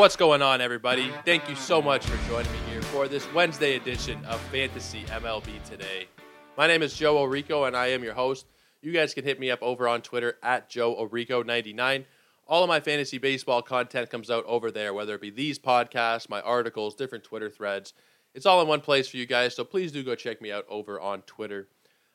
What's 0.00 0.16
going 0.16 0.40
on, 0.40 0.62
everybody? 0.62 1.12
Thank 1.26 1.46
you 1.50 1.54
so 1.54 1.82
much 1.82 2.06
for 2.06 2.26
joining 2.26 2.50
me 2.52 2.58
here 2.70 2.80
for 2.80 3.06
this 3.06 3.30
Wednesday 3.34 3.76
edition 3.76 4.24
of 4.24 4.40
Fantasy 4.44 5.02
MLB 5.02 5.62
Today. 5.62 6.08
My 6.56 6.66
name 6.66 6.82
is 6.82 6.94
Joe 6.94 7.16
Orico, 7.16 7.66
and 7.66 7.76
I 7.76 7.88
am 7.88 8.02
your 8.02 8.14
host. 8.14 8.46
You 8.80 8.92
guys 8.92 9.12
can 9.12 9.24
hit 9.24 9.38
me 9.38 9.50
up 9.50 9.60
over 9.60 9.86
on 9.86 10.00
Twitter 10.00 10.38
at 10.42 10.70
Joe 10.70 10.96
Orico99. 10.96 12.06
All 12.48 12.64
of 12.64 12.68
my 12.68 12.80
fantasy 12.80 13.18
baseball 13.18 13.60
content 13.60 14.08
comes 14.08 14.30
out 14.30 14.46
over 14.46 14.70
there, 14.70 14.94
whether 14.94 15.16
it 15.16 15.20
be 15.20 15.28
these 15.28 15.58
podcasts, 15.58 16.30
my 16.30 16.40
articles, 16.40 16.94
different 16.94 17.22
Twitter 17.22 17.50
threads. 17.50 17.92
It's 18.32 18.46
all 18.46 18.62
in 18.62 18.68
one 18.68 18.80
place 18.80 19.06
for 19.06 19.18
you 19.18 19.26
guys, 19.26 19.54
so 19.54 19.64
please 19.64 19.92
do 19.92 20.02
go 20.02 20.14
check 20.14 20.40
me 20.40 20.50
out 20.50 20.64
over 20.70 20.98
on 20.98 21.20
Twitter. 21.22 21.68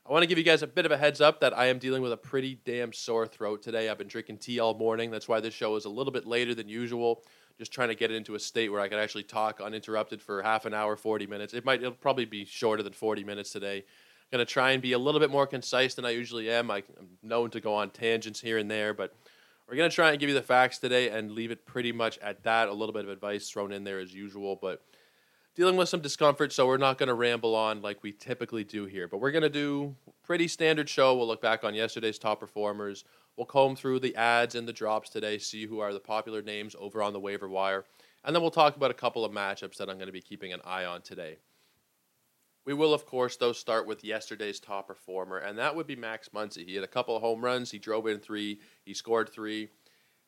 I 0.07 0.11
want 0.11 0.23
to 0.23 0.27
give 0.27 0.39
you 0.39 0.43
guys 0.43 0.63
a 0.63 0.67
bit 0.67 0.87
of 0.87 0.91
a 0.91 0.97
heads 0.97 1.21
up 1.21 1.39
that 1.41 1.55
I 1.55 1.67
am 1.67 1.77
dealing 1.77 2.01
with 2.01 2.11
a 2.11 2.17
pretty 2.17 2.59
damn 2.65 2.93
sore 2.93 3.27
throat 3.27 3.61
today. 3.61 3.89
I've 3.89 3.99
been 3.99 4.07
drinking 4.07 4.39
tea 4.39 4.59
all 4.59 4.73
morning. 4.73 5.11
That's 5.11 5.27
why 5.27 5.39
this 5.39 5.53
show 5.53 5.75
is 5.75 5.85
a 5.85 5.89
little 5.89 6.13
bit 6.13 6.25
later 6.25 6.55
than 6.55 6.67
usual. 6.67 7.23
Just 7.57 7.71
trying 7.71 7.87
to 7.87 7.95
get 7.95 8.11
it 8.11 8.15
into 8.15 8.35
a 8.35 8.39
state 8.39 8.69
where 8.69 8.81
I 8.81 8.89
could 8.89 8.99
actually 8.99 9.23
talk 9.23 9.61
uninterrupted 9.61 10.21
for 10.21 10.41
half 10.41 10.65
an 10.65 10.73
hour, 10.73 10.95
40 10.95 11.27
minutes. 11.27 11.53
It 11.53 11.63
might, 11.63 11.81
it'll 11.81 11.93
probably 11.93 12.25
be 12.25 12.45
shorter 12.45 12.83
than 12.83 12.93
40 12.93 13.23
minutes 13.23 13.51
today. 13.51 13.77
I'm 13.77 14.37
going 14.37 14.45
to 14.45 14.51
try 14.51 14.71
and 14.71 14.81
be 14.81 14.91
a 14.91 14.99
little 14.99 15.21
bit 15.21 15.29
more 15.29 15.47
concise 15.47 15.93
than 15.93 16.03
I 16.03 16.09
usually 16.09 16.49
am. 16.49 16.69
I, 16.69 16.83
I'm 16.99 17.17
known 17.23 17.51
to 17.51 17.61
go 17.61 17.73
on 17.73 17.91
tangents 17.91 18.41
here 18.41 18.57
and 18.57 18.69
there, 18.69 18.93
but 18.93 19.15
we're 19.67 19.75
going 19.75 19.89
to 19.89 19.95
try 19.95 20.11
and 20.11 20.19
give 20.19 20.29
you 20.29 20.35
the 20.35 20.41
facts 20.41 20.79
today 20.79 21.09
and 21.09 21.31
leave 21.31 21.51
it 21.51 21.65
pretty 21.65 21.91
much 21.91 22.17
at 22.19 22.43
that. 22.43 22.67
A 22.67 22.73
little 22.73 22.93
bit 22.93 23.05
of 23.05 23.09
advice 23.09 23.49
thrown 23.49 23.71
in 23.71 23.83
there 23.83 23.99
as 23.99 24.13
usual, 24.13 24.57
but 24.61 24.83
dealing 25.55 25.77
with 25.77 25.89
some 25.89 26.01
discomfort, 26.01 26.53
so 26.53 26.67
we're 26.67 26.77
not 26.77 26.97
going 26.97 27.07
to 27.07 27.13
ramble 27.13 27.55
on 27.55 27.81
like 27.81 28.03
we 28.03 28.11
typically 28.11 28.63
do 28.63 28.85
here. 28.85 29.07
But 29.07 29.19
we're 29.19 29.31
going 29.31 29.43
to 29.43 29.49
do 29.49 29.95
pretty 30.25 30.47
standard 30.47 30.89
show. 30.89 31.15
We'll 31.15 31.27
look 31.27 31.41
back 31.41 31.63
on 31.63 31.75
yesterday's 31.75 32.17
top 32.17 32.39
performers. 32.39 33.05
We'll 33.37 33.45
comb 33.45 33.75
through 33.75 33.99
the 33.99 34.15
adds 34.15 34.55
and 34.55 34.67
the 34.67 34.73
drops 34.73 35.09
today, 35.09 35.37
see 35.37 35.65
who 35.65 35.79
are 35.79 35.93
the 35.93 35.99
popular 35.99 36.41
names 36.41 36.75
over 36.79 37.03
on 37.03 37.13
the 37.13 37.19
waiver 37.19 37.49
wire, 37.49 37.85
and 38.23 38.33
then 38.33 38.41
we'll 38.41 38.51
talk 38.51 38.75
about 38.75 38.91
a 38.91 38.95
couple 38.95 39.25
of 39.25 39.31
matchups 39.31 39.77
that 39.77 39.89
I'm 39.89 39.97
going 39.97 40.07
to 40.07 40.13
be 40.13 40.21
keeping 40.21 40.53
an 40.53 40.61
eye 40.65 40.85
on 40.85 41.01
today. 41.01 41.37
We 42.65 42.73
will, 42.73 42.93
of 42.93 43.05
course, 43.05 43.35
though, 43.35 43.51
start 43.51 43.85
with 43.85 44.03
yesterday's 44.03 44.59
top 44.59 44.87
performer, 44.87 45.37
and 45.37 45.59
that 45.59 45.75
would 45.75 45.85
be 45.85 45.95
Max 45.95 46.29
Muncy. 46.29 46.65
He 46.65 46.73
had 46.73 46.83
a 46.83 46.87
couple 46.87 47.15
of 47.15 47.21
home 47.21 47.43
runs. 47.43 47.69
He 47.69 47.77
drove 47.77 48.07
in 48.07 48.19
three. 48.19 48.59
He 48.83 48.95
scored 48.95 49.29
three. 49.29 49.69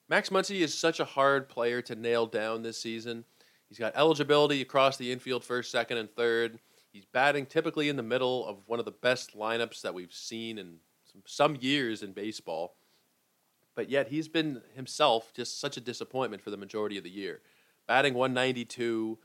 Max 0.08 0.30
Muncy 0.30 0.59
is 0.59 0.78
such 0.78 1.00
a 1.00 1.06
hard 1.06 1.50
player 1.50 1.82
to 1.82 1.95
nail 1.95 2.28
down 2.28 2.61
this 2.61 2.78
season. 2.78 3.26
He's 3.67 3.80
got 3.80 3.95
eligibility 3.95 4.61
across 4.61 4.98
the 4.98 5.11
infield, 5.11 5.44
first, 5.44 5.72
second, 5.72 5.98
and 5.98 6.11
third. 6.11 6.59
He's 6.98 7.06
batting 7.06 7.45
typically 7.45 7.90
in 7.90 7.95
the 7.95 8.02
middle 8.02 8.44
of 8.48 8.58
one 8.66 8.80
of 8.80 8.86
the 8.86 8.92
best 8.92 9.38
lineups 9.38 9.81
that 9.84 9.94
we've 9.94 10.12
seen 10.12 10.58
in 10.58 10.78
some, 11.06 11.22
some 11.28 11.58
years 11.62 12.02
in 12.02 12.12
baseball. 12.12 12.73
But 13.76 13.88
yet 13.88 14.08
he's 14.08 14.28
been 14.28 14.64
himself 14.73 15.31
just 15.36 15.62
such 15.62 15.78
a 15.78 15.80
disappointment 15.80 16.42
for 16.42 16.50
the 16.50 16.58
majority 16.58 16.98
of 16.98 17.04
the 17.04 17.12
year. 17.12 17.42
Batting 17.88 18.16
192 18.16 19.20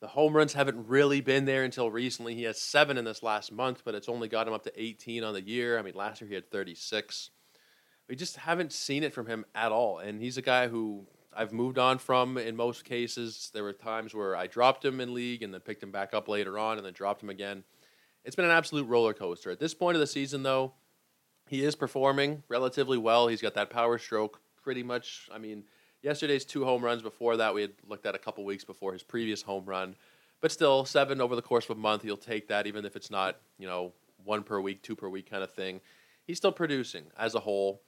the 0.00 0.06
home 0.06 0.36
runs 0.36 0.52
haven't 0.52 0.86
really 0.86 1.20
been 1.20 1.46
there 1.46 1.64
until 1.64 1.90
recently. 1.90 2.36
He 2.36 2.44
has 2.44 2.60
seven 2.60 2.96
in 2.96 3.04
this 3.04 3.24
last 3.24 3.50
month, 3.50 3.82
but 3.84 3.96
it's 3.96 4.08
only 4.08 4.28
got 4.28 4.46
him 4.46 4.54
up 4.54 4.62
to 4.64 4.80
18 4.80 5.24
on 5.24 5.34
the 5.34 5.42
year. 5.42 5.78
I 5.78 5.82
mean, 5.82 5.94
last 5.94 6.20
year 6.20 6.28
he 6.28 6.34
had 6.34 6.48
36. 6.48 7.30
We 8.08 8.14
just 8.14 8.36
haven't 8.36 8.72
seen 8.72 9.02
it 9.02 9.12
from 9.12 9.26
him 9.26 9.44
at 9.52 9.72
all. 9.72 9.98
And 9.98 10.20
he's 10.20 10.36
a 10.36 10.42
guy 10.42 10.68
who 10.68 11.08
I've 11.36 11.52
moved 11.52 11.78
on 11.78 11.98
from 11.98 12.38
in 12.38 12.56
most 12.56 12.84
cases. 12.84 13.50
There 13.52 13.62
were 13.62 13.72
times 13.72 14.14
where 14.14 14.36
I 14.36 14.46
dropped 14.46 14.84
him 14.84 15.00
in 15.00 15.14
league 15.14 15.42
and 15.42 15.52
then 15.52 15.60
picked 15.60 15.82
him 15.82 15.90
back 15.90 16.14
up 16.14 16.28
later 16.28 16.58
on 16.58 16.76
and 16.76 16.86
then 16.86 16.92
dropped 16.92 17.22
him 17.22 17.30
again. 17.30 17.64
It's 18.24 18.36
been 18.36 18.44
an 18.44 18.50
absolute 18.50 18.86
roller 18.88 19.12
coaster. 19.12 19.50
At 19.50 19.60
this 19.60 19.74
point 19.74 19.96
of 19.96 20.00
the 20.00 20.06
season, 20.06 20.42
though, 20.42 20.72
he 21.48 21.64
is 21.64 21.74
performing 21.74 22.42
relatively 22.48 22.96
well. 22.96 23.28
He's 23.28 23.42
got 23.42 23.54
that 23.54 23.70
power 23.70 23.98
stroke 23.98 24.40
pretty 24.62 24.82
much. 24.82 25.28
I 25.32 25.38
mean, 25.38 25.64
Yesterday's 26.02 26.44
two 26.44 26.64
home 26.64 26.82
runs. 26.84 27.02
Before 27.02 27.36
that, 27.36 27.54
we 27.54 27.62
had 27.62 27.72
looked 27.86 28.06
at 28.06 28.14
a 28.14 28.18
couple 28.18 28.44
weeks 28.44 28.64
before 28.64 28.92
his 28.92 29.02
previous 29.02 29.42
home 29.42 29.64
run. 29.66 29.96
But 30.40 30.52
still, 30.52 30.84
seven 30.84 31.20
over 31.20 31.36
the 31.36 31.42
course 31.42 31.64
of 31.64 31.76
a 31.76 31.80
month, 31.80 32.02
he'll 32.02 32.16
take 32.16 32.48
that, 32.48 32.66
even 32.66 32.84
if 32.84 32.96
it's 32.96 33.10
not, 33.10 33.36
you 33.58 33.66
know, 33.66 33.92
one 34.24 34.42
per 34.42 34.60
week, 34.60 34.82
two 34.82 34.96
per 34.96 35.08
week 35.08 35.30
kind 35.30 35.42
of 35.42 35.50
thing. 35.50 35.80
He's 36.26 36.38
still 36.38 36.52
producing 36.52 37.04
as 37.16 37.34
a 37.34 37.40
whole, 37.40 37.82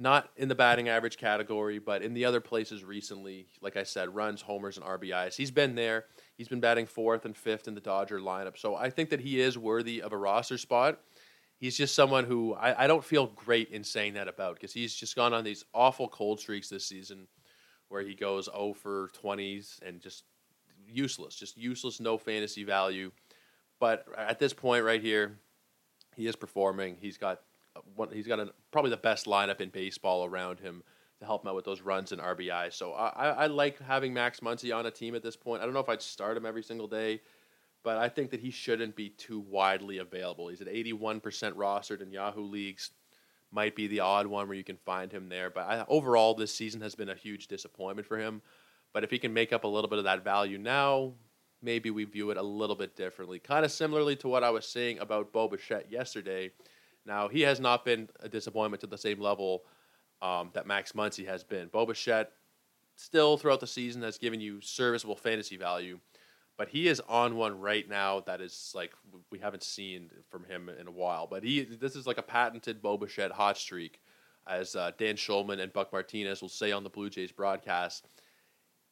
not 0.00 0.30
in 0.36 0.48
the 0.48 0.54
batting 0.54 0.88
average 0.88 1.18
category, 1.18 1.78
but 1.78 2.02
in 2.02 2.14
the 2.14 2.24
other 2.24 2.40
places 2.40 2.82
recently. 2.82 3.46
Like 3.60 3.76
I 3.76 3.82
said, 3.82 4.14
runs, 4.14 4.40
homers, 4.40 4.78
and 4.78 4.86
RBIs. 4.86 5.36
He's 5.36 5.50
been 5.50 5.74
there. 5.74 6.06
He's 6.38 6.48
been 6.48 6.58
batting 6.58 6.86
fourth 6.86 7.26
and 7.26 7.36
fifth 7.36 7.68
in 7.68 7.74
the 7.74 7.82
Dodger 7.82 8.18
lineup. 8.18 8.56
So 8.56 8.74
I 8.74 8.88
think 8.88 9.10
that 9.10 9.20
he 9.20 9.40
is 9.40 9.58
worthy 9.58 10.00
of 10.00 10.12
a 10.12 10.16
roster 10.16 10.56
spot. 10.56 11.00
He's 11.58 11.76
just 11.76 11.94
someone 11.94 12.24
who 12.24 12.54
I, 12.54 12.84
I 12.84 12.86
don't 12.86 13.04
feel 13.04 13.26
great 13.26 13.68
in 13.68 13.84
saying 13.84 14.14
that 14.14 14.26
about 14.26 14.54
because 14.54 14.72
he's 14.72 14.94
just 14.94 15.14
gone 15.14 15.34
on 15.34 15.44
these 15.44 15.66
awful 15.74 16.08
cold 16.08 16.40
streaks 16.40 16.70
this 16.70 16.86
season 16.86 17.28
where 17.90 18.00
he 18.00 18.14
goes 18.14 18.46
0 18.46 18.72
for 18.72 19.10
20s 19.22 19.82
and 19.82 20.00
just 20.00 20.24
useless, 20.88 21.34
just 21.34 21.58
useless, 21.58 22.00
no 22.00 22.16
fantasy 22.16 22.64
value. 22.64 23.10
But 23.78 24.06
at 24.16 24.38
this 24.38 24.54
point 24.54 24.82
right 24.84 25.02
here, 25.02 25.38
he 26.16 26.26
is 26.26 26.36
performing. 26.36 26.96
He's 26.98 27.18
got 27.18 27.40
one, 27.94 28.08
he's 28.12 28.26
got 28.26 28.40
a, 28.40 28.52
probably 28.70 28.90
the 28.90 28.96
best 28.96 29.26
lineup 29.26 29.60
in 29.60 29.70
baseball 29.70 30.24
around 30.24 30.60
him 30.60 30.82
to 31.18 31.24
help 31.24 31.44
him 31.44 31.48
out 31.48 31.56
with 31.56 31.64
those 31.64 31.80
runs 31.80 32.12
and 32.12 32.20
RBI. 32.20 32.72
So 32.72 32.92
I, 32.92 33.28
I 33.30 33.46
like 33.46 33.78
having 33.80 34.14
Max 34.14 34.40
Muncy 34.40 34.74
on 34.74 34.86
a 34.86 34.90
team 34.90 35.14
at 35.14 35.22
this 35.22 35.36
point. 35.36 35.62
I 35.62 35.64
don't 35.64 35.74
know 35.74 35.80
if 35.80 35.88
I'd 35.88 36.02
start 36.02 36.36
him 36.36 36.46
every 36.46 36.62
single 36.62 36.86
day, 36.86 37.20
but 37.82 37.98
I 37.98 38.08
think 38.08 38.30
that 38.30 38.40
he 38.40 38.50
shouldn't 38.50 38.96
be 38.96 39.10
too 39.10 39.40
widely 39.40 39.98
available. 39.98 40.48
He's 40.48 40.60
at 40.60 40.68
81% 40.68 41.20
rostered 41.20 42.00
in 42.00 42.10
Yahoo 42.10 42.42
leagues 42.42 42.90
might 43.52 43.74
be 43.74 43.86
the 43.86 44.00
odd 44.00 44.26
one 44.26 44.46
where 44.48 44.56
you 44.56 44.64
can 44.64 44.76
find 44.76 45.10
him 45.10 45.28
there. 45.28 45.50
But 45.50 45.66
I, 45.66 45.84
overall, 45.88 46.34
this 46.34 46.54
season 46.54 46.80
has 46.82 46.94
been 46.94 47.08
a 47.08 47.14
huge 47.14 47.48
disappointment 47.48 48.06
for 48.06 48.18
him. 48.18 48.42
But 48.92 49.04
if 49.04 49.10
he 49.10 49.18
can 49.18 49.32
make 49.32 49.52
up 49.52 49.64
a 49.64 49.68
little 49.68 49.90
bit 49.90 49.98
of 49.98 50.04
that 50.04 50.24
value 50.24 50.58
now, 50.58 51.12
maybe 51.62 51.90
we 51.90 52.04
view 52.04 52.30
it 52.30 52.36
a 52.36 52.42
little 52.42 52.76
bit 52.76 52.96
differently. 52.96 53.38
Kind 53.38 53.64
of 53.64 53.72
similarly 53.72 54.16
to 54.16 54.28
what 54.28 54.44
I 54.44 54.50
was 54.50 54.66
saying 54.66 54.98
about 54.98 55.32
Bo 55.32 55.48
Bichette 55.48 55.90
yesterday. 55.90 56.50
Now, 57.06 57.28
he 57.28 57.42
has 57.42 57.60
not 57.60 57.84
been 57.84 58.08
a 58.20 58.28
disappointment 58.28 58.80
to 58.82 58.86
the 58.86 58.98
same 58.98 59.20
level 59.20 59.62
um, 60.22 60.50
that 60.54 60.66
Max 60.66 60.92
Muncy 60.92 61.26
has 61.26 61.42
been. 61.42 61.68
Bo 61.68 61.86
Bichette 61.86 62.32
still 62.96 63.36
throughout 63.36 63.60
the 63.60 63.66
season 63.66 64.02
has 64.02 64.18
given 64.18 64.40
you 64.40 64.60
serviceable 64.60 65.16
fantasy 65.16 65.56
value 65.56 65.98
but 66.60 66.68
he 66.68 66.88
is 66.88 67.00
on 67.08 67.36
one 67.36 67.58
right 67.58 67.88
now 67.88 68.20
that 68.20 68.42
is 68.42 68.70
like 68.74 68.92
we 69.30 69.38
haven't 69.38 69.62
seen 69.62 70.10
from 70.28 70.44
him 70.44 70.68
in 70.68 70.86
a 70.86 70.90
while. 70.90 71.26
But 71.26 71.42
he 71.42 71.62
this 71.64 71.96
is 71.96 72.06
like 72.06 72.18
a 72.18 72.22
patented 72.22 72.82
Bo 72.82 72.98
Bichette 72.98 73.30
hot 73.30 73.56
streak, 73.56 73.98
as 74.46 74.76
uh, 74.76 74.90
Dan 74.98 75.14
Shulman 75.14 75.58
and 75.58 75.72
Buck 75.72 75.90
Martinez 75.90 76.42
will 76.42 76.50
say 76.50 76.70
on 76.70 76.84
the 76.84 76.90
Blue 76.90 77.08
Jays 77.08 77.32
broadcast. 77.32 78.08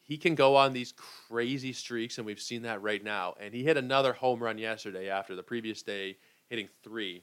He 0.00 0.16
can 0.16 0.34
go 0.34 0.56
on 0.56 0.72
these 0.72 0.94
crazy 0.96 1.74
streaks, 1.74 2.16
and 2.16 2.26
we've 2.26 2.40
seen 2.40 2.62
that 2.62 2.80
right 2.80 3.04
now. 3.04 3.34
And 3.38 3.52
he 3.52 3.62
hit 3.64 3.76
another 3.76 4.14
home 4.14 4.42
run 4.42 4.56
yesterday 4.56 5.10
after 5.10 5.36
the 5.36 5.42
previous 5.42 5.82
day 5.82 6.16
hitting 6.48 6.70
three. 6.82 7.22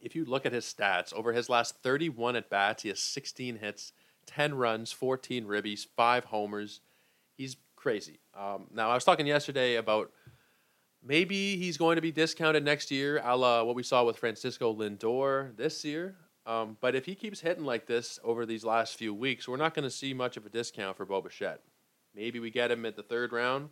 If 0.00 0.14
you 0.14 0.24
look 0.24 0.46
at 0.46 0.52
his 0.52 0.64
stats 0.64 1.12
over 1.12 1.32
his 1.32 1.48
last 1.48 1.76
31 1.82 2.36
at 2.36 2.48
bats, 2.48 2.82
he 2.82 2.88
has 2.88 3.00
16 3.00 3.56
hits, 3.56 3.92
10 4.26 4.54
runs, 4.54 4.92
14 4.92 5.44
ribbies, 5.44 5.86
five 5.96 6.26
homers. 6.26 6.80
He's 7.36 7.56
crazy. 7.76 8.20
Um, 8.38 8.66
now, 8.72 8.90
I 8.90 8.94
was 8.94 9.04
talking 9.04 9.26
yesterday 9.26 9.76
about 9.76 10.12
maybe 11.02 11.56
he's 11.56 11.76
going 11.76 11.96
to 11.96 12.02
be 12.02 12.12
discounted 12.12 12.64
next 12.64 12.90
year, 12.90 13.20
a 13.24 13.36
la 13.36 13.62
what 13.64 13.74
we 13.74 13.82
saw 13.82 14.04
with 14.04 14.16
Francisco 14.18 14.74
Lindor 14.74 15.56
this 15.56 15.84
year. 15.84 16.16
Um, 16.46 16.78
but 16.80 16.94
if 16.94 17.04
he 17.04 17.14
keeps 17.14 17.40
hitting 17.40 17.64
like 17.64 17.86
this 17.86 18.18
over 18.24 18.46
these 18.46 18.64
last 18.64 18.96
few 18.96 19.12
weeks, 19.12 19.46
we're 19.46 19.56
not 19.56 19.74
going 19.74 19.82
to 19.82 19.90
see 19.90 20.14
much 20.14 20.36
of 20.36 20.46
a 20.46 20.48
discount 20.48 20.96
for 20.96 21.04
Bo 21.04 21.20
Bichette. 21.20 21.60
Maybe 22.14 22.40
we 22.40 22.50
get 22.50 22.70
him 22.70 22.86
at 22.86 22.96
the 22.96 23.02
third 23.02 23.32
round, 23.32 23.68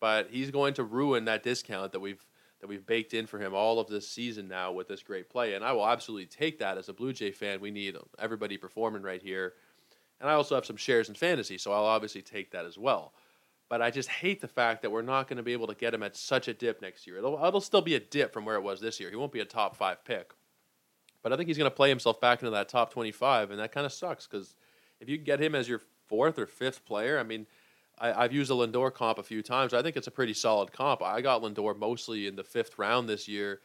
but 0.00 0.28
he's 0.30 0.50
going 0.50 0.74
to 0.74 0.84
ruin 0.84 1.24
that 1.24 1.42
discount 1.42 1.92
that 1.92 2.00
we've 2.00 2.24
that 2.62 2.68
we've 2.68 2.86
baked 2.86 3.12
in 3.12 3.26
for 3.26 3.40
him 3.40 3.54
all 3.54 3.80
of 3.80 3.88
this 3.88 4.08
season 4.08 4.46
now 4.46 4.70
with 4.70 4.86
this 4.86 5.02
great 5.02 5.28
play. 5.28 5.54
And 5.54 5.64
I 5.64 5.72
will 5.72 5.86
absolutely 5.86 6.26
take 6.26 6.60
that 6.60 6.78
as 6.78 6.88
a 6.88 6.92
Blue 6.92 7.12
Jay 7.12 7.32
fan. 7.32 7.60
We 7.60 7.72
need 7.72 7.96
everybody 8.20 8.56
performing 8.56 9.02
right 9.02 9.20
here. 9.20 9.54
And 10.20 10.30
I 10.30 10.34
also 10.34 10.54
have 10.54 10.64
some 10.64 10.76
shares 10.76 11.08
in 11.08 11.16
fantasy, 11.16 11.58
so 11.58 11.72
I'll 11.72 11.84
obviously 11.84 12.22
take 12.22 12.52
that 12.52 12.64
as 12.64 12.78
well. 12.78 13.14
But 13.68 13.82
I 13.82 13.90
just 13.90 14.08
hate 14.08 14.40
the 14.40 14.46
fact 14.46 14.82
that 14.82 14.92
we're 14.92 15.02
not 15.02 15.26
going 15.26 15.38
to 15.38 15.42
be 15.42 15.52
able 15.52 15.66
to 15.66 15.74
get 15.74 15.92
him 15.92 16.04
at 16.04 16.16
such 16.16 16.46
a 16.46 16.54
dip 16.54 16.80
next 16.80 17.04
year. 17.04 17.18
It'll, 17.18 17.44
it'll 17.44 17.60
still 17.60 17.82
be 17.82 17.96
a 17.96 18.00
dip 18.00 18.32
from 18.32 18.44
where 18.44 18.54
it 18.54 18.62
was 18.62 18.80
this 18.80 19.00
year. 19.00 19.10
He 19.10 19.16
won't 19.16 19.32
be 19.32 19.40
a 19.40 19.44
top 19.44 19.74
five 19.74 20.04
pick. 20.04 20.32
But 21.20 21.32
I 21.32 21.36
think 21.36 21.48
he's 21.48 21.58
going 21.58 21.70
to 21.70 21.74
play 21.74 21.88
himself 21.88 22.20
back 22.20 22.42
into 22.42 22.52
that 22.52 22.68
top 22.68 22.92
25, 22.92 23.50
and 23.50 23.58
that 23.58 23.72
kind 23.72 23.86
of 23.86 23.92
sucks 23.92 24.28
because 24.28 24.54
if 25.00 25.08
you 25.08 25.18
get 25.18 25.40
him 25.40 25.56
as 25.56 25.68
your 25.68 25.80
fourth 26.06 26.38
or 26.38 26.46
fifth 26.46 26.84
player, 26.84 27.18
I 27.18 27.24
mean, 27.24 27.46
I, 27.98 28.22
have 28.22 28.32
used 28.32 28.50
a 28.50 28.54
Lindor 28.54 28.92
comp 28.92 29.18
a 29.18 29.22
few 29.22 29.42
times. 29.42 29.74
I 29.74 29.82
think 29.82 29.96
it's 29.96 30.06
a 30.06 30.12
pretty 30.12 30.34
solid 30.34 30.72
comp. 30.72 31.02
I 31.02 31.20
got 31.20 31.42
Lindor 31.42 31.78
mostly 31.78 32.26
in 32.26 32.36
the 32.36 32.44
fifth 32.44 32.78
round 32.78 33.08
this 33.08 33.28
year, 33.28 33.60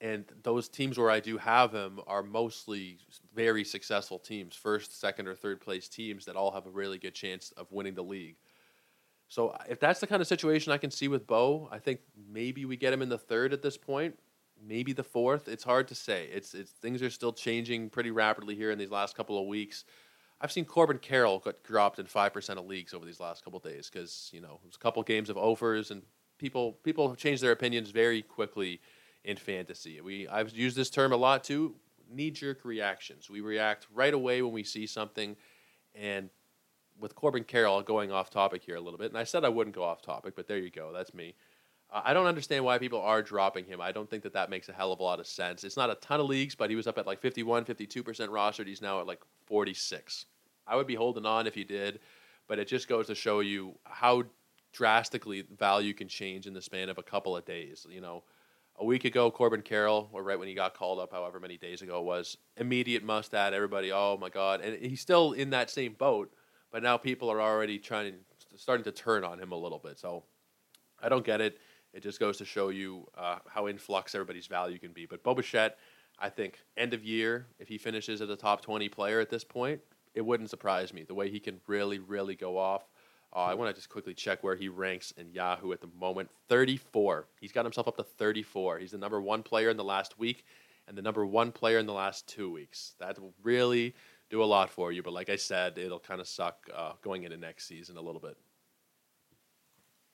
and 0.00 0.24
those 0.42 0.68
teams 0.68 0.98
where 0.98 1.10
I 1.10 1.20
do 1.20 1.38
have 1.38 1.72
him 1.72 2.00
are 2.06 2.22
mostly 2.22 2.98
very 3.34 3.64
successful 3.64 4.18
teams, 4.18 4.56
first, 4.56 5.00
second, 5.00 5.28
or 5.28 5.34
third 5.34 5.60
place 5.60 5.88
teams 5.88 6.24
that 6.26 6.36
all 6.36 6.50
have 6.50 6.66
a 6.66 6.70
really 6.70 6.98
good 6.98 7.14
chance 7.14 7.52
of 7.52 7.70
winning 7.70 7.94
the 7.94 8.02
league. 8.02 8.36
So 9.28 9.56
if 9.68 9.80
that's 9.80 10.00
the 10.00 10.06
kind 10.06 10.20
of 10.20 10.28
situation 10.28 10.72
I 10.72 10.76
can 10.76 10.90
see 10.90 11.08
with 11.08 11.26
Bo, 11.26 11.68
I 11.72 11.78
think 11.78 12.00
maybe 12.30 12.66
we 12.66 12.76
get 12.76 12.92
him 12.92 13.00
in 13.00 13.08
the 13.08 13.16
third 13.16 13.54
at 13.54 13.62
this 13.62 13.78
point, 13.78 14.18
maybe 14.62 14.92
the 14.92 15.02
fourth. 15.02 15.48
It's 15.48 15.64
hard 15.64 15.88
to 15.88 15.94
say. 15.94 16.28
It's 16.32 16.52
it's 16.52 16.70
things 16.70 17.02
are 17.02 17.08
still 17.08 17.32
changing 17.32 17.88
pretty 17.88 18.10
rapidly 18.10 18.54
here 18.54 18.70
in 18.70 18.78
these 18.78 18.90
last 18.90 19.16
couple 19.16 19.40
of 19.40 19.46
weeks. 19.46 19.84
I've 20.42 20.50
seen 20.50 20.64
Corbin 20.64 20.98
Carroll 20.98 21.38
get 21.38 21.62
dropped 21.62 22.00
in 22.00 22.06
five 22.06 22.32
percent 22.32 22.58
of 22.58 22.66
leagues 22.66 22.92
over 22.92 23.06
these 23.06 23.20
last 23.20 23.44
couple 23.44 23.60
days 23.60 23.88
because 23.88 24.28
you 24.32 24.40
know 24.40 24.58
it 24.62 24.66
was 24.66 24.74
a 24.74 24.78
couple 24.78 25.02
games 25.04 25.30
of 25.30 25.36
offers 25.36 25.90
and 25.92 26.02
people 26.38 26.72
people 26.82 27.08
have 27.08 27.16
changed 27.16 27.42
their 27.42 27.52
opinions 27.52 27.90
very 27.90 28.20
quickly 28.20 28.80
in 29.24 29.36
fantasy. 29.36 30.00
We 30.00 30.26
I've 30.26 30.50
used 30.50 30.76
this 30.76 30.90
term 30.90 31.12
a 31.12 31.16
lot 31.16 31.44
too. 31.44 31.76
Knee 32.10 32.32
jerk 32.32 32.64
reactions. 32.64 33.30
We 33.30 33.40
react 33.40 33.86
right 33.94 34.12
away 34.12 34.42
when 34.42 34.52
we 34.52 34.64
see 34.64 34.86
something, 34.86 35.36
and 35.94 36.28
with 36.98 37.14
Corbin 37.14 37.44
Carroll 37.44 37.80
going 37.82 38.10
off 38.10 38.28
topic 38.28 38.62
here 38.64 38.76
a 38.76 38.80
little 38.80 38.98
bit, 38.98 39.10
and 39.10 39.18
I 39.18 39.24
said 39.24 39.44
I 39.44 39.48
wouldn't 39.48 39.76
go 39.76 39.84
off 39.84 40.02
topic, 40.02 40.34
but 40.36 40.48
there 40.48 40.58
you 40.58 40.70
go. 40.70 40.92
That's 40.92 41.14
me. 41.14 41.36
Uh, 41.90 42.02
I 42.04 42.12
don't 42.12 42.26
understand 42.26 42.64
why 42.64 42.78
people 42.78 43.00
are 43.00 43.22
dropping 43.22 43.64
him. 43.64 43.80
I 43.80 43.92
don't 43.92 44.10
think 44.10 44.24
that 44.24 44.32
that 44.32 44.50
makes 44.50 44.68
a 44.68 44.72
hell 44.72 44.92
of 44.92 45.00
a 45.00 45.02
lot 45.02 45.20
of 45.20 45.26
sense. 45.26 45.62
It's 45.62 45.76
not 45.76 45.90
a 45.90 45.94
ton 45.96 46.20
of 46.20 46.26
leagues, 46.26 46.54
but 46.54 46.68
he 46.68 46.76
was 46.76 46.86
up 46.86 46.98
at 46.98 47.06
like 47.06 47.20
51, 47.20 47.64
52% 47.64 48.02
rostered. 48.28 48.66
He's 48.66 48.82
now 48.82 49.00
at 49.00 49.06
like 49.06 49.22
46. 49.46 50.26
I 50.66 50.76
would 50.76 50.86
be 50.86 50.94
holding 50.94 51.26
on 51.26 51.46
if 51.46 51.56
you 51.56 51.64
did, 51.64 52.00
but 52.48 52.58
it 52.58 52.68
just 52.68 52.88
goes 52.88 53.06
to 53.08 53.14
show 53.14 53.40
you 53.40 53.78
how 53.84 54.24
drastically 54.72 55.44
value 55.58 55.92
can 55.92 56.08
change 56.08 56.46
in 56.46 56.54
the 56.54 56.62
span 56.62 56.88
of 56.88 56.98
a 56.98 57.02
couple 57.02 57.36
of 57.36 57.44
days. 57.44 57.86
You 57.88 58.00
know, 58.00 58.24
a 58.76 58.84
week 58.84 59.04
ago, 59.04 59.30
Corbin 59.30 59.62
Carroll, 59.62 60.08
or 60.12 60.22
right 60.22 60.38
when 60.38 60.48
he 60.48 60.54
got 60.54 60.74
called 60.74 60.98
up, 60.98 61.12
however 61.12 61.40
many 61.40 61.56
days 61.56 61.82
ago 61.82 62.00
it 62.00 62.04
was, 62.04 62.36
immediate 62.56 63.04
must 63.04 63.34
add. 63.34 63.54
Everybody, 63.54 63.92
oh 63.92 64.16
my 64.20 64.28
God. 64.28 64.60
And 64.60 64.82
he's 64.82 65.00
still 65.00 65.32
in 65.32 65.50
that 65.50 65.70
same 65.70 65.94
boat, 65.94 66.32
but 66.70 66.82
now 66.82 66.96
people 66.96 67.30
are 67.30 67.40
already 67.40 67.78
trying, 67.78 68.14
starting 68.56 68.84
to 68.84 68.92
turn 68.92 69.24
on 69.24 69.38
him 69.38 69.52
a 69.52 69.56
little 69.56 69.78
bit. 69.78 69.98
So 69.98 70.24
I 71.02 71.08
don't 71.08 71.24
get 71.24 71.40
it. 71.40 71.58
It 71.92 72.02
just 72.02 72.18
goes 72.18 72.38
to 72.38 72.44
show 72.44 72.70
you 72.70 73.06
uh, 73.16 73.38
how 73.46 73.66
in 73.66 73.76
flux 73.76 74.14
everybody's 74.14 74.46
value 74.46 74.78
can 74.78 74.92
be. 74.92 75.04
But 75.04 75.22
Bo 75.22 75.34
Bichette, 75.34 75.76
I 76.18 76.30
think, 76.30 76.58
end 76.76 76.94
of 76.94 77.04
year, 77.04 77.46
if 77.58 77.68
he 77.68 77.76
finishes 77.76 78.22
as 78.22 78.30
a 78.30 78.36
top 78.36 78.62
20 78.62 78.88
player 78.88 79.20
at 79.20 79.28
this 79.28 79.44
point, 79.44 79.80
it 80.14 80.20
wouldn't 80.20 80.50
surprise 80.50 80.92
me 80.92 81.04
the 81.04 81.14
way 81.14 81.30
he 81.30 81.40
can 81.40 81.60
really, 81.66 81.98
really 81.98 82.34
go 82.34 82.58
off. 82.58 82.82
Uh, 83.34 83.40
I 83.40 83.54
want 83.54 83.70
to 83.70 83.74
just 83.74 83.88
quickly 83.88 84.12
check 84.12 84.44
where 84.44 84.56
he 84.56 84.68
ranks 84.68 85.12
in 85.12 85.32
Yahoo 85.32 85.72
at 85.72 85.80
the 85.80 85.88
moment. 85.98 86.28
34. 86.48 87.28
He's 87.40 87.52
got 87.52 87.64
himself 87.64 87.88
up 87.88 87.96
to 87.96 88.02
34. 88.02 88.78
He's 88.78 88.90
the 88.90 88.98
number 88.98 89.20
one 89.20 89.42
player 89.42 89.70
in 89.70 89.76
the 89.76 89.84
last 89.84 90.18
week 90.18 90.44
and 90.86 90.96
the 90.96 91.02
number 91.02 91.24
one 91.24 91.52
player 91.52 91.78
in 91.78 91.86
the 91.86 91.92
last 91.94 92.28
two 92.28 92.50
weeks. 92.50 92.94
That 92.98 93.18
will 93.18 93.34
really 93.42 93.94
do 94.28 94.42
a 94.42 94.44
lot 94.44 94.70
for 94.70 94.92
you. 94.92 95.02
But 95.02 95.14
like 95.14 95.30
I 95.30 95.36
said, 95.36 95.78
it'll 95.78 95.98
kind 95.98 96.20
of 96.20 96.28
suck 96.28 96.68
uh, 96.74 96.92
going 97.02 97.22
into 97.22 97.36
next 97.36 97.66
season 97.66 97.96
a 97.96 98.02
little 98.02 98.20
bit. 98.20 98.36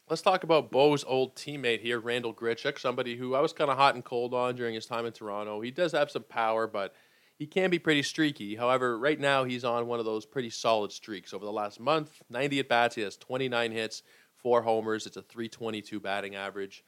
Let's 0.09 0.23
talk 0.23 0.43
about 0.43 0.71
Bo's 0.71 1.05
old 1.05 1.37
teammate 1.37 1.81
here, 1.81 2.01
Randal 2.01 2.33
Grichuk, 2.33 2.79
somebody 2.79 3.17
who 3.17 3.35
I 3.35 3.41
was 3.41 3.53
kind 3.53 3.71
of 3.71 3.77
hot 3.77 3.95
and 3.95 4.03
cold 4.03 4.33
on 4.33 4.57
during 4.57 4.75
his 4.75 4.87
time 4.87 5.05
in 5.05 5.13
Toronto. 5.13 5.61
He 5.61 5.71
does 5.71 5.93
have 5.93 6.11
some 6.11 6.23
power, 6.23 6.67
but 6.67 6.95
he 7.39 7.47
can 7.47 7.71
be 7.71 7.79
pretty 7.79 8.03
streaky. 8.03 8.57
However, 8.57 8.99
right 8.99 9.19
now 9.19 9.45
he's 9.45 9.65
on 9.65 9.87
one 9.87 10.01
of 10.01 10.05
those 10.05 10.27
pretty 10.27 10.51
solid 10.51 10.91
streaks. 10.91 11.33
Over 11.33 11.45
the 11.45 11.53
last 11.53 11.79
month, 11.79 12.21
90 12.29 12.59
at 12.59 12.69
bats, 12.69 12.97
he 12.97 13.03
has 13.03 13.17
29 13.17 13.71
hits, 13.71 14.03
four 14.35 14.63
homers. 14.63 15.07
It's 15.07 15.17
a 15.17 15.23
322 15.23 16.01
batting 16.01 16.35
average. 16.35 16.85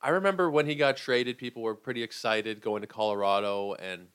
I 0.00 0.10
remember 0.10 0.50
when 0.50 0.66
he 0.66 0.76
got 0.76 0.96
traded, 0.96 1.36
people 1.36 1.62
were 1.62 1.74
pretty 1.74 2.02
excited 2.02 2.60
going 2.60 2.82
to 2.82 2.86
Colorado, 2.86 3.74
and 3.74 4.06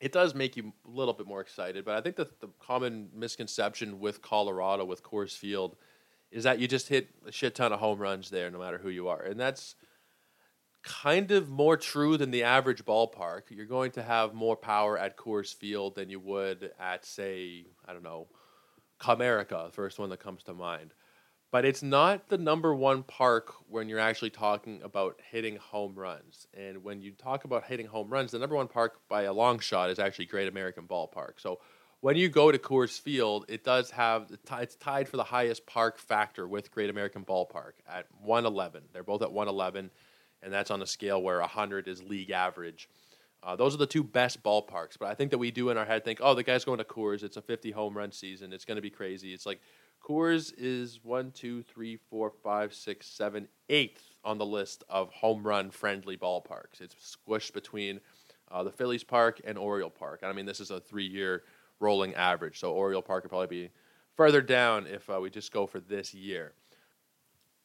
it 0.00 0.10
does 0.10 0.34
make 0.34 0.56
you 0.56 0.72
a 0.86 0.90
little 0.90 1.12
bit 1.12 1.26
more 1.26 1.42
excited. 1.42 1.84
But 1.84 1.96
I 1.96 2.00
think 2.00 2.16
the 2.16 2.28
common 2.58 3.10
misconception 3.14 4.00
with 4.00 4.22
Colorado, 4.22 4.86
with 4.86 5.02
Coors 5.02 5.36
Field, 5.36 5.76
is 6.30 6.44
that 6.44 6.58
you 6.58 6.66
just 6.66 6.88
hit 6.88 7.10
a 7.26 7.32
shit 7.32 7.54
ton 7.54 7.72
of 7.72 7.80
home 7.80 7.98
runs 7.98 8.30
there, 8.30 8.50
no 8.50 8.58
matter 8.58 8.78
who 8.78 8.88
you 8.88 9.08
are, 9.08 9.20
and 9.20 9.38
that's 9.38 9.74
kind 10.82 11.30
of 11.30 11.48
more 11.48 11.76
true 11.76 12.16
than 12.16 12.30
the 12.30 12.42
average 12.42 12.84
ballpark. 12.84 13.42
You're 13.50 13.66
going 13.66 13.92
to 13.92 14.02
have 14.02 14.34
more 14.34 14.56
power 14.56 14.98
at 14.98 15.16
Coors 15.16 15.54
Field 15.54 15.94
than 15.94 16.10
you 16.10 16.20
would 16.20 16.72
at, 16.78 17.04
say, 17.04 17.66
I 17.86 17.92
don't 17.92 18.02
know, 18.02 18.28
Comerica, 19.00 19.66
the 19.66 19.72
first 19.72 19.98
one 19.98 20.10
that 20.10 20.20
comes 20.20 20.42
to 20.44 20.54
mind. 20.54 20.94
But 21.50 21.66
it's 21.66 21.82
not 21.82 22.28
the 22.30 22.38
number 22.38 22.74
one 22.74 23.02
park 23.02 23.52
when 23.68 23.88
you're 23.88 23.98
actually 23.98 24.30
talking 24.30 24.80
about 24.82 25.20
hitting 25.30 25.56
home 25.56 25.94
runs. 25.94 26.46
And 26.56 26.82
when 26.82 27.02
you 27.02 27.12
talk 27.12 27.44
about 27.44 27.64
hitting 27.64 27.86
home 27.86 28.08
runs, 28.08 28.30
the 28.30 28.38
number 28.38 28.56
one 28.56 28.68
park 28.68 29.00
by 29.08 29.24
a 29.24 29.32
long 29.34 29.58
shot 29.58 29.90
is 29.90 29.98
actually 29.98 30.26
Great 30.26 30.48
American 30.48 30.86
Ballpark. 30.88 31.32
So 31.36 31.60
when 32.00 32.16
you 32.16 32.30
go 32.30 32.50
to 32.50 32.58
Coors 32.58 32.98
Field, 32.98 33.44
it 33.48 33.64
does 33.64 33.90
have 33.90 34.30
it's 34.58 34.76
tied 34.76 35.08
for 35.08 35.18
the 35.18 35.24
highest 35.24 35.66
park 35.66 35.98
factor 35.98 36.48
with 36.48 36.70
Great 36.70 36.88
American 36.88 37.22
Ballpark 37.22 37.72
at 37.86 38.06
111. 38.22 38.84
They're 38.92 39.04
both 39.04 39.20
at 39.20 39.30
111 39.30 39.90
and 40.42 40.52
that's 40.52 40.70
on 40.70 40.82
a 40.82 40.86
scale 40.86 41.22
where 41.22 41.40
100 41.40 41.88
is 41.88 42.02
league 42.02 42.30
average. 42.30 42.88
Uh, 43.42 43.56
those 43.56 43.74
are 43.74 43.78
the 43.78 43.86
two 43.86 44.04
best 44.04 44.42
ballparks. 44.42 44.98
But 44.98 45.08
I 45.08 45.14
think 45.14 45.30
that 45.32 45.38
we 45.38 45.50
do 45.50 45.70
in 45.70 45.76
our 45.76 45.84
head 45.84 46.04
think, 46.04 46.20
oh, 46.22 46.34
the 46.34 46.42
guy's 46.42 46.64
going 46.64 46.78
to 46.78 46.84
Coors. 46.84 47.22
It's 47.22 47.36
a 47.36 47.42
50 47.42 47.72
home 47.72 47.96
run 47.96 48.12
season. 48.12 48.52
It's 48.52 48.64
going 48.64 48.76
to 48.76 48.82
be 48.82 48.90
crazy. 48.90 49.34
It's 49.34 49.46
like 49.46 49.60
Coors 50.02 50.52
is 50.56 51.00
one, 51.02 51.32
two, 51.32 51.62
three, 51.62 51.96
four, 51.96 52.32
five, 52.42 52.72
six, 52.72 53.06
seven, 53.06 53.48
eighth 53.68 54.14
on 54.24 54.38
the 54.38 54.46
list 54.46 54.84
of 54.88 55.10
home 55.10 55.42
run 55.42 55.70
friendly 55.70 56.16
ballparks. 56.16 56.80
It's 56.80 57.16
squished 57.16 57.52
between 57.52 58.00
uh, 58.50 58.62
the 58.62 58.70
Phillies 58.70 59.04
Park 59.04 59.40
and 59.44 59.58
Oriole 59.58 59.90
Park. 59.90 60.20
And 60.22 60.30
I 60.30 60.34
mean, 60.34 60.46
this 60.46 60.60
is 60.60 60.70
a 60.70 60.80
three 60.80 61.06
year 61.06 61.42
rolling 61.80 62.14
average. 62.14 62.60
So 62.60 62.72
Oriole 62.72 63.02
Park 63.02 63.24
would 63.24 63.30
probably 63.30 63.46
be 63.46 63.70
further 64.16 64.40
down 64.40 64.86
if 64.86 65.08
uh, 65.10 65.18
we 65.20 65.30
just 65.30 65.52
go 65.52 65.66
for 65.66 65.80
this 65.80 66.14
year. 66.14 66.52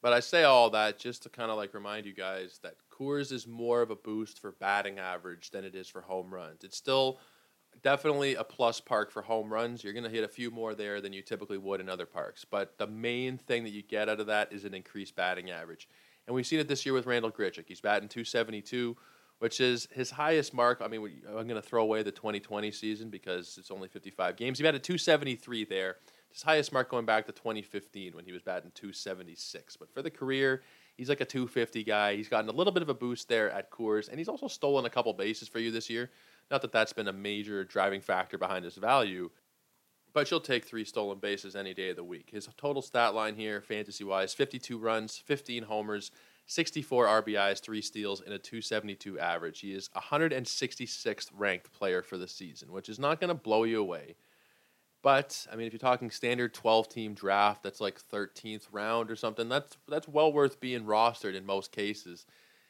But 0.02 0.14
I 0.14 0.20
say 0.20 0.44
all 0.44 0.70
that 0.72 1.00
just 1.00 1.24
to 1.24 1.30
kind 1.30 1.50
of 1.50 1.58
like 1.58 1.74
remind 1.74 2.06
you 2.06 2.14
guys 2.14 2.60
that 2.64 2.76
Coors 2.92 3.32
is 3.32 3.48
more 3.48 3.82
of 3.82 3.90
a 3.90 3.96
boost 3.96 4.40
for 4.40 4.52
batting 4.52 5.00
average 5.00 5.52
than 5.52 5.66
it 5.66 5.76
is 5.76 5.88
for 5.88 6.02
home 6.02 6.34
runs. 6.34 6.64
It's 6.64 6.78
still 6.78 7.20
definitely 7.82 8.36
a 8.36 8.44
plus 8.44 8.80
park 8.80 9.12
for 9.12 9.22
home 9.22 9.52
runs. 9.52 9.84
You're 9.84 9.94
going 9.94 10.04
to 10.04 10.10
hit 10.10 10.24
a 10.24 10.28
few 10.28 10.52
more 10.52 10.76
there 10.76 11.02
than 11.02 11.14
you 11.14 11.22
typically 11.22 11.58
would 11.58 11.82
in 11.82 11.90
other 11.90 12.06
parks. 12.06 12.46
But 12.46 12.78
the 12.78 12.88
main 12.88 13.38
thing 13.38 13.64
that 13.64 13.72
you 13.72 13.82
get 13.82 14.10
out 14.10 14.20
of 14.20 14.28
that 14.28 14.54
is 14.54 14.66
an 14.66 14.74
increased 14.74 15.16
batting 15.16 15.50
average. 15.50 15.88
And 16.28 16.36
we've 16.36 16.48
seen 16.48 16.60
it 16.60 16.68
this 16.68 16.86
year 16.86 16.94
with 16.94 17.06
Randal 17.06 17.32
Grichuk. 17.32 17.66
He's 17.68 17.82
batting 17.82 18.10
272, 18.10 18.98
which 19.40 19.62
is 19.62 19.88
his 19.92 20.12
highest 20.12 20.54
mark. 20.54 20.82
I 20.84 20.88
mean, 20.88 21.22
I'm 21.28 21.48
going 21.48 21.50
to 21.50 21.62
throw 21.62 21.84
away 21.84 22.04
the 22.04 22.12
2020 22.12 22.72
season 22.72 23.10
because 23.10 23.58
it's 23.58 23.72
only 23.72 23.88
55 23.88 24.36
games. 24.36 24.60
He 24.60 24.64
batted 24.64 24.84
273 24.84 25.66
there 25.66 25.98
his 26.38 26.44
highest 26.44 26.72
mark 26.72 26.88
going 26.88 27.06
back 27.06 27.26
to 27.26 27.32
2015 27.32 28.14
when 28.14 28.24
he 28.24 28.32
was 28.32 28.44
batting 28.44 28.70
276. 28.76 29.76
But 29.76 29.92
for 29.92 30.04
the 30.04 30.12
career, 30.12 30.62
he's 30.96 31.10
like 31.10 31.20
a 31.20 31.26
250 31.26 31.84
guy. 31.84 32.16
He's 32.16 32.30
gotten 32.30 32.48
a 32.48 32.54
little 32.54 32.72
bit 32.72 32.84
of 32.84 32.90
a 32.90 32.94
boost 32.94 33.28
there 33.28 33.50
at 33.50 33.72
Coors, 33.72 34.08
and 34.08 34.20
he's 34.20 34.28
also 34.28 34.48
stolen 34.48 34.86
a 34.86 34.90
couple 34.90 35.12
bases 35.14 35.48
for 35.48 35.58
you 35.58 35.72
this 35.72 35.90
year. 35.90 36.12
Not 36.52 36.62
that 36.62 36.72
that's 36.72 36.94
been 36.94 37.08
a 37.08 37.14
major 37.14 37.64
driving 37.64 38.02
factor 38.02 38.38
behind 38.38 38.64
his 38.66 38.76
value, 38.76 39.32
but 40.14 40.30
you'll 40.30 40.40
take 40.40 40.64
three 40.64 40.86
stolen 40.86 41.18
bases 41.18 41.56
any 41.56 41.74
day 41.74 41.90
of 41.90 41.96
the 41.96 42.04
week. 42.04 42.30
His 42.32 42.48
total 42.56 42.84
stat 42.84 43.16
line 43.16 43.34
here, 43.34 43.60
fantasy 43.60 44.04
wise 44.04 44.36
52 44.36 44.78
runs, 44.78 45.18
15 45.18 45.64
homers, 45.64 46.12
64 46.46 47.08
RBIs, 47.08 47.62
three 47.62 47.82
steals, 47.82 48.22
and 48.22 48.32
a 48.32 48.38
272 48.38 49.20
average. 49.20 49.62
He 49.62 49.74
is 49.74 49.90
166th 49.98 51.32
ranked 51.34 51.74
player 51.74 52.04
for 52.04 52.20
the 52.20 52.28
season, 52.28 52.72
which 52.72 52.90
is 52.90 53.00
not 53.00 53.20
going 53.20 53.30
to 53.30 53.34
blow 53.34 53.64
you 53.64 53.82
away. 53.82 54.16
But 55.08 55.48
I 55.50 55.56
mean, 55.56 55.68
if 55.68 55.72
you're 55.72 55.80
talking 55.80 56.12
standard 56.12 56.54
12 56.54 56.90
team 56.90 57.14
draft, 57.14 57.64
that's 57.64 57.80
like 57.80 57.98
13th 58.12 58.68
round 58.74 59.10
or 59.10 59.16
something. 59.16 59.48
That's 59.48 59.78
that's 59.88 60.06
well 60.06 60.34
worth 60.34 60.60
being 60.60 60.84
rostered 60.84 61.34
in 61.34 61.46
most 61.46 61.72
cases. 61.72 62.26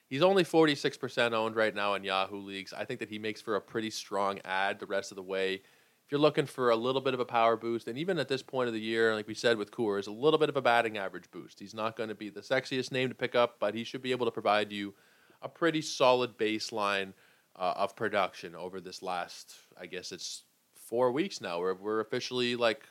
He's 0.07 0.21
only 0.21 0.43
46% 0.43 1.33
owned 1.33 1.55
right 1.55 1.73
now 1.73 1.95
in 1.95 2.03
Yahoo 2.03 2.37
leagues. 2.37 2.73
I 2.73 2.85
think 2.85 2.99
that 2.99 3.09
he 3.09 3.17
makes 3.17 3.41
for 3.41 3.55
a 3.55 3.59
pretty 3.59 3.89
strong 3.89 4.37
add 4.45 4.77
the 4.77 4.85
rest 4.85 5.11
of 5.11 5.15
the 5.15 5.23
way. 5.23 5.55
If 5.55 6.11
you're 6.11 6.21
looking 6.21 6.45
for 6.45 6.69
a 6.69 6.75
little 6.75 7.01
bit 7.01 7.15
of 7.15 7.19
a 7.19 7.25
power 7.25 7.57
boost, 7.57 7.87
and 7.87 7.97
even 7.97 8.19
at 8.19 8.27
this 8.27 8.43
point 8.43 8.67
of 8.67 8.75
the 8.75 8.79
year, 8.79 9.15
like 9.15 9.27
we 9.27 9.33
said 9.33 9.57
with 9.57 9.71
Coors, 9.71 10.07
a 10.07 10.11
little 10.11 10.37
bit 10.37 10.49
of 10.49 10.57
a 10.57 10.61
batting 10.61 10.99
average 10.99 11.31
boost. 11.31 11.59
He's 11.59 11.73
not 11.73 11.97
going 11.97 12.09
to 12.09 12.15
be 12.15 12.29
the 12.29 12.41
sexiest 12.41 12.91
name 12.91 13.09
to 13.09 13.15
pick 13.15 13.33
up, 13.33 13.55
but 13.59 13.73
he 13.73 13.83
should 13.83 14.03
be 14.03 14.11
able 14.11 14.27
to 14.27 14.31
provide 14.31 14.71
you 14.71 14.93
a 15.41 15.49
pretty 15.49 15.81
solid 15.81 16.37
baseline 16.37 17.13
uh, 17.55 17.73
of 17.77 17.95
production 17.95 18.53
over 18.53 18.79
this 18.79 19.01
last, 19.01 19.55
I 19.75 19.87
guess 19.87 20.11
it's 20.11 20.43
four 20.87 21.11
weeks 21.11 21.41
now. 21.41 21.59
We're, 21.59 21.73
we're 21.75 21.99
officially 21.99 22.55
like, 22.55 22.83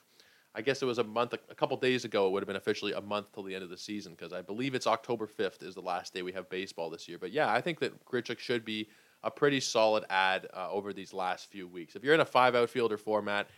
I 0.54 0.62
guess 0.62 0.82
it 0.82 0.86
was 0.86 0.98
a 0.98 1.04
month, 1.04 1.32
a 1.32 1.54
couple 1.54 1.76
days 1.76 2.04
ago, 2.04 2.26
it 2.26 2.30
would 2.32 2.42
have 2.42 2.46
been 2.46 2.56
officially 2.56 2.92
a 2.92 3.00
month 3.00 3.32
till 3.32 3.42
the 3.42 3.54
end 3.54 3.64
of 3.64 3.70
the 3.70 3.78
season 3.78 4.12
because 4.12 4.32
I 4.32 4.42
believe 4.42 4.74
it's 4.74 4.86
October 4.86 5.26
5th 5.26 5.62
is 5.62 5.74
the 5.74 5.80
last 5.80 6.14
day 6.14 6.22
we 6.22 6.32
have 6.32 6.48
baseball 6.48 6.90
this 6.90 7.08
year. 7.08 7.18
But 7.18 7.32
yeah, 7.32 7.52
I 7.52 7.60
think 7.60 7.80
that 7.80 8.04
Grichuk 8.04 8.38
should 8.38 8.64
be 8.64 8.88
a 9.22 9.30
pretty 9.30 9.60
solid 9.60 10.04
add 10.10 10.46
uh, 10.54 10.70
over 10.70 10.92
these 10.92 11.12
last 11.12 11.50
few 11.50 11.66
weeks. 11.66 11.96
If 11.96 12.04
you're 12.04 12.14
in 12.14 12.20
a 12.20 12.24
five 12.24 12.54
outfielder 12.54 12.96
format, 12.96 13.48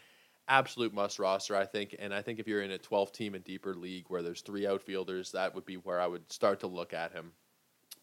absolute 0.49 0.95
must 0.95 1.19
roster, 1.19 1.55
I 1.55 1.67
think. 1.67 1.95
And 1.99 2.13
I 2.15 2.23
think 2.23 2.39
if 2.39 2.49
you're 2.49 2.63
in 2.63 2.71
a 2.71 2.79
12 2.79 3.13
team 3.13 3.35
and 3.35 3.45
deeper 3.45 3.75
league 3.75 4.07
where 4.09 4.23
there's 4.23 4.41
three 4.41 4.67
outfielders, 4.67 5.33
that 5.33 5.55
would 5.55 5.67
be 5.67 5.77
where 5.77 6.01
I 6.01 6.07
would 6.07 6.33
start 6.33 6.61
to 6.61 6.67
look 6.67 6.95
at 6.95 7.13
him. 7.13 7.33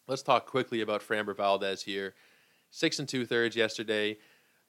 Let's 0.07 0.21
talk 0.21 0.45
quickly 0.45 0.81
about 0.81 1.01
Framber 1.01 1.35
Valdez 1.35 1.81
here. 1.81 2.13
Six 2.69 2.99
and 2.99 3.09
two 3.09 3.25
thirds 3.25 3.55
yesterday. 3.55 4.17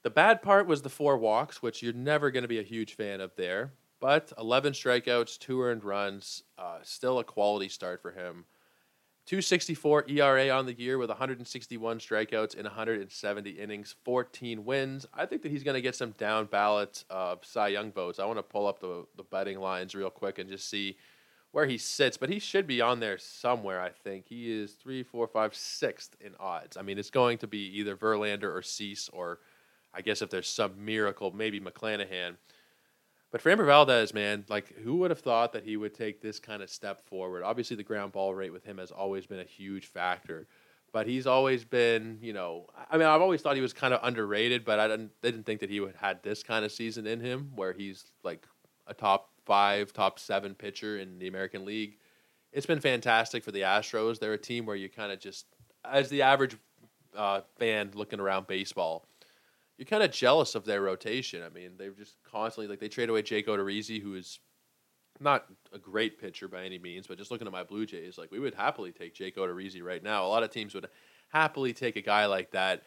The 0.03 0.11
bad 0.11 0.43
part 0.43 0.67
was 0.67 0.83
the 0.83 0.89
four 0.89 1.17
walks, 1.19 1.63
which 1.63 1.83
you're 1.83 1.93
never 1.93 2.31
going 2.31 2.43
to 2.43 2.49
be 2.49 2.61
a 2.61 2.65
huge 2.65 2.95
fan 2.95 3.21
of 3.21 3.35
there. 3.37 3.73
But 4.01 4.33
11 4.39 4.75
strikeouts, 4.75 5.39
two 5.39 5.63
earned 5.63 5.83
runs, 5.83 6.43
uh, 6.59 6.79
still 6.83 7.19
a 7.19 7.25
quality 7.25 7.69
start 7.69 8.03
for 8.03 8.13
him. 8.13 8.45
264 9.27 10.05
ERA 10.09 10.51
on 10.51 10.67
the 10.67 10.75
year 10.75 10.99
with 10.99 11.09
161 11.09 11.99
strikeouts 11.99 12.55
in 12.55 12.63
170 12.63 13.51
innings, 13.51 13.97
14 14.05 14.65
wins. 14.65 15.05
I 15.13 15.27
think 15.27 15.43
that 15.43 15.51
he's 15.51 15.65
going 15.65 15.75
to 15.75 15.81
get 15.81 15.97
some 15.97 16.13
down 16.13 16.47
ballot 16.47 17.03
uh, 17.11 17.35
Cy 17.43 17.69
Young 17.69 17.91
votes. 17.91 18.21
I 18.21 18.27
want 18.27 18.39
to 18.39 18.45
pull 18.45 18.69
up 18.69 18.79
the, 18.79 19.05
the 19.17 19.25
betting 19.25 19.59
lines 19.59 19.97
real 19.97 20.11
quick 20.11 20.39
and 20.39 20.49
just 20.49 20.71
see 20.71 20.97
where 21.51 21.67
he 21.67 21.79
sits, 21.79 22.17
but 22.17 22.29
he 22.29 22.39
should 22.39 22.69
be 22.69 22.81
on 22.81 23.01
there 23.01 23.19
somewhere, 23.19 23.81
I 23.81 23.91
think. 23.91 24.27
He 24.29 24.53
is 24.53 24.73
three, 24.75 25.03
four, 25.03 25.27
five, 25.27 25.57
sixth 25.57 26.15
in 26.21 26.35
odds. 26.39 26.77
I 26.77 26.83
mean, 26.83 26.99
it's 26.99 27.11
going 27.11 27.39
to 27.39 27.49
be 27.49 27.79
either 27.79 27.97
Verlander 27.97 28.55
or 28.55 28.63
Cease, 28.63 29.09
or 29.13 29.41
I 29.97 30.03
guess 30.03 30.21
if 30.21 30.31
there's 30.31 30.49
some 30.49 30.85
miracle, 30.85 31.33
maybe 31.33 31.59
McClanahan. 31.59 32.37
But 33.33 33.43
Framber 33.43 33.67
Valdez, 33.67 34.15
man, 34.15 34.45
like 34.49 34.77
who 34.79 34.97
would 34.97 35.11
have 35.11 35.21
thought 35.21 35.53
that 35.53 35.65
he 35.65 35.77
would 35.77 35.95
take 35.95 36.21
this 36.21 36.39
kind 36.39 36.63
of 36.63 36.71
step 36.71 37.01
forward? 37.07 37.43
Obviously, 37.43 37.77
the 37.77 37.83
ground 37.83 38.13
ball 38.13 38.35
rate 38.35 38.53
with 38.53 38.65
him 38.65 38.79
has 38.79 38.91
always 38.91 39.27
been 39.27 39.41
a 39.41 39.45
huge 39.45 39.87
factor, 39.87 40.47
but 40.93 41.07
he's 41.07 41.27
always 41.27 41.65
been, 41.65 42.19
you 42.21 42.33
know, 42.33 42.67
I 42.91 42.97
mean, 42.97 43.07
I've 43.07 43.23
always 43.23 43.43
thought 43.43 43.57
he 43.57 43.63
was 43.63 43.73
kind 43.73 43.93
of 43.93 44.01
underrated, 44.03 44.65
but 44.65 44.79
I 44.79 44.87
didn't 44.87 45.11
didn't 45.23 45.45
think 45.45 45.61
that 45.61 45.71
he 45.71 45.81
would 45.81 45.97
had 45.97 46.23
this 46.23 46.43
kind 46.43 46.65
of 46.65 46.71
season 46.73 47.07
in 47.07 47.21
him 47.21 47.53
where 47.55 47.73
he's 47.73 48.05
like 48.23 48.47
a 48.87 48.95
top 48.95 49.31
five, 49.45 49.93
top 49.93 50.19
seven 50.19 50.55
pitcher 50.55 50.99
in 50.99 51.19
the 51.19 51.29
American 51.29 51.65
League. 51.65 51.99
It's 52.53 52.67
been 52.67 52.81
fantastic 52.81 53.45
for 53.45 53.53
the 53.53 53.63
Astros. 53.63 54.19
They're 54.19 54.33
a 54.33 54.39
team 54.39 54.67
where 54.67 54.77
you 54.77 54.89
kind 54.89 55.13
of 55.13 55.21
just, 55.21 55.47
as 55.85 56.09
the 56.09 56.23
average 56.23 56.57
uh, 57.15 57.41
fan 57.59 57.91
looking 57.95 58.21
around 58.21 58.47
baseball 58.47 59.07
you're 59.79 59.87
kind 59.87 60.03
of 60.03 60.11
jealous 60.11 60.55
of 60.55 60.65
their 60.65 60.81
rotation. 60.81 61.43
I 61.43 61.51
mean, 61.51 61.73
they've 61.77 61.97
just 61.97 62.17
constantly 62.31 62.69
like 62.69 62.81
they 62.81 62.89
trade 62.89 63.11
away 63.11 63.23
Jake 63.23 63.47
Odorizzi, 63.47 64.01
who 64.01 64.15
is 64.15 64.39
not 65.21 65.47
a 65.73 65.79
great 65.79 66.21
pitcher 66.21 66.49
by 66.49 66.65
any 66.65 66.79
means, 66.79 67.07
but 67.07 67.19
just 67.19 67.31
looking 67.31 67.47
at 67.47 67.53
my 67.53 67.63
Blue 67.63 67.87
Jays, 67.87 68.19
like 68.19 68.31
we 68.31 68.39
would 68.39 68.55
happily 68.55 68.93
take 68.93 69.15
Jake 69.15 69.37
Odorizzi 69.37 69.83
right 69.83 70.03
now. 70.03 70.25
A 70.25 70.29
lot 70.29 70.43
of 70.43 70.51
teams 70.51 70.75
would 70.75 70.89
happily 71.29 71.73
take 71.73 71.97
a 71.97 72.03
guy 72.03 72.27
like 72.27 72.51
that. 72.53 72.83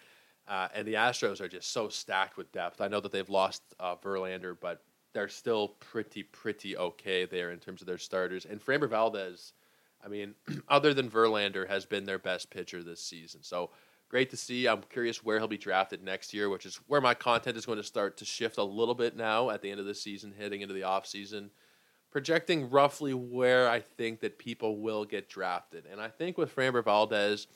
Uh, 0.47 0.67
and 0.73 0.87
the 0.87 0.95
Astros 0.95 1.41
are 1.41 1.47
just 1.47 1.71
so 1.71 1.89
stacked 1.89 2.37
with 2.37 2.51
depth. 2.51 2.81
I 2.81 2.87
know 2.87 2.99
that 2.99 3.11
they've 3.11 3.29
lost 3.29 3.61
uh, 3.79 3.95
Verlander, 3.95 4.55
but 4.59 4.81
they're 5.13 5.27
still 5.27 5.69
pretty, 5.79 6.23
pretty 6.23 6.75
okay 6.75 7.25
there 7.25 7.51
in 7.51 7.59
terms 7.59 7.81
of 7.81 7.87
their 7.87 7.97
starters. 7.99 8.45
And 8.45 8.59
Framber 8.59 8.89
Valdez, 8.89 9.53
I 10.03 10.07
mean, 10.07 10.33
other 10.69 10.93
than 10.93 11.09
Verlander, 11.09 11.67
has 11.67 11.85
been 11.85 12.05
their 12.05 12.19
best 12.19 12.49
pitcher 12.49 12.83
this 12.83 13.01
season. 13.01 13.43
So 13.43 13.69
great 14.09 14.31
to 14.31 14.37
see. 14.37 14.67
I'm 14.67 14.81
curious 14.89 15.23
where 15.23 15.37
he'll 15.37 15.47
be 15.47 15.57
drafted 15.57 16.03
next 16.03 16.33
year, 16.33 16.49
which 16.49 16.65
is 16.65 16.77
where 16.87 16.99
my 16.99 17.13
content 17.13 17.55
is 17.55 17.65
going 17.65 17.77
to 17.77 17.83
start 17.83 18.17
to 18.17 18.25
shift 18.25 18.57
a 18.57 18.63
little 18.63 18.95
bit 18.95 19.15
now 19.15 19.51
at 19.51 19.61
the 19.61 19.69
end 19.69 19.79
of 19.79 19.85
the 19.85 19.95
season, 19.95 20.33
heading 20.37 20.61
into 20.61 20.73
the 20.73 20.83
off 20.83 21.05
season, 21.05 21.51
projecting 22.11 22.69
roughly 22.69 23.13
where 23.13 23.69
I 23.69 23.79
think 23.79 24.19
that 24.21 24.39
people 24.39 24.81
will 24.81 25.05
get 25.05 25.29
drafted. 25.29 25.85
And 25.89 26.01
I 26.01 26.09
think 26.09 26.37
with 26.37 26.53
Framber 26.53 26.83
Valdez 26.83 27.47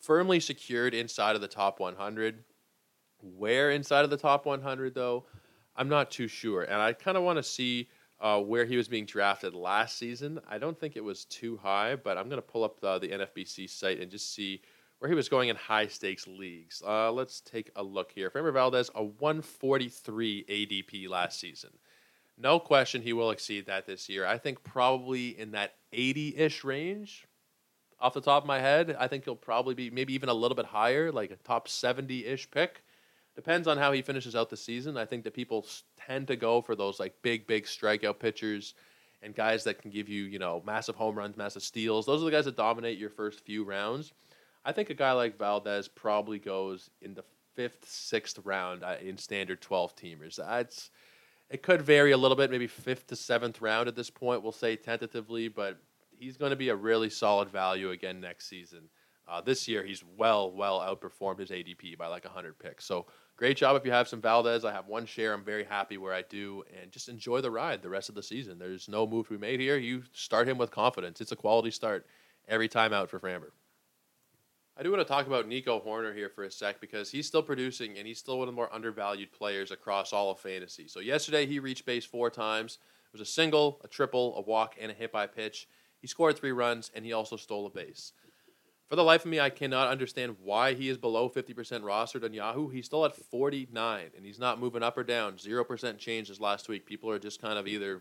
firmly 0.00 0.40
secured 0.40 0.94
inside 0.94 1.36
of 1.36 1.42
the 1.42 1.48
top 1.48 1.78
100, 1.78 2.44
where 3.36 3.70
inside 3.70 4.04
of 4.04 4.10
the 4.10 4.16
top 4.16 4.46
100 4.46 4.94
though, 4.94 5.26
I'm 5.76 5.88
not 5.90 6.10
too 6.10 6.28
sure. 6.28 6.62
And 6.62 6.80
I 6.80 6.94
kind 6.94 7.16
of 7.16 7.22
want 7.22 7.36
to 7.36 7.42
see. 7.42 7.88
Uh, 8.22 8.38
where 8.38 8.66
he 8.66 8.76
was 8.76 8.86
being 8.86 9.06
drafted 9.06 9.54
last 9.54 9.96
season. 9.96 10.38
I 10.46 10.58
don't 10.58 10.78
think 10.78 10.94
it 10.94 11.02
was 11.02 11.24
too 11.24 11.56
high, 11.56 11.96
but 11.96 12.18
I'm 12.18 12.28
going 12.28 12.36
to 12.36 12.46
pull 12.46 12.64
up 12.64 12.78
the, 12.78 12.98
the 12.98 13.08
NFBC 13.08 13.70
site 13.70 13.98
and 13.98 14.10
just 14.10 14.34
see 14.34 14.60
where 15.00 15.08
he 15.08 15.14
was 15.14 15.30
going 15.30 15.48
in 15.48 15.56
high 15.56 15.86
stakes 15.86 16.26
leagues. 16.26 16.82
Uh, 16.86 17.10
let's 17.10 17.40
take 17.40 17.70
a 17.74 17.82
look 17.82 18.12
here. 18.12 18.30
Framber 18.30 18.52
Valdez, 18.52 18.90
a 18.94 19.02
143 19.02 20.44
ADP 20.46 21.08
last 21.08 21.40
season. 21.40 21.70
No 22.36 22.60
question 22.60 23.00
he 23.00 23.14
will 23.14 23.30
exceed 23.30 23.66
that 23.66 23.86
this 23.86 24.10
year. 24.10 24.26
I 24.26 24.36
think 24.36 24.62
probably 24.62 25.38
in 25.38 25.52
that 25.52 25.74
80 25.92 26.36
ish 26.36 26.64
range. 26.64 27.26
Off 27.98 28.14
the 28.14 28.20
top 28.20 28.44
of 28.44 28.46
my 28.46 28.60
head, 28.60 28.96
I 28.98 29.08
think 29.08 29.24
he'll 29.24 29.36
probably 29.36 29.74
be 29.74 29.90
maybe 29.90 30.14
even 30.14 30.28
a 30.28 30.34
little 30.34 30.54
bit 30.54 30.66
higher, 30.66 31.10
like 31.10 31.30
a 31.30 31.36
top 31.36 31.68
70 31.68 32.26
ish 32.26 32.50
pick. 32.50 32.82
Depends 33.36 33.68
on 33.68 33.78
how 33.78 33.92
he 33.92 34.02
finishes 34.02 34.36
out 34.36 34.50
the 34.50 34.56
season. 34.56 34.96
I 34.98 35.06
think 35.06 35.24
that 35.24 35.34
people 35.34 35.66
tend 35.96 36.28
to 36.28 36.36
go 36.36 36.60
for 36.60 36.74
those 36.74 37.00
like 37.00 37.14
big, 37.22 37.46
big 37.46 37.64
strikeout 37.64 38.18
pitchers 38.18 38.74
and 39.22 39.34
guys 39.34 39.64
that 39.64 39.80
can 39.80 39.90
give 39.90 40.08
you, 40.08 40.24
you 40.24 40.38
know, 40.38 40.62
massive 40.66 40.96
home 40.96 41.16
runs, 41.16 41.36
massive 41.36 41.62
steals. 41.62 42.04
Those 42.04 42.22
are 42.22 42.26
the 42.26 42.30
guys 42.30 42.46
that 42.46 42.56
dominate 42.56 42.98
your 42.98 43.10
first 43.10 43.40
few 43.44 43.64
rounds. 43.64 44.12
I 44.64 44.72
think 44.72 44.90
a 44.90 44.94
guy 44.94 45.12
like 45.12 45.38
Valdez 45.38 45.88
probably 45.88 46.38
goes 46.38 46.90
in 47.00 47.14
the 47.14 47.24
fifth, 47.54 47.88
sixth 47.88 48.38
round 48.44 48.84
uh, 48.84 48.96
in 49.00 49.16
standard 49.16 49.60
12 49.60 49.96
teamers. 49.96 50.36
That's 50.36 50.90
it 51.50 51.62
could 51.62 51.82
vary 51.82 52.12
a 52.12 52.16
little 52.16 52.36
bit, 52.36 52.50
maybe 52.50 52.68
fifth 52.68 53.08
to 53.08 53.16
seventh 53.16 53.60
round 53.60 53.88
at 53.88 53.96
this 53.96 54.08
point, 54.08 54.42
we'll 54.42 54.52
say 54.52 54.76
tentatively, 54.76 55.48
but 55.48 55.80
he's 56.10 56.36
going 56.36 56.50
to 56.50 56.56
be 56.56 56.68
a 56.68 56.76
really 56.76 57.10
solid 57.10 57.50
value 57.50 57.90
again 57.90 58.20
next 58.20 58.48
season. 58.48 58.88
Uh, 59.26 59.40
this 59.40 59.66
year, 59.66 59.84
he's 59.84 60.04
well, 60.16 60.52
well 60.52 60.80
outperformed 60.80 61.38
his 61.38 61.50
ADP 61.50 61.96
by 61.98 62.06
like 62.06 62.24
100 62.24 62.58
picks. 62.58 62.84
So 62.84 63.06
great 63.36 63.56
job 63.56 63.76
if 63.76 63.84
you 63.84 63.92
have 63.92 64.08
some 64.08 64.20
Valdez. 64.20 64.64
I 64.64 64.72
have 64.72 64.86
one 64.86 65.06
share. 65.06 65.32
I'm 65.32 65.44
very 65.44 65.64
happy 65.64 65.98
where 65.98 66.14
I 66.14 66.22
do, 66.22 66.64
and 66.80 66.90
just 66.90 67.08
enjoy 67.08 67.40
the 67.40 67.50
ride 67.50 67.82
the 67.82 67.88
rest 67.88 68.08
of 68.08 68.14
the 68.14 68.22
season. 68.22 68.58
There's 68.58 68.88
no 68.88 69.06
move 69.06 69.28
to 69.28 69.34
be 69.34 69.40
made 69.40 69.60
here. 69.60 69.76
You 69.76 70.02
start 70.12 70.48
him 70.48 70.58
with 70.58 70.70
confidence. 70.70 71.20
It's 71.20 71.32
a 71.32 71.36
quality 71.36 71.70
start 71.70 72.06
every 72.48 72.68
time 72.68 72.92
out 72.92 73.08
for 73.08 73.20
Framber. 73.20 73.50
I 74.80 74.82
do 74.82 74.90
want 74.90 75.06
to 75.06 75.12
talk 75.12 75.26
about 75.26 75.46
Nico 75.46 75.78
Hoerner 75.78 76.14
here 76.14 76.30
for 76.30 76.44
a 76.44 76.50
sec 76.50 76.80
because 76.80 77.10
he's 77.10 77.26
still 77.26 77.42
producing 77.42 77.98
and 77.98 78.06
he's 78.06 78.18
still 78.18 78.38
one 78.38 78.48
of 78.48 78.54
the 78.54 78.56
more 78.56 78.72
undervalued 78.72 79.30
players 79.30 79.72
across 79.72 80.14
all 80.14 80.30
of 80.30 80.40
fantasy. 80.40 80.88
So 80.88 81.00
yesterday 81.00 81.44
he 81.44 81.58
reached 81.58 81.84
base 81.84 82.06
four 82.06 82.30
times. 82.30 82.78
It 83.04 83.12
was 83.12 83.20
a 83.20 83.30
single, 83.30 83.78
a 83.84 83.88
triple, 83.88 84.34
a 84.38 84.40
walk, 84.40 84.76
and 84.80 84.90
a 84.90 84.94
hit 84.94 85.12
by 85.12 85.26
pitch. 85.26 85.68
He 86.00 86.06
scored 86.06 86.38
three 86.38 86.52
runs 86.52 86.90
and 86.94 87.04
he 87.04 87.12
also 87.12 87.36
stole 87.36 87.66
a 87.66 87.70
base. 87.70 88.14
For 88.88 88.96
the 88.96 89.04
life 89.04 89.26
of 89.26 89.30
me, 89.30 89.38
I 89.38 89.50
cannot 89.50 89.88
understand 89.88 90.36
why 90.42 90.72
he 90.72 90.88
is 90.88 90.96
below 90.96 91.28
50% 91.28 91.54
rostered 91.82 92.24
on 92.24 92.32
Yahoo. 92.32 92.70
He's 92.70 92.86
still 92.86 93.04
at 93.04 93.14
49 93.14 94.12
and 94.16 94.24
he's 94.24 94.38
not 94.38 94.60
moving 94.60 94.82
up 94.82 94.96
or 94.96 95.04
down. 95.04 95.34
0% 95.34 95.68
change 95.68 96.00
changes 96.00 96.40
last 96.40 96.70
week. 96.70 96.86
People 96.86 97.10
are 97.10 97.18
just 97.18 97.42
kind 97.42 97.58
of 97.58 97.68
either 97.68 98.00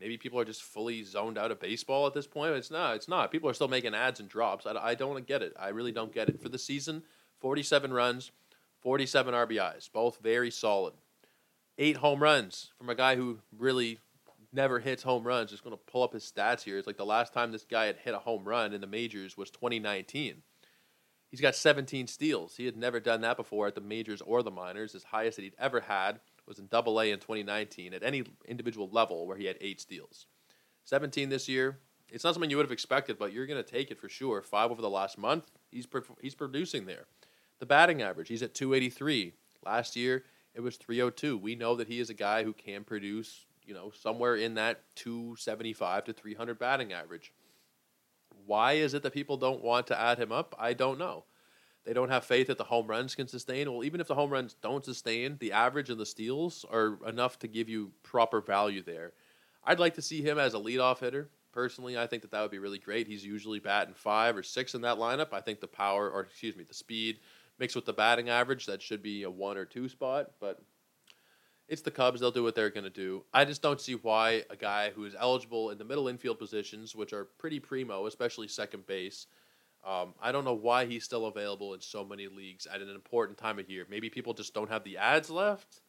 maybe 0.00 0.16
people 0.16 0.38
are 0.38 0.44
just 0.44 0.62
fully 0.62 1.02
zoned 1.02 1.38
out 1.38 1.50
of 1.50 1.60
baseball 1.60 2.06
at 2.06 2.14
this 2.14 2.26
point. 2.26 2.54
It's 2.54 2.70
not. 2.70 2.96
It's 2.96 3.08
not. 3.08 3.30
People 3.30 3.48
are 3.48 3.54
still 3.54 3.68
making 3.68 3.94
adds 3.94 4.20
and 4.20 4.28
drops. 4.28 4.66
I, 4.66 4.72
I 4.72 4.94
don't 4.94 5.26
get 5.26 5.42
it. 5.42 5.54
I 5.58 5.68
really 5.68 5.92
don't 5.92 6.12
get 6.12 6.28
it. 6.28 6.40
For 6.40 6.48
the 6.48 6.58
season, 6.58 7.02
47 7.40 7.92
runs, 7.92 8.30
47 8.80 9.34
RBIs, 9.34 9.90
both 9.92 10.18
very 10.22 10.50
solid. 10.50 10.94
Eight 11.78 11.98
home 11.98 12.22
runs 12.22 12.72
from 12.78 12.88
a 12.88 12.94
guy 12.94 13.16
who 13.16 13.38
really 13.56 13.98
never 14.52 14.80
hits 14.80 15.02
home 15.02 15.24
runs. 15.24 15.50
Just 15.50 15.64
going 15.64 15.76
to 15.76 15.82
pull 15.92 16.02
up 16.02 16.14
his 16.14 16.30
stats 16.30 16.62
here. 16.62 16.78
It's 16.78 16.86
like 16.86 16.96
the 16.96 17.04
last 17.04 17.32
time 17.32 17.52
this 17.52 17.64
guy 17.64 17.86
had 17.86 17.96
hit 17.96 18.14
a 18.14 18.18
home 18.18 18.44
run 18.44 18.72
in 18.72 18.80
the 18.80 18.86
majors 18.86 19.36
was 19.36 19.50
2019. 19.50 20.42
He's 21.30 21.40
got 21.40 21.54
17 21.54 22.06
steals. 22.06 22.56
He 22.56 22.64
had 22.64 22.76
never 22.76 23.00
done 23.00 23.20
that 23.22 23.36
before 23.36 23.66
at 23.66 23.74
the 23.74 23.80
majors 23.80 24.22
or 24.22 24.42
the 24.42 24.50
minors. 24.50 24.92
His 24.92 25.04
highest 25.04 25.36
that 25.36 25.42
he'd 25.42 25.54
ever 25.58 25.80
had 25.80 26.20
was 26.46 26.58
in 26.58 26.66
Double 26.66 27.00
A 27.00 27.10
in 27.10 27.18
2019 27.18 27.94
at 27.94 28.02
any 28.02 28.24
individual 28.46 28.88
level 28.90 29.26
where 29.26 29.36
he 29.36 29.46
had 29.46 29.56
eight 29.60 29.80
steals. 29.80 30.26
17 30.84 31.28
this 31.28 31.48
year. 31.48 31.78
It's 32.08 32.22
not 32.22 32.34
something 32.34 32.50
you 32.50 32.56
would 32.56 32.66
have 32.66 32.72
expected, 32.72 33.18
but 33.18 33.32
you're 33.32 33.46
going 33.46 33.62
to 33.62 33.68
take 33.68 33.90
it 33.90 33.98
for 33.98 34.08
sure. 34.08 34.40
Five 34.40 34.70
over 34.70 34.80
the 34.80 34.88
last 34.88 35.18
month. 35.18 35.50
He's 35.70 35.86
he's 36.20 36.34
producing 36.34 36.86
there. 36.86 37.06
The 37.58 37.66
batting 37.66 38.02
average, 38.02 38.28
he's 38.28 38.42
at 38.42 38.54
283. 38.54 39.32
Last 39.64 39.96
year 39.96 40.24
it 40.54 40.60
was 40.60 40.76
302. 40.76 41.36
We 41.36 41.54
know 41.54 41.76
that 41.76 41.88
he 41.88 42.00
is 42.00 42.10
a 42.10 42.14
guy 42.14 42.42
who 42.42 42.52
can 42.52 42.84
produce, 42.84 43.44
you 43.64 43.74
know, 43.74 43.90
somewhere 43.90 44.36
in 44.36 44.54
that 44.54 44.80
275 44.96 46.04
to 46.04 46.12
300 46.12 46.58
batting 46.58 46.92
average. 46.92 47.32
Why 48.46 48.74
is 48.74 48.94
it 48.94 49.02
that 49.02 49.12
people 49.12 49.36
don't 49.36 49.62
want 49.62 49.86
to 49.88 50.00
add 50.00 50.18
him 50.18 50.32
up? 50.32 50.54
I 50.58 50.72
don't 50.72 50.98
know. 50.98 51.24
They 51.86 51.92
don't 51.92 52.08
have 52.08 52.24
faith 52.24 52.48
that 52.48 52.58
the 52.58 52.64
home 52.64 52.88
runs 52.88 53.14
can 53.14 53.28
sustain. 53.28 53.70
Well, 53.70 53.84
even 53.84 54.00
if 54.00 54.08
the 54.08 54.14
home 54.16 54.30
runs 54.30 54.54
don't 54.60 54.84
sustain, 54.84 55.36
the 55.38 55.52
average 55.52 55.88
and 55.88 56.00
the 56.00 56.04
steals 56.04 56.64
are 56.70 56.98
enough 57.06 57.38
to 57.38 57.46
give 57.46 57.68
you 57.68 57.92
proper 58.02 58.40
value 58.40 58.82
there. 58.82 59.12
I'd 59.62 59.78
like 59.78 59.94
to 59.94 60.02
see 60.02 60.20
him 60.20 60.38
as 60.38 60.54
a 60.54 60.58
leadoff 60.58 60.98
hitter. 60.98 61.30
Personally, 61.52 61.96
I 61.96 62.08
think 62.08 62.22
that 62.22 62.32
that 62.32 62.42
would 62.42 62.50
be 62.50 62.58
really 62.58 62.80
great. 62.80 63.06
He's 63.06 63.24
usually 63.24 63.60
batting 63.60 63.94
five 63.94 64.36
or 64.36 64.42
six 64.42 64.74
in 64.74 64.80
that 64.82 64.98
lineup. 64.98 65.32
I 65.32 65.40
think 65.40 65.60
the 65.60 65.68
power, 65.68 66.10
or 66.10 66.22
excuse 66.22 66.56
me, 66.56 66.64
the 66.64 66.74
speed 66.74 67.20
mixed 67.58 67.76
with 67.76 67.86
the 67.86 67.92
batting 67.92 68.28
average, 68.28 68.66
that 68.66 68.82
should 68.82 69.02
be 69.02 69.22
a 69.22 69.30
one 69.30 69.56
or 69.56 69.64
two 69.64 69.88
spot. 69.88 70.32
But 70.40 70.60
it's 71.68 71.82
the 71.82 71.90
Cubs. 71.90 72.20
They'll 72.20 72.30
do 72.32 72.42
what 72.42 72.54
they're 72.54 72.70
going 72.70 72.84
to 72.84 72.90
do. 72.90 73.24
I 73.32 73.44
just 73.44 73.62
don't 73.62 73.80
see 73.80 73.94
why 73.94 74.42
a 74.50 74.56
guy 74.56 74.90
who 74.90 75.04
is 75.04 75.14
eligible 75.18 75.70
in 75.70 75.78
the 75.78 75.84
middle 75.84 76.08
infield 76.08 76.38
positions, 76.38 76.94
which 76.94 77.12
are 77.12 77.24
pretty 77.24 77.60
primo, 77.60 78.06
especially 78.06 78.48
second 78.48 78.86
base, 78.86 79.28
um, 79.86 80.14
I 80.20 80.32
don't 80.32 80.44
know 80.44 80.54
why 80.54 80.86
he's 80.86 81.04
still 81.04 81.26
available 81.26 81.72
in 81.74 81.80
so 81.80 82.04
many 82.04 82.26
leagues 82.26 82.66
at 82.66 82.82
an 82.82 82.90
important 82.90 83.38
time 83.38 83.60
of 83.60 83.70
year. 83.70 83.86
Maybe 83.88 84.10
people 84.10 84.34
just 84.34 84.52
don't 84.52 84.68
have 84.68 84.82
the 84.82 84.96
adds 84.96 85.30
left. 85.30 85.80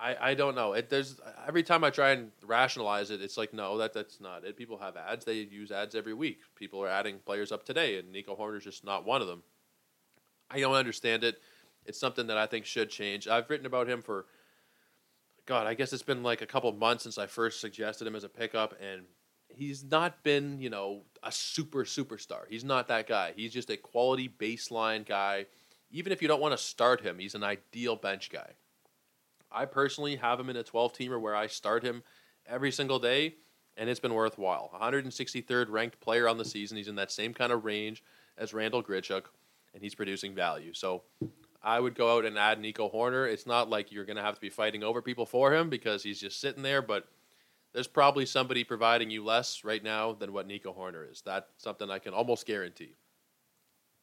I, 0.00 0.16
I 0.20 0.34
don't 0.34 0.54
know. 0.54 0.74
It 0.74 0.88
there's 0.88 1.20
every 1.46 1.64
time 1.64 1.82
I 1.82 1.90
try 1.90 2.10
and 2.10 2.30
rationalize 2.46 3.10
it, 3.10 3.20
it's 3.20 3.36
like 3.36 3.52
no, 3.52 3.76
that 3.78 3.92
that's 3.92 4.20
not 4.20 4.44
it. 4.44 4.56
People 4.56 4.78
have 4.78 4.96
adds. 4.96 5.24
They 5.24 5.34
use 5.34 5.72
adds 5.72 5.96
every 5.96 6.14
week. 6.14 6.38
People 6.54 6.80
are 6.84 6.88
adding 6.88 7.18
players 7.26 7.50
up 7.50 7.64
today, 7.64 7.98
and 7.98 8.12
Nico 8.12 8.36
Hoerner's 8.36 8.62
just 8.62 8.84
not 8.84 9.04
one 9.04 9.20
of 9.20 9.26
them. 9.26 9.42
I 10.48 10.60
don't 10.60 10.74
understand 10.74 11.24
it. 11.24 11.40
It's 11.84 11.98
something 11.98 12.28
that 12.28 12.38
I 12.38 12.46
think 12.46 12.66
should 12.66 12.90
change. 12.90 13.26
I've 13.26 13.50
written 13.50 13.66
about 13.66 13.88
him 13.88 14.00
for 14.00 14.26
God. 15.46 15.66
I 15.66 15.74
guess 15.74 15.92
it's 15.92 16.02
been 16.04 16.22
like 16.22 16.42
a 16.42 16.46
couple 16.46 16.70
months 16.72 17.02
since 17.02 17.18
I 17.18 17.26
first 17.26 17.60
suggested 17.60 18.06
him 18.06 18.14
as 18.14 18.22
a 18.22 18.28
pickup, 18.28 18.74
and 18.80 19.02
he's 19.48 19.84
not 19.84 20.22
been, 20.22 20.60
you 20.60 20.70
know, 20.70 21.02
a 21.22 21.32
super 21.32 21.84
superstar. 21.84 22.42
He's 22.48 22.64
not 22.64 22.88
that 22.88 23.06
guy. 23.06 23.32
He's 23.34 23.52
just 23.52 23.70
a 23.70 23.76
quality 23.76 24.28
baseline 24.28 25.06
guy. 25.06 25.46
Even 25.90 26.12
if 26.12 26.22
you 26.22 26.28
don't 26.28 26.40
want 26.40 26.56
to 26.56 26.62
start 26.62 27.00
him, 27.00 27.18
he's 27.18 27.34
an 27.34 27.42
ideal 27.42 27.96
bench 27.96 28.30
guy. 28.30 28.52
I 29.50 29.64
personally 29.64 30.16
have 30.16 30.38
him 30.38 30.50
in 30.50 30.56
a 30.56 30.62
12 30.62 30.92
teamer 30.92 31.20
where 31.20 31.34
I 31.34 31.46
start 31.46 31.82
him 31.82 32.02
every 32.46 32.70
single 32.70 32.98
day, 32.98 33.36
and 33.76 33.88
it's 33.88 34.00
been 34.00 34.14
worthwhile. 34.14 34.70
163rd 34.78 35.70
ranked 35.70 36.00
player 36.00 36.28
on 36.28 36.36
the 36.36 36.44
season. 36.44 36.76
He's 36.76 36.88
in 36.88 36.96
that 36.96 37.10
same 37.10 37.32
kind 37.32 37.52
of 37.52 37.64
range 37.64 38.02
as 38.36 38.52
Randal 38.52 38.82
Grichuk, 38.82 39.24
and 39.72 39.82
he's 39.82 39.94
producing 39.94 40.34
value. 40.34 40.74
So 40.74 41.02
I 41.62 41.80
would 41.80 41.94
go 41.94 42.16
out 42.16 42.26
and 42.26 42.38
add 42.38 42.60
Nico 42.60 42.90
Hoerner. 42.90 43.30
It's 43.30 43.46
not 43.46 43.70
like 43.70 43.90
you're 43.90 44.04
going 44.04 44.16
to 44.16 44.22
have 44.22 44.34
to 44.34 44.40
be 44.40 44.50
fighting 44.50 44.84
over 44.84 45.00
people 45.00 45.26
for 45.26 45.54
him 45.54 45.70
because 45.70 46.02
he's 46.02 46.20
just 46.20 46.40
sitting 46.40 46.62
there, 46.62 46.82
but 46.82 47.08
there's 47.74 47.86
probably 47.86 48.26
somebody 48.26 48.64
providing 48.64 49.10
you 49.10 49.24
less 49.24 49.64
right 49.64 49.82
now 49.82 50.12
than 50.12 50.32
what 50.32 50.46
Nico 50.46 50.72
Hoerner 50.72 51.10
is. 51.10 51.22
That's 51.24 51.46
something 51.58 51.90
I 51.90 51.98
can 51.98 52.14
almost 52.14 52.46
guarantee. 52.46 52.94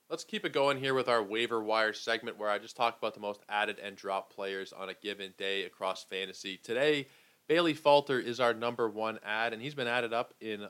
Let's 0.10 0.24
keep 0.24 0.46
it 0.46 0.54
going 0.54 0.78
here 0.78 0.94
with 0.94 1.08
our 1.08 1.24
waiver 1.24 1.64
wire 1.64 1.94
segment 1.94 2.38
where 2.38 2.50
I 2.50 2.60
just 2.60 2.78
talk 2.78 2.98
about 2.98 3.16
the 3.16 3.20
most 3.20 3.42
added 3.50 3.80
and 3.80 3.96
dropped 3.96 4.36
players 4.36 4.72
on 4.72 4.90
a 4.90 4.94
given 4.94 5.34
day 5.38 5.64
across 5.64 6.04
fantasy. 6.04 6.58
Today, 6.58 7.08
Bailey 7.48 7.74
Falter 7.74 8.20
is 8.20 8.40
our 8.40 8.54
number 8.54 8.88
one 8.88 9.20
add, 9.24 9.52
and 9.52 9.62
he's 9.62 9.74
been 9.74 9.88
added 9.88 10.14
up 10.14 10.36
in 10.40 10.68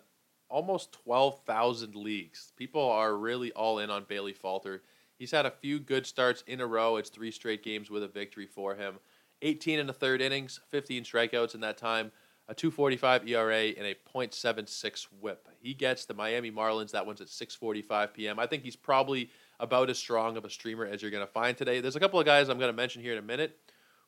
almost 0.50 0.94
12,000 1.04 1.96
leagues. 1.96 2.54
People 2.56 2.90
are 2.90 3.18
really 3.18 3.52
all 3.52 3.80
in 3.80 3.90
on 3.90 4.06
Bailey 4.08 4.34
Falter. 4.34 4.84
He's 5.18 5.32
had 5.32 5.46
a 5.46 5.52
few 5.52 5.80
good 5.80 6.06
starts 6.06 6.44
in 6.48 6.62
a 6.62 6.68
row. 6.68 6.96
It's 6.96 7.10
three 7.10 7.32
straight 7.32 7.64
games 7.64 7.90
with 7.90 8.04
a 8.04 8.08
victory 8.08 8.48
for 8.48 8.76
him. 8.76 8.96
18 9.42 9.80
in 9.80 9.88
the 9.88 9.94
third 9.94 10.22
innings, 10.22 10.62
15 10.70 11.04
strikeouts 11.04 11.56
in 11.56 11.62
that 11.62 11.78
time, 11.78 12.12
a 12.48 12.54
245 12.54 13.28
ERA, 13.28 13.74
and 13.78 13.88
a 13.88 13.96
.76 14.14 15.08
whip. 15.20 15.48
He 15.60 15.74
gets 15.74 16.06
the 16.06 16.14
Miami 16.14 16.52
Marlins. 16.52 16.92
That 16.92 17.06
one's 17.06 17.22
at 17.22 17.28
6:45 17.28 18.14
p.m. 18.14 18.40
I 18.40 18.46
think 18.46 18.64
he's 18.64 18.76
probably 18.76 19.30
about 19.60 19.90
as 19.90 19.98
strong 19.98 20.38
of 20.38 20.46
a 20.46 20.50
streamer 20.50 20.86
as 20.86 21.02
you're 21.02 21.12
going 21.12 21.26
to 21.26 21.32
find 21.32 21.58
today. 21.58 21.82
There's 21.82 21.96
a 21.96 22.00
couple 22.00 22.20
of 22.20 22.26
guys 22.26 22.50
I'm 22.50 22.60
going 22.60 22.72
to 22.72 22.76
mention 22.76 23.02
here 23.02 23.14
in 23.14 23.18
a 23.18 23.24
minute 23.24 23.58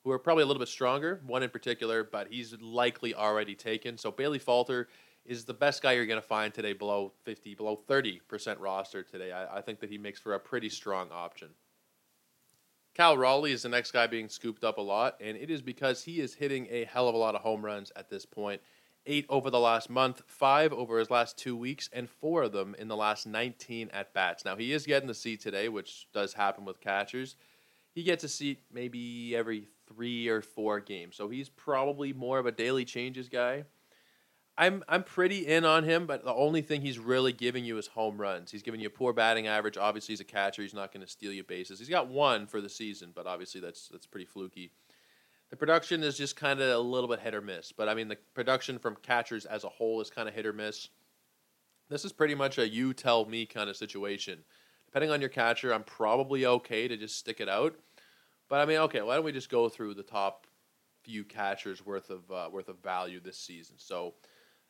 who 0.03 0.11
are 0.11 0.19
probably 0.19 0.43
a 0.43 0.45
little 0.45 0.59
bit 0.59 0.69
stronger, 0.69 1.21
one 1.25 1.43
in 1.43 1.49
particular, 1.49 2.03
but 2.03 2.27
he's 2.29 2.53
likely 2.61 3.15
already 3.15 3.55
taken. 3.55 3.97
So 3.97 4.11
Bailey 4.11 4.39
Falter 4.39 4.87
is 5.25 5.43
the 5.43 5.53
best 5.53 5.81
guy 5.81 5.93
you're 5.93 6.05
going 6.05 6.21
to 6.21 6.27
find 6.27 6.53
today 6.53 6.73
below 6.73 7.11
50, 7.23 7.55
below 7.55 7.79
30% 7.89 8.57
roster 8.59 9.03
today. 9.03 9.31
I, 9.31 9.57
I, 9.57 9.61
think 9.61 9.81
that 9.81 9.89
he 9.89 9.97
makes 9.97 10.19
for 10.19 10.35
a 10.35 10.39
pretty 10.39 10.69
strong 10.69 11.09
option. 11.11 11.49
Cal 12.97 13.15
Raleigh 13.15 13.51
is 13.51 13.61
the 13.61 13.69
next 13.69 13.91
guy 13.91 14.07
being 14.07 14.27
scooped 14.27 14.63
up 14.63 14.79
a 14.79 14.81
lot, 14.81 15.17
and 15.21 15.37
it 15.37 15.51
is 15.51 15.61
because 15.61 16.03
he 16.03 16.19
is 16.19 16.33
hitting 16.33 16.67
a 16.71 16.83
hell 16.85 17.07
of 17.07 17.13
a 17.13 17.17
lot 17.19 17.35
of 17.35 17.41
home 17.41 17.63
runs 17.63 17.91
at 17.95 18.09
this 18.09 18.25
point. 18.25 18.59
Eight 19.05 19.27
over 19.29 19.51
the 19.51 19.59
last 19.59 19.87
month, 19.87 20.23
five 20.25 20.73
over 20.73 20.97
his 20.97 21.11
last 21.11 21.37
two 21.37 21.55
weeks, 21.55 21.91
and 21.93 22.09
four 22.09 22.41
of 22.41 22.53
them 22.53 22.75
in 22.79 22.87
the 22.87 22.95
last 22.95 23.27
19 23.27 23.91
at 23.93 24.15
bats. 24.15 24.43
Now, 24.43 24.55
he 24.55 24.73
is 24.73 24.87
getting 24.87 25.07
the 25.07 25.13
seat 25.13 25.41
today, 25.41 25.69
which 25.69 26.07
does 26.11 26.33
happen 26.33 26.65
with 26.65 26.81
catchers. 26.81 27.35
He 27.93 28.01
gets 28.01 28.23
a 28.23 28.27
seat 28.27 28.63
maybe 28.73 29.35
every 29.35 29.67
three 29.87 30.27
or 30.27 30.41
four 30.41 30.79
games, 30.79 31.15
so 31.17 31.29
he's 31.29 31.49
probably 31.49 32.13
more 32.13 32.39
of 32.39 32.47
a 32.47 32.51
daily 32.51 32.83
changes 32.83 33.29
guy. 33.29 33.65
I'm 34.57 34.83
I'm 34.87 35.03
pretty 35.03 35.45
in 35.45 35.65
on 35.65 35.83
him, 35.83 36.07
but 36.07 36.23
the 36.25 36.33
only 36.33 36.61
thing 36.61 36.81
he's 36.81 36.97
really 36.97 37.31
giving 37.31 37.63
you 37.63 37.77
is 37.77 37.87
home 37.87 38.19
runs. 38.19 38.49
He's 38.49 38.63
giving 38.63 38.79
you 38.79 38.87
a 38.87 38.91
poor 38.91 39.13
batting 39.13 39.45
average. 39.47 39.77
Obviously, 39.77 40.13
he's 40.13 40.19
a 40.19 40.25
catcher. 40.25 40.63
He's 40.63 40.73
not 40.73 40.91
going 40.91 41.05
to 41.05 41.11
steal 41.11 41.31
your 41.31 41.43
bases. 41.43 41.77
He's 41.77 41.89
got 41.89 42.07
one 42.07 42.47
for 42.47 42.59
the 42.59 42.69
season, 42.69 43.11
but 43.13 43.27
obviously 43.27 43.61
that's 43.61 43.87
that's 43.89 44.07
pretty 44.07 44.25
fluky. 44.25 44.71
The 45.49 45.55
production 45.55 46.03
is 46.03 46.17
just 46.17 46.35
kind 46.35 46.59
of 46.59 46.69
a 46.69 46.79
little 46.79 47.07
bit 47.07 47.19
hit 47.19 47.35
or 47.35 47.41
miss. 47.41 47.71
But 47.71 47.87
I 47.87 47.93
mean, 47.93 48.07
the 48.07 48.17
production 48.33 48.79
from 48.79 48.97
catchers 49.01 49.45
as 49.45 49.63
a 49.63 49.69
whole 49.69 50.01
is 50.01 50.09
kind 50.09 50.27
of 50.27 50.33
hit 50.33 50.45
or 50.45 50.53
miss. 50.53 50.89
This 51.89 52.03
is 52.03 52.11
pretty 52.11 52.35
much 52.35 52.57
a 52.57 52.67
you 52.67 52.93
tell 52.93 53.25
me 53.25 53.45
kind 53.45 53.69
of 53.69 53.77
situation. 53.77 54.39
Depending 54.87 55.11
on 55.11 55.21
your 55.21 55.29
catcher, 55.29 55.73
I'm 55.73 55.83
probably 55.83 56.45
okay 56.45 56.87
to 56.87 56.97
just 56.97 57.17
stick 57.17 57.39
it 57.39 57.47
out. 57.47 57.75
But 58.49 58.61
I 58.61 58.65
mean, 58.65 58.77
okay, 58.77 59.01
why 59.01 59.15
don't 59.15 59.25
we 59.25 59.31
just 59.31 59.49
go 59.49 59.69
through 59.69 59.93
the 59.93 60.03
top 60.03 60.47
few 61.03 61.23
catchers 61.23 61.85
worth 61.85 62.09
of 62.09 62.29
uh, 62.31 62.49
worth 62.51 62.69
of 62.69 62.81
value 62.81 63.19
this 63.19 63.37
season? 63.37 63.75
So 63.77 64.15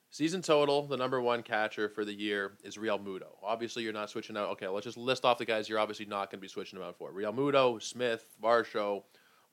Season 0.09 0.41
total, 0.41 0.87
the 0.87 0.97
number 0.97 1.21
one 1.21 1.43
catcher 1.43 1.89
for 1.89 2.05
the 2.05 2.13
year 2.13 2.53
is 2.63 2.77
Realmuto. 2.77 3.35
Obviously, 3.43 3.83
you're 3.83 3.93
not 3.93 4.09
switching 4.09 4.37
out. 4.37 4.49
Okay, 4.51 4.67
let's 4.67 4.85
just 4.85 4.97
list 4.97 5.25
off 5.25 5.37
the 5.37 5.45
guys 5.45 5.67
you're 5.67 5.79
obviously 5.79 6.05
not 6.05 6.31
going 6.31 6.39
to 6.39 6.41
be 6.41 6.47
switching 6.47 6.79
them 6.79 6.87
out 6.87 6.97
for. 6.97 7.11
Realmuto, 7.11 7.81
Smith, 7.81 8.25
Varsho, 8.41 9.03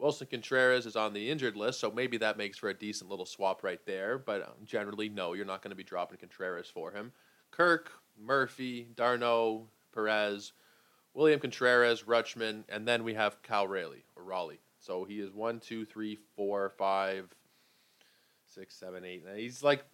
Willson 0.01 0.31
Contreras 0.31 0.87
is 0.87 0.97
on 0.97 1.13
the 1.13 1.31
injured 1.31 1.57
list, 1.57 1.81
so 1.81 1.91
maybe 1.91 2.17
that 2.19 2.39
makes 2.39 2.59
for 2.59 2.69
a 2.69 2.75
decent 2.75 3.11
little 3.11 3.27
swap 3.27 3.63
right 3.65 3.85
there. 3.85 4.19
But 4.19 4.43
um, 4.43 4.65
generally, 4.65 5.09
no, 5.09 5.33
you're 5.33 5.45
not 5.45 5.63
going 5.63 5.71
to 5.71 5.77
be 5.77 5.85
dropping 5.85 6.19
Contreras 6.19 6.69
for 6.69 6.93
him. 6.93 7.13
Kirk, 7.51 7.91
Murphy, 8.21 8.89
d'Arnaud, 8.95 9.69
Perez, 9.93 10.53
William 11.15 11.41
Contreras, 11.41 12.03
Rutschman, 12.03 12.65
and 12.69 12.87
then 12.87 13.05
we 13.05 13.15
have 13.15 13.43
Cal 13.43 13.69
Raleigh 13.69 14.05
or 14.17 14.25
Raleigh. 14.25 14.61
So 14.81 15.05
he 15.05 15.21
is 15.21 15.33
one, 15.33 15.61
two, 15.61 15.85
three, 15.85 16.19
four, 16.37 16.73
five, 16.77 17.29
six, 18.47 18.75
seven, 18.75 19.05
eight. 19.05 19.25
He's 19.37 19.63
like 19.63 19.85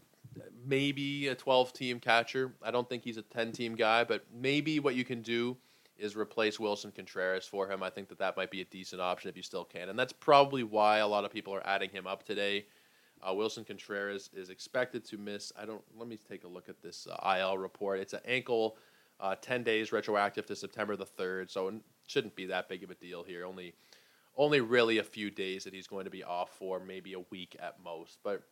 maybe 0.65 1.29
a 1.29 1.35
12 1.35 1.73
team 1.73 2.01
catcher. 2.01 2.53
I 2.63 2.71
don't 2.71 2.89
think 2.89 3.05
he's 3.05 3.17
a 3.17 3.23
10 3.23 3.53
team 3.53 3.75
guy, 3.75 4.05
but 4.05 4.25
maybe 4.33 4.81
what 4.81 4.95
you 4.95 5.05
can 5.05 5.23
do 5.23 5.57
is 5.99 6.17
replace 6.17 6.59
Willson 6.59 6.95
Contreras 6.95 7.47
for 7.47 7.71
him. 7.71 7.83
I 7.83 7.91
think 7.91 8.09
that 8.09 8.19
that 8.19 8.37
might 8.37 8.51
be 8.51 8.63
a 8.63 8.65
decent 8.65 9.03
option 9.03 9.29
if 9.29 9.37
you 9.37 9.43
still 9.43 9.65
can. 9.65 9.91
And 9.91 9.99
that's 9.99 10.13
probably 10.13 10.63
why 10.63 10.99
a 10.99 11.07
lot 11.07 11.25
of 11.25 11.33
people 11.33 11.55
are 11.55 11.67
adding 11.67 11.91
him 11.91 12.07
up 12.07 12.25
today. 12.25 12.67
Uh, 13.23 13.33
Willson 13.33 13.67
Contreras 13.67 14.31
is 14.33 14.49
expected 14.49 15.05
to 15.07 15.19
miss. 15.19 15.53
I 15.61 15.67
don't. 15.67 15.83
Let 15.97 16.09
me 16.09 16.19
take 16.29 16.45
a 16.45 16.49
look 16.49 16.69
at 16.69 16.81
this 16.81 17.07
uh, 17.07 17.37
IL 17.39 17.59
report. 17.59 18.01
It's 18.01 18.15
an 18.15 18.21
ankle, 18.25 18.79
uh, 19.21 19.35
ten 19.35 19.63
days 19.63 19.93
retroactive 19.93 20.47
to 20.47 20.57
September 20.57 20.97
the 20.97 21.05
third, 21.05 21.51
so 21.51 21.69
it 21.69 21.75
shouldn't 22.07 22.35
be 22.35 22.47
that 22.47 22.69
big 22.69 22.83
of 22.83 22.91
a 22.91 22.95
deal 22.95 23.23
here. 23.23 23.45
Only, 23.45 23.75
only 24.39 24.63
really 24.63 24.99
a 24.99 25.05
few 25.05 25.31
days 25.31 25.65
that 25.65 25.75
he's 25.75 25.87
going 25.87 26.05
to 26.05 26.11
be 26.11 26.25
off 26.25 26.51
for, 26.57 26.81
maybe 26.81 27.13
a 27.13 27.21
week 27.31 27.57
at 27.61 27.77
most. 27.85 28.21
But 28.25 28.43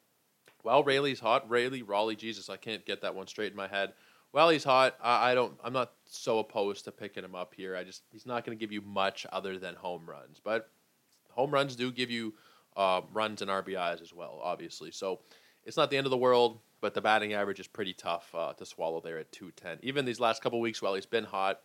while 0.62 0.82
Raley's 0.82 1.20
hot, 1.20 1.48
Raleigh, 1.48 1.82
Raleigh, 1.82 2.16
Jesus, 2.16 2.48
I 2.48 2.56
can't 2.56 2.84
get 2.84 3.02
that 3.02 3.14
one 3.14 3.26
straight 3.26 3.50
in 3.50 3.56
my 3.56 3.68
head. 3.68 3.92
While 4.30 4.50
he's 4.50 4.64
hot, 4.64 4.96
I, 5.02 5.30
I 5.30 5.34
don't. 5.34 5.54
I'm 5.64 5.72
not 5.72 5.92
so 6.04 6.38
opposed 6.38 6.84
to 6.84 6.92
picking 6.92 7.24
him 7.24 7.34
up 7.34 7.54
here. 7.54 7.74
I 7.76 7.84
just 7.84 8.02
he's 8.10 8.26
not 8.26 8.44
going 8.44 8.56
to 8.56 8.60
give 8.60 8.72
you 8.72 8.82
much 8.82 9.26
other 9.32 9.58
than 9.58 9.74
home 9.74 10.08
runs, 10.08 10.40
but 10.42 10.70
home 11.30 11.50
runs 11.50 11.76
do 11.76 11.90
give 11.90 12.10
you 12.10 12.34
uh, 12.76 13.00
runs 13.12 13.42
and 13.42 13.50
RBIs 13.50 14.02
as 14.02 14.12
well, 14.12 14.40
obviously. 14.42 14.90
So 14.90 15.20
it's 15.64 15.76
not 15.76 15.90
the 15.90 15.96
end 15.96 16.06
of 16.06 16.10
the 16.10 16.16
world, 16.18 16.60
but 16.80 16.94
the 16.94 17.00
batting 17.00 17.32
average 17.32 17.60
is 17.60 17.66
pretty 17.66 17.94
tough 17.94 18.32
uh, 18.34 18.52
to 18.54 18.66
swallow 18.66 19.00
there 19.00 19.18
at 19.18 19.32
210. 19.32 19.78
Even 19.82 20.04
these 20.04 20.20
last 20.20 20.42
couple 20.42 20.60
weeks, 20.60 20.80
while 20.80 20.94
he's 20.94 21.06
been 21.06 21.24
hot, 21.24 21.60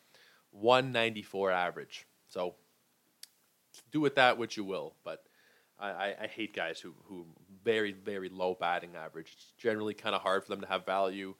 194 0.51 1.51
average. 1.51 2.05
So 2.29 2.55
do 3.91 3.99
with 3.99 4.15
that 4.15 4.37
what 4.37 4.57
you 4.57 4.63
will, 4.63 4.95
but 5.03 5.23
I, 5.79 6.15
I 6.21 6.27
hate 6.27 6.55
guys 6.55 6.79
who, 6.79 6.93
who 7.05 7.25
very, 7.63 7.91
very 7.91 8.29
low 8.29 8.55
batting 8.59 8.95
average. 8.95 9.31
It's 9.33 9.53
generally 9.57 9.93
kind 9.93 10.15
of 10.15 10.21
hard 10.21 10.43
for 10.43 10.49
them 10.49 10.61
to 10.61 10.67
have 10.67 10.85
value. 10.85 11.35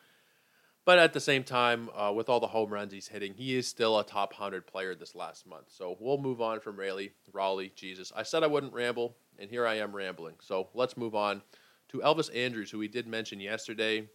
But 0.86 1.00
at 1.00 1.14
the 1.14 1.20
same 1.20 1.44
time, 1.44 1.90
uh, 1.96 2.12
with 2.14 2.28
all 2.28 2.42
the 2.42 2.48
home 2.48 2.70
runs 2.70 2.92
he's 2.92 3.08
hitting, 3.08 3.34
he 3.34 3.56
is 3.56 3.68
still 3.68 3.98
a 3.98 4.04
top 4.04 4.34
100 4.34 4.68
player 4.68 4.96
this 4.96 5.16
last 5.16 5.48
month. 5.48 5.68
So 5.70 5.96
we'll 6.00 6.18
move 6.18 6.42
on 6.42 6.60
from 6.60 6.78
Raleigh, 6.78 7.14
Raleigh, 7.32 7.72
Jesus. 7.74 8.12
I 8.16 8.24
said 8.24 8.44
I 8.44 8.48
wouldn't 8.48 8.74
ramble, 8.74 9.16
and 9.40 9.50
here 9.50 9.66
I 9.66 9.76
am 9.76 9.96
rambling. 9.96 10.36
So 10.42 10.70
let's 10.74 10.98
move 10.98 11.16
on 11.16 11.42
to 11.90 12.00
Elvis 12.00 12.36
Andrus, 12.36 12.70
who 12.70 12.80
we 12.80 12.90
did 12.90 13.08
mention 13.08 13.40
yesterday. 13.40 14.10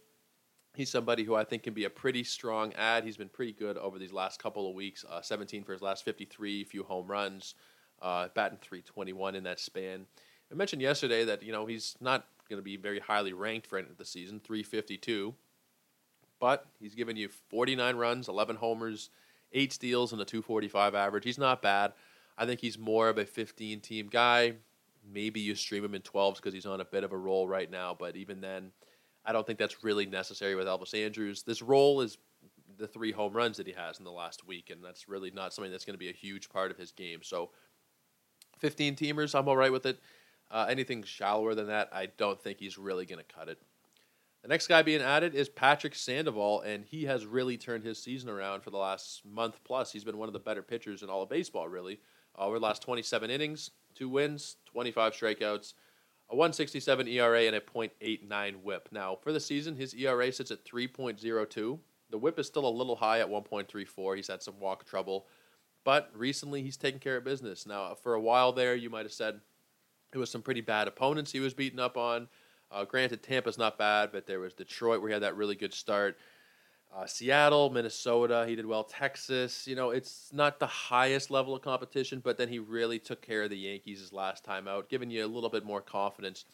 He's 0.75 0.91
somebody 0.91 1.23
who 1.23 1.33
I 1.33 1.43
think 1.43 1.63
can 1.63 1.73
be 1.73 1.85
a 1.85 1.89
pretty 1.89 2.23
strong 2.23 2.73
add. 2.73 3.03
He's 3.03 3.17
been 3.17 3.29
pretty 3.29 3.53
good 3.53 3.75
over 3.77 3.97
these 3.97 4.13
last 4.13 4.41
couple 4.41 4.69
of 4.69 4.75
weeks. 4.75 5.03
Uh, 5.09 5.21
17 5.21 5.63
for 5.63 5.73
his 5.73 5.81
last 5.81 6.05
53, 6.05 6.63
few 6.65 6.83
home 6.83 7.07
runs 7.07 7.55
uh, 8.01 8.27
batting 8.35 8.59
321 8.61 9.35
in 9.35 9.43
that 9.43 9.59
span. 9.59 10.05
I 10.51 10.55
mentioned 10.55 10.81
yesterday 10.81 11.25
that 11.25 11.43
you 11.43 11.51
know 11.51 11.65
he's 11.65 11.95
not 11.99 12.25
going 12.49 12.59
to 12.59 12.63
be 12.63 12.77
very 12.77 12.99
highly 12.99 13.33
ranked 13.33 13.67
for 13.67 13.77
end 13.77 13.89
of 13.89 13.97
the 13.97 14.05
season, 14.05 14.39
352, 14.39 15.35
but 16.39 16.65
he's 16.79 16.95
given 16.95 17.15
you 17.15 17.29
49 17.49 17.95
runs, 17.95 18.27
11 18.27 18.55
homers, 18.55 19.11
eight 19.53 19.71
steals, 19.71 20.11
and 20.11 20.21
a 20.21 20.25
245 20.25 20.95
average. 20.95 21.23
He's 21.23 21.37
not 21.37 21.61
bad. 21.61 21.93
I 22.37 22.45
think 22.45 22.59
he's 22.59 22.79
more 22.79 23.09
of 23.09 23.17
a 23.17 23.25
15 23.25 23.81
team 23.81 24.07
guy. 24.07 24.53
Maybe 25.11 25.39
you 25.39 25.55
stream 25.55 25.85
him 25.85 25.95
in 25.95 26.01
12s 26.01 26.37
because 26.37 26.53
he's 26.53 26.65
on 26.65 26.81
a 26.81 26.85
bit 26.85 27.03
of 27.03 27.11
a 27.11 27.17
roll 27.17 27.47
right 27.47 27.69
now, 27.69 27.95
but 27.97 28.15
even 28.15 28.41
then, 28.41 28.71
I 29.25 29.31
don't 29.31 29.45
think 29.45 29.59
that's 29.59 29.83
really 29.83 30.05
necessary 30.05 30.55
with 30.55 30.65
Elvis 30.65 30.93
Andrus. 30.93 31.43
This 31.43 31.61
role 31.61 32.01
is 32.01 32.17
the 32.77 32.87
three 32.87 33.11
home 33.11 33.33
runs 33.33 33.57
that 33.57 33.67
he 33.67 33.73
has 33.73 33.99
in 33.99 34.05
the 34.05 34.11
last 34.11 34.47
week, 34.47 34.69
and 34.71 34.83
that's 34.83 35.07
really 35.07 35.31
not 35.31 35.53
something 35.53 35.71
that's 35.71 35.85
going 35.85 35.93
to 35.95 35.99
be 35.99 36.09
a 36.09 36.13
huge 36.13 36.49
part 36.49 36.71
of 36.71 36.77
his 36.77 36.91
game. 36.91 37.19
So 37.21 37.51
15 38.59 38.95
teamers, 38.95 39.37
I'm 39.37 39.47
all 39.47 39.57
right 39.57 39.71
with 39.71 39.85
it. 39.85 39.99
Uh, 40.51 40.65
anything 40.69 41.03
shallower 41.03 41.53
than 41.55 41.67
that, 41.67 41.89
I 41.91 42.07
don't 42.17 42.41
think 42.41 42.59
he's 42.59 42.77
really 42.77 43.05
going 43.05 43.23
to 43.23 43.35
cut 43.35 43.49
it. 43.49 43.59
The 44.41 44.47
next 44.47 44.67
guy 44.67 44.81
being 44.81 45.01
added 45.01 45.35
is 45.35 45.49
Patrick 45.49 45.93
Sandoval, 45.93 46.61
and 46.61 46.85
he 46.85 47.03
has 47.05 47.25
really 47.25 47.57
turned 47.57 47.83
his 47.83 48.01
season 48.01 48.29
around 48.29 48.61
for 48.61 48.69
the 48.69 48.77
last 48.77 49.25
month 49.25 49.59
plus. 49.65 49.91
He's 49.91 50.05
been 50.05 50.17
one 50.17 50.29
of 50.29 50.33
the 50.33 50.39
better 50.39 50.61
pitchers 50.61 51.03
in 51.03 51.09
all 51.09 51.21
of 51.21 51.29
baseball, 51.29 51.67
really. 51.67 51.99
Uh, 52.37 52.45
over 52.45 52.57
the 52.57 52.65
last 52.65 52.81
27 52.81 53.29
innings, 53.29 53.71
two 53.95 54.07
wins, 54.07 54.55
25 54.65 55.13
strikeouts, 55.13 55.73
a 56.29 56.35
167 56.35 57.07
ERA 57.07 57.43
and 57.43 57.55
a 57.55 57.59
.89 57.59 58.61
WHIP. 58.61 58.89
Now 58.91 59.17
for 59.21 59.33
the 59.33 59.39
season, 59.39 59.75
his 59.75 59.93
ERA 59.93 60.31
sits 60.31 60.51
at 60.51 60.63
3.02. 60.63 61.79
The 62.11 62.17
WHIP 62.17 62.39
is 62.39 62.47
still 62.47 62.67
a 62.67 62.69
little 62.69 62.95
high 62.95 63.19
at 63.19 63.29
1.34. 63.29 64.15
He's 64.15 64.27
had 64.27 64.41
some 64.41 64.59
walk 64.59 64.85
trouble, 64.85 65.27
but 65.83 66.11
recently 66.13 66.61
he's 66.61 66.77
taken 66.77 66.99
care 66.99 67.17
of 67.17 67.23
business. 67.23 67.65
Now 67.65 67.95
for 67.95 68.13
a 68.13 68.21
while 68.21 68.53
there, 68.53 68.75
you 68.75 68.89
might 68.89 69.05
have 69.05 69.11
said 69.11 69.41
it 70.13 70.17
was 70.17 70.29
some 70.29 70.41
pretty 70.41 70.61
bad 70.61 70.87
opponents 70.87 71.31
he 71.31 71.39
was 71.39 71.53
beaten 71.53 71.79
up 71.79 71.97
on. 71.97 72.27
Uh, 72.71 72.85
granted, 72.85 73.23
Tampa's 73.23 73.57
not 73.57 73.77
bad, 73.77 74.11
but 74.11 74.27
there 74.27 74.39
was 74.39 74.53
Detroit 74.53 75.01
where 75.01 75.09
he 75.09 75.13
had 75.13 75.23
that 75.23 75.35
really 75.35 75.55
good 75.55 75.73
start. 75.73 76.17
Uh, 76.95 77.05
Seattle, 77.05 77.69
Minnesota, 77.69 78.45
he 78.47 78.55
did 78.55 78.65
well. 78.65 78.83
Texas, 78.83 79.67
you 79.67 79.75
know, 79.75 79.91
it's 79.91 80.29
not 80.33 80.59
the 80.59 80.67
highest 80.67 81.29
level 81.29 81.55
of 81.55 81.61
competition, 81.61 82.19
but 82.23 82.37
then 82.37 82.49
he 82.49 82.57
really 82.57 82.97
took 82.97 83.21
care 83.21 83.43
of 83.43 83.51
the 83.51 83.57
Yankees 83.57 83.99
his 83.99 84.11
last 84.11 84.43
time 84.43 84.67
out, 84.67 84.89
giving 84.89 85.11
you 85.11 85.23
a 85.23 85.27
little 85.27 85.49
bit 85.49 85.63
more 85.63 85.81
confidence. 85.81 86.45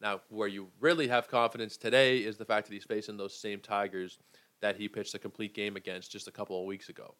Now, 0.00 0.20
where 0.28 0.48
you 0.48 0.68
really 0.80 1.08
have 1.08 1.28
confidence 1.28 1.76
today 1.76 2.18
is 2.18 2.36
the 2.36 2.44
fact 2.44 2.66
that 2.66 2.74
he's 2.74 2.84
facing 2.84 3.16
those 3.16 3.38
same 3.38 3.60
Tigers 3.60 4.18
that 4.60 4.76
he 4.76 4.88
pitched 4.88 5.14
a 5.14 5.18
complete 5.18 5.54
game 5.54 5.76
against 5.76 6.10
just 6.10 6.28
a 6.28 6.32
couple 6.32 6.60
of 6.60 6.66
weeks 6.66 6.88
ago. 6.88 7.14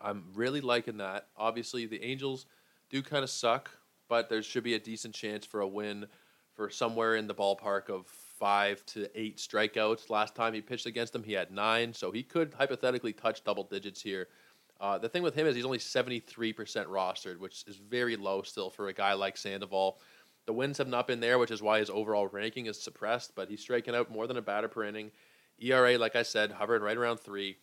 I'm 0.00 0.24
really 0.34 0.60
liking 0.60 0.98
that. 0.98 1.28
Obviously, 1.36 1.86
the 1.86 2.02
Angels 2.02 2.46
do 2.90 3.02
kind 3.02 3.24
of 3.24 3.30
suck, 3.30 3.70
but 4.08 4.28
there 4.28 4.42
should 4.42 4.64
be 4.64 4.74
a 4.74 4.78
decent 4.78 5.14
chance 5.14 5.46
for 5.46 5.60
a 5.60 5.68
win 5.68 6.06
for 6.54 6.70
somewhere 6.70 7.16
in 7.16 7.26
the 7.26 7.34
ballpark 7.34 7.88
of 7.88 8.06
five 8.06 8.84
to 8.86 9.08
eight 9.18 9.38
strikeouts. 9.38 10.10
Last 10.10 10.34
time 10.34 10.54
he 10.54 10.60
pitched 10.60 10.86
against 10.86 11.12
them, 11.12 11.24
he 11.24 11.32
had 11.32 11.50
nine, 11.50 11.92
so 11.92 12.10
he 12.10 12.22
could 12.22 12.54
hypothetically 12.54 13.12
touch 13.12 13.44
double 13.44 13.64
digits 13.64 14.00
here. 14.00 14.28
Uh, 14.80 14.98
the 14.98 15.08
thing 15.08 15.22
with 15.22 15.34
him 15.34 15.46
is 15.46 15.54
he's 15.54 15.64
only 15.64 15.78
73% 15.78 16.34
rostered, 16.86 17.38
which 17.38 17.64
is 17.66 17.76
very 17.76 18.16
low 18.16 18.42
still 18.42 18.70
for 18.70 18.88
a 18.88 18.92
guy 18.92 19.14
like 19.14 19.36
Sandoval. 19.36 19.98
The 20.46 20.52
wins 20.52 20.78
have 20.78 20.88
not 20.88 21.06
been 21.06 21.20
there, 21.20 21.38
which 21.38 21.50
is 21.50 21.62
why 21.62 21.78
his 21.78 21.90
overall 21.90 22.26
ranking 22.26 22.66
is 22.66 22.80
suppressed, 22.80 23.34
but 23.34 23.48
he's 23.48 23.60
striking 23.60 23.94
out 23.94 24.10
more 24.10 24.26
than 24.26 24.36
a 24.36 24.42
batter 24.42 24.68
per 24.68 24.84
inning. 24.84 25.10
ERA, 25.58 25.96
like 25.96 26.16
I 26.16 26.22
said, 26.22 26.50
hovering 26.50 26.82
right 26.82 26.96
around 26.96 27.18
three. 27.18 27.56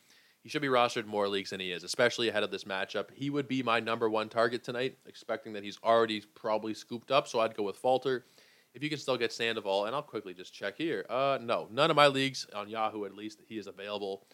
He 0.44 0.50
should 0.50 0.62
be 0.62 0.68
rostered 0.68 1.06
more 1.06 1.28
leagues 1.28 1.52
than 1.52 1.60
he 1.60 1.72
is, 1.72 1.84
especially 1.84 2.30
ahead 2.30 2.44
of 2.44 2.52
this 2.52 2.64
matchup. 2.64 3.12
He 3.14 3.30
would 3.30 3.48
be 3.48 3.62
my 3.62 3.80
number 3.80 4.10
one 4.10 4.28
target 4.28 4.64
tonight, 4.64 4.98
expecting 5.06 5.54
that 5.54 5.64
he's 5.64 5.78
already 5.84 6.22
probably 6.36 6.74
scooped 6.74 7.12
up, 7.12 7.28
so 7.28 7.40
I'd 7.40 7.56
go 7.56 7.64
with 7.64 7.78
Falter 7.78 8.26
if 8.74 8.82
you 8.82 8.90
can 8.90 8.98
still 8.98 9.18
get 9.18 9.34
Sandoval, 9.34 9.86
and 9.86 9.96
I'll 9.96 10.02
quickly 10.02 10.34
just 10.34 10.54
check 10.54 10.78
here. 10.78 11.06
Uh, 11.10 11.38
no, 11.42 11.68
none 11.72 11.90
of 11.90 11.96
my 11.96 12.08
leagues 12.08 12.48
on 12.56 12.70
Yahoo 12.70 13.06
at 13.06 13.16
least 13.16 13.42
he 13.48 13.58
is 13.58 13.68
available. 13.68 14.26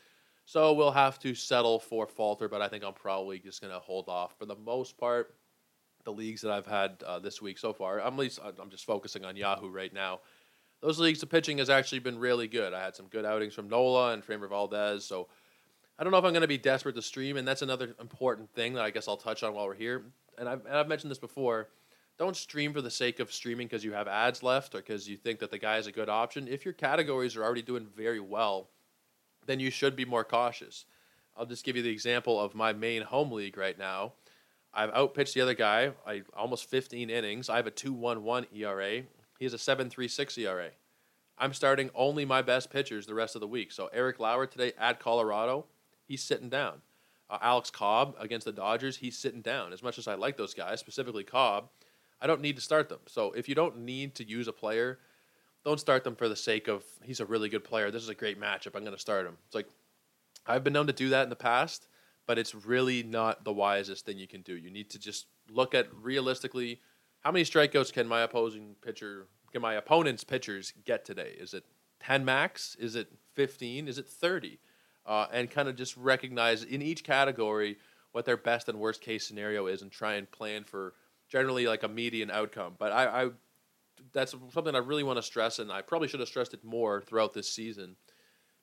So 0.45 0.73
we'll 0.73 0.91
have 0.91 1.19
to 1.19 1.35
settle 1.35 1.79
for 1.79 2.07
Falter, 2.07 2.47
but 2.47 2.61
I 2.61 2.67
think 2.67 2.83
I'm 2.83 2.93
probably 2.93 3.39
just 3.39 3.61
going 3.61 3.73
to 3.73 3.79
hold 3.79 4.07
off 4.07 4.37
for 4.37 4.45
the 4.45 4.55
most 4.55 4.97
part. 4.97 5.35
The 6.05 6.13
leagues 6.13 6.41
that 6.41 6.51
I've 6.51 6.67
had 6.67 7.03
uh, 7.05 7.19
this 7.19 7.41
week 7.41 7.57
so 7.57 7.73
far, 7.73 7.99
I'm 7.99 8.15
least 8.15 8.39
I'm 8.41 8.69
just 8.69 8.85
focusing 8.85 9.25
on 9.25 9.35
Yahoo 9.35 9.69
right 9.69 9.93
now. 9.93 10.21
Those 10.81 10.99
leagues, 10.99 11.19
the 11.19 11.25
pitching 11.25 11.57
has 11.57 11.69
actually 11.69 11.99
been 11.99 12.17
really 12.17 12.47
good. 12.47 12.73
I 12.73 12.81
had 12.81 12.95
some 12.95 13.07
good 13.07 13.25
outings 13.25 13.55
from 13.55 13.67
Nola 13.67 14.13
and 14.13 14.25
Framber 14.25 14.47
Valdez, 14.47 15.03
so 15.03 15.27
I 15.99 16.03
don't 16.03 16.11
know 16.11 16.19
if 16.19 16.25
I'm 16.25 16.31
going 16.31 16.41
to 16.41 16.47
be 16.47 16.57
desperate 16.57 16.95
to 16.95 17.01
stream, 17.01 17.37
and 17.37 17.47
that's 17.47 17.61
another 17.61 17.95
important 17.99 18.53
thing 18.53 18.73
that 18.73 18.83
I 18.83 18.91
guess 18.91 19.07
I'll 19.07 19.17
touch 19.17 19.43
on 19.43 19.53
while 19.53 19.65
we're 19.65 19.75
here. 19.75 20.03
And 20.37 20.47
I've, 20.47 20.65
and 20.65 20.75
I've 20.75 20.87
mentioned 20.87 21.09
this 21.09 21.17
before 21.17 21.69
don't 22.17 22.35
stream 22.35 22.73
for 22.73 22.81
the 22.81 22.89
sake 22.89 23.19
of 23.19 23.31
streaming 23.31 23.67
because 23.67 23.83
you 23.83 23.93
have 23.93 24.07
adds 24.07 24.41
left 24.41 24.73
or 24.73 24.79
because 24.79 25.07
you 25.07 25.17
think 25.17 25.39
that 25.39 25.51
the 25.51 25.59
guy 25.59 25.77
is 25.77 25.87
a 25.87 25.91
good 25.91 26.09
option. 26.09 26.47
If 26.47 26.65
your 26.65 26.73
categories 26.73 27.35
are 27.35 27.43
already 27.43 27.61
doing 27.61 27.87
very 27.95 28.19
well, 28.19 28.69
then 29.45 29.59
you 29.59 29.69
should 29.69 29.95
be 29.95 30.05
more 30.05 30.23
cautious. 30.23 30.85
I'll 31.35 31.45
just 31.45 31.63
give 31.63 31.75
you 31.75 31.83
the 31.83 31.91
example 31.91 32.39
of 32.39 32.55
my 32.55 32.73
main 32.73 33.03
home 33.03 33.31
league 33.31 33.55
right 33.55 33.77
now. 33.77 34.13
I've 34.73 34.91
outpitched 34.93 35.35
the 35.35 35.41
other 35.41 35.53
guy. 35.53 35.91
I 36.05 36.23
almost 36.35 36.69
15 36.69 37.09
innings. 37.09 37.49
I 37.49 37.57
have 37.57 37.67
a 37.67 37.71
2-1-1 37.71 38.47
ERA. 38.55 39.03
He 39.37 39.45
has 39.45 39.53
a 39.53 39.57
7-3-6 39.57 40.37
ERA. 40.39 40.69
I'm 41.37 41.53
starting 41.53 41.91
only 41.93 42.25
my 42.25 42.41
best 42.41 42.71
pitchers 42.71 43.05
the 43.05 43.13
rest 43.13 43.35
of 43.35 43.41
the 43.41 43.47
week. 43.47 43.71
So 43.71 43.89
Eric 43.93 44.19
Lauer 44.19 44.47
today 44.47 44.73
at 44.79 44.99
Colorado, 44.99 45.65
he's 46.07 46.23
sitting 46.23 46.49
down. 46.49 46.81
Uh, 47.29 47.37
Alex 47.41 47.69
Cobb 47.69 48.15
against 48.19 48.45
the 48.45 48.51
Dodgers, 48.51 48.97
he's 48.97 49.17
sitting 49.17 49.41
down. 49.41 49.73
As 49.73 49.83
much 49.83 49.97
as 49.97 50.07
I 50.07 50.15
like 50.15 50.37
those 50.37 50.53
guys, 50.53 50.79
specifically 50.79 51.23
Cobb, 51.23 51.69
I 52.21 52.27
don't 52.27 52.41
need 52.41 52.55
to 52.55 52.61
start 52.61 52.89
them. 52.89 52.99
So 53.07 53.33
if 53.33 53.49
you 53.49 53.55
don't 53.55 53.79
need 53.79 54.15
to 54.15 54.27
use 54.27 54.47
a 54.47 54.53
player, 54.53 54.99
don't 55.65 55.79
start 55.79 56.03
them 56.03 56.15
for 56.15 56.29
the 56.29 56.35
sake 56.35 56.67
of 56.67 56.83
he's 57.03 57.19
a 57.19 57.25
really 57.25 57.49
good 57.49 57.63
player. 57.63 57.91
This 57.91 58.03
is 58.03 58.09
a 58.09 58.15
great 58.15 58.39
matchup. 58.39 58.75
I'm 58.75 58.83
going 58.83 58.95
to 58.95 58.99
start 58.99 59.25
him. 59.25 59.37
It's 59.45 59.55
like 59.55 59.67
I've 60.45 60.63
been 60.63 60.73
known 60.73 60.87
to 60.87 60.93
do 60.93 61.09
that 61.09 61.23
in 61.23 61.29
the 61.29 61.35
past, 61.35 61.87
but 62.25 62.37
it's 62.37 62.55
really 62.55 63.03
not 63.03 63.43
the 63.43 63.51
wisest 63.51 64.05
thing 64.05 64.17
you 64.17 64.27
can 64.27 64.41
do. 64.41 64.55
You 64.55 64.71
need 64.71 64.89
to 64.91 64.99
just 64.99 65.27
look 65.51 65.75
at 65.75 65.87
realistically 65.93 66.79
how 67.19 67.31
many 67.31 67.43
strikeouts 67.43 67.91
can 67.91 68.07
my 68.07 68.21
opposing 68.21 68.75
pitcher, 68.81 69.27
can 69.51 69.61
my 69.61 69.73
opponent's 69.73 70.23
pitchers 70.23 70.71
get 70.85 71.03
today? 71.03 71.35
Is 71.37 71.53
it 71.53 71.65
10 71.99 72.23
max? 72.23 72.75
Is 72.79 72.95
it 72.95 73.09
15? 73.33 73.87
Is 73.87 73.97
it 73.97 74.07
30? 74.07 74.59
Uh, 75.07 75.25
and 75.31 75.49
kind 75.49 75.69
of 75.69 75.77
just 75.77 75.95
recognize 75.95 76.63
in 76.63 76.81
each 76.81 77.03
category 77.03 77.77
what 78.11 78.25
their 78.25 78.35
best 78.35 78.67
and 78.67 78.77
worst 78.77 78.99
case 78.99 79.25
scenario 79.25 79.67
is 79.67 79.81
and 79.81 79.91
try 79.91 80.15
and 80.15 80.29
plan 80.29 80.63
for– 80.63 80.93
generally 81.29 81.67
like 81.67 81.83
a 81.83 81.87
median 81.87 82.31
outcome. 82.31 82.75
But 82.77 82.91
I, 82.91 83.23
I 83.23 83.29
that's 84.13 84.35
something 84.51 84.75
I 84.75 84.79
really 84.79 85.03
want 85.03 85.17
to 85.17 85.23
stress, 85.23 85.59
and 85.59 85.71
I 85.71 85.81
probably 85.81 86.07
should 86.07 86.19
have 86.19 86.29
stressed 86.29 86.53
it 86.53 86.63
more 86.63 87.01
throughout 87.01 87.33
this 87.33 87.49
season. 87.49 87.95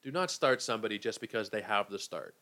Do 0.03 0.11
not 0.11 0.31
start 0.31 0.63
somebody 0.63 0.99
just 0.99 1.21
because 1.21 1.51
they 1.51 1.63
have 1.63 1.91
the 1.91 1.99
start. 1.99 2.35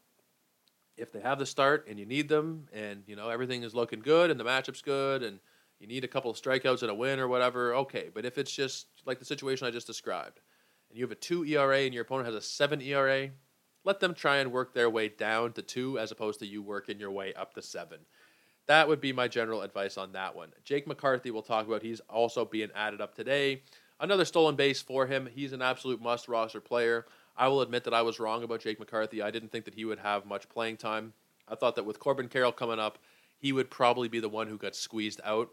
If 0.97 1.11
they 1.13 1.21
have 1.21 1.39
the 1.39 1.47
start 1.47 1.87
and 1.89 1.99
you 1.99 2.07
need 2.07 2.29
them, 2.29 2.69
and 2.73 3.03
you 3.07 3.17
know 3.17 3.29
everything 3.29 3.63
is 3.63 3.75
looking 3.75 4.01
good 4.01 4.31
and 4.31 4.39
the 4.39 4.45
matchup's 4.45 4.83
good, 4.83 5.23
and 5.23 5.39
you 5.81 5.87
need 5.87 6.05
a 6.05 6.09
couple 6.09 6.31
of 6.31 6.37
strikeouts 6.37 6.83
and 6.83 6.91
a 6.91 6.95
win 6.95 7.19
or 7.19 7.29
whatever, 7.29 7.75
okay. 7.75 8.11
But 8.13 8.25
if 8.25 8.39
it's 8.39 8.53
just 8.53 8.87
like 9.07 9.19
the 9.19 9.25
situation 9.25 9.67
I 9.67 9.71
just 9.71 9.87
described, 9.87 10.41
and 10.91 10.99
you 10.99 11.05
have 11.05 11.13
a 11.13 11.17
two 11.17 11.45
ERA 11.45 11.81
and 11.81 11.95
your 11.95 12.03
opponent 12.03 12.27
has 12.27 12.35
a 12.35 12.43
seven 12.43 12.81
ERA, 12.83 13.31
let 13.85 14.01
them 14.01 14.15
try 14.15 14.39
and 14.39 14.53
work 14.53 14.75
their 14.75 14.91
way 14.91 15.09
down 15.09 15.53
to 15.55 15.63
two 15.63 15.99
as 15.99 16.11
opposed 16.11 16.41
to 16.41 16.47
you 16.47 16.63
working 16.63 16.99
your 17.01 17.11
way 17.11 17.35
up 17.35 17.55
to 17.55 17.63
seven. 17.63 18.01
That 18.67 18.89
would 18.89 19.01
be 19.01 19.13
my 19.13 19.29
general 19.29 19.63
advice 19.63 19.99
on 19.99 20.13
that 20.13 20.37
one. 20.37 20.53
Jake 20.65 20.87
McCarthy, 20.87 21.31
we'll 21.31 21.43
talk 21.43 21.67
about. 21.67 21.83
He's 21.83 22.01
also 22.09 22.45
being 22.45 22.71
added 22.75 23.01
up 23.01 23.15
today. 23.15 23.63
Another 23.99 24.25
stolen 24.25 24.57
base 24.57 24.81
for 24.81 25.07
him. 25.07 25.29
He's 25.33 25.53
an 25.53 25.63
absolute 25.63 26.01
must 26.01 26.29
roster 26.29 26.61
player. 26.61 27.07
I 27.37 27.49
will 27.49 27.63
admit 27.63 27.85
that 27.85 27.95
I 27.95 28.03
was 28.03 28.21
wrong 28.21 28.45
about 28.45 28.61
Jake 28.61 28.79
McCarthy. 28.79 29.23
I 29.23 29.31
didn't 29.31 29.51
think 29.51 29.65
that 29.65 29.75
he 29.75 29.85
would 29.85 29.99
have 29.99 30.27
much 30.27 30.49
playing 30.49 30.77
time. 30.77 31.13
I 31.49 31.55
thought 31.55 31.77
that 31.77 31.87
with 31.87 31.99
Corbin 31.99 32.29
Carroll 32.29 32.53
coming 32.53 32.79
up, 32.79 32.99
he 33.39 33.53
would 33.53 33.71
probably 33.71 34.09
be 34.09 34.21
the 34.21 34.29
one 34.29 34.47
who 34.47 34.59
got 34.59 34.77
squeezed 34.77 35.21
out. 35.25 35.51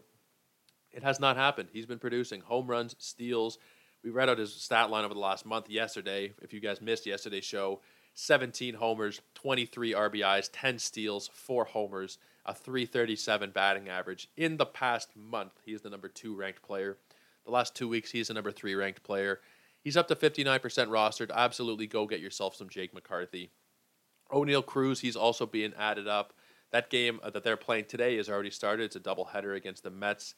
It 0.92 1.02
has 1.02 1.20
not 1.20 1.36
happened. 1.36 1.68
He's 1.72 1.86
been 1.86 1.98
producing 1.98 2.40
home 2.40 2.66
runs, 2.68 2.94
steals. 2.98 3.58
We 4.02 4.10
read 4.10 4.28
out 4.28 4.38
his 4.38 4.54
stat 4.54 4.90
line 4.90 5.04
over 5.04 5.14
the 5.14 5.20
last 5.20 5.44
month 5.44 5.68
yesterday. 5.68 6.32
If 6.42 6.52
you 6.52 6.60
guys 6.60 6.80
missed 6.80 7.06
yesterday's 7.06 7.44
show, 7.44 7.80
17 8.20 8.74
homers, 8.74 9.20
23 9.34 9.92
RBIs, 9.92 10.50
10 10.52 10.78
steals, 10.78 11.30
4 11.32 11.64
homers 11.66 12.18
a 12.46 12.54
337 12.54 13.50
batting 13.50 13.88
average. 13.88 14.28
In 14.36 14.56
the 14.56 14.66
past 14.66 15.10
month, 15.16 15.52
he's 15.64 15.82
the 15.82 15.90
number 15.90 16.08
two 16.08 16.34
ranked 16.34 16.62
player. 16.62 16.98
The 17.44 17.52
last 17.52 17.74
two 17.74 17.88
weeks, 17.88 18.10
he's 18.10 18.28
the 18.28 18.34
number 18.34 18.50
three 18.50 18.74
ranked 18.74 19.02
player. 19.02 19.40
He's 19.82 19.96
up 19.96 20.08
to 20.08 20.16
59% 20.16 20.60
rostered. 20.60 21.30
Absolutely 21.32 21.86
go 21.86 22.06
get 22.06 22.20
yourself 22.20 22.54
some 22.54 22.68
Jake 22.68 22.94
McCarthy. 22.94 23.50
Oneil 24.32 24.64
Cruz, 24.64 25.00
he's 25.00 25.16
also 25.16 25.46
being 25.46 25.72
added 25.78 26.06
up. 26.06 26.32
That 26.70 26.90
game 26.90 27.20
uh, 27.22 27.30
that 27.30 27.42
they're 27.42 27.56
playing 27.56 27.86
today 27.86 28.16
is 28.16 28.28
already 28.28 28.50
started. 28.50 28.84
It's 28.84 28.96
a 28.96 29.00
doubleheader 29.00 29.56
against 29.56 29.82
the 29.82 29.90
Mets, 29.90 30.34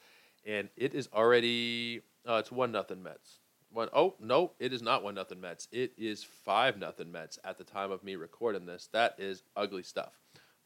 and 0.46 0.70
it 0.76 0.94
is 0.94 1.08
already 1.12 2.00
uh, 2.26 2.36
it's 2.36 2.50
one 2.50 2.72
nothing 2.72 3.02
Mets. 3.02 3.41
One 3.72 3.88
oh 3.92 4.14
no, 4.20 4.52
it 4.58 4.72
is 4.72 4.82
not 4.82 5.02
one 5.02 5.14
nothing 5.14 5.40
Mets. 5.40 5.68
It 5.72 5.92
is 5.96 6.24
five 6.24 6.78
nothing 6.78 7.10
Mets 7.10 7.38
at 7.44 7.58
the 7.58 7.64
time 7.64 7.90
of 7.90 8.04
me 8.04 8.16
recording 8.16 8.66
this. 8.66 8.88
That 8.92 9.14
is 9.18 9.42
ugly 9.56 9.82
stuff. 9.82 10.18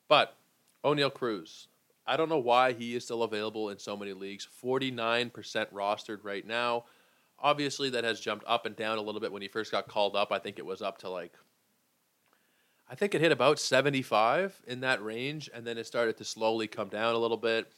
But 0.08 0.36
Oneil 0.84 1.12
Cruz. 1.12 1.68
I 2.06 2.16
don't 2.16 2.28
know 2.28 2.38
why 2.38 2.72
he 2.72 2.94
is 2.94 3.04
still 3.04 3.24
available 3.24 3.70
in 3.70 3.78
so 3.78 3.96
many 3.96 4.12
leagues. 4.12 4.46
49% 4.62 5.32
rostered 5.72 6.20
right 6.22 6.46
now. 6.46 6.84
Obviously, 7.38 7.90
that 7.90 8.04
has 8.04 8.20
jumped 8.20 8.44
up 8.46 8.64
and 8.64 8.76
down 8.76 8.98
a 8.98 9.02
little 9.02 9.20
bit 9.20 9.32
when 9.32 9.42
he 9.42 9.48
first 9.48 9.72
got 9.72 9.88
called 9.88 10.14
up. 10.14 10.30
I 10.30 10.38
think 10.38 10.58
it 10.58 10.64
was 10.64 10.82
up 10.82 10.98
to 10.98 11.08
like, 11.08 11.32
I 12.88 12.94
think 12.94 13.14
it 13.14 13.20
hit 13.20 13.32
about 13.32 13.58
75 13.58 14.62
in 14.68 14.80
that 14.80 15.04
range, 15.04 15.50
and 15.52 15.66
then 15.66 15.76
it 15.76 15.86
started 15.86 16.16
to 16.18 16.24
slowly 16.24 16.68
come 16.68 16.88
down 16.88 17.14
a 17.14 17.18
little 17.18 17.36
bit. 17.36 17.70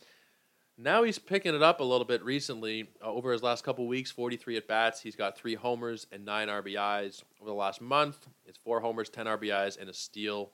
Now 0.80 1.02
he's 1.02 1.18
picking 1.18 1.56
it 1.56 1.62
up 1.62 1.80
a 1.80 1.84
little 1.84 2.06
bit 2.06 2.24
recently. 2.24 2.88
Uh, 3.02 3.06
over 3.06 3.32
his 3.32 3.42
last 3.42 3.64
couple 3.64 3.86
weeks, 3.88 4.12
43 4.12 4.58
at 4.58 4.68
bats. 4.68 5.00
He's 5.00 5.16
got 5.16 5.36
three 5.36 5.56
homers 5.56 6.06
and 6.12 6.24
nine 6.24 6.46
RBIs. 6.46 7.24
Over 7.40 7.50
the 7.50 7.54
last 7.54 7.80
month, 7.80 8.28
it's 8.46 8.58
four 8.58 8.80
homers, 8.80 9.08
10 9.08 9.26
RBIs, 9.26 9.78
and 9.78 9.90
a 9.90 9.92
steal 9.92 10.52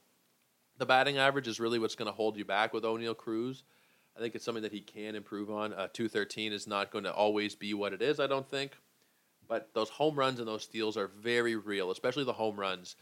the 0.78 0.86
batting 0.86 1.18
average 1.18 1.48
is 1.48 1.60
really 1.60 1.78
what's 1.78 1.94
going 1.94 2.06
to 2.06 2.12
hold 2.12 2.36
you 2.36 2.44
back 2.44 2.72
with 2.72 2.84
Oneil 2.84 3.16
Cruz. 3.16 3.62
I 4.16 4.20
think 4.20 4.34
it's 4.34 4.44
something 4.44 4.62
that 4.62 4.72
he 4.72 4.80
can 4.80 5.14
improve 5.14 5.50
on. 5.50 5.72
Uh, 5.72 5.88
213 5.92 6.52
is 6.52 6.66
not 6.66 6.90
going 6.90 7.04
to 7.04 7.12
always 7.12 7.54
be 7.54 7.74
what 7.74 7.92
it 7.92 8.02
is, 8.02 8.20
I 8.20 8.26
don't 8.26 8.48
think. 8.48 8.72
But 9.46 9.70
those 9.74 9.90
home 9.90 10.16
runs 10.16 10.38
and 10.38 10.48
those 10.48 10.62
steals 10.62 10.96
are 10.96 11.08
very 11.08 11.56
real, 11.56 11.90
especially 11.90 12.24
the 12.24 12.32
home 12.32 12.58
runs. 12.58 12.96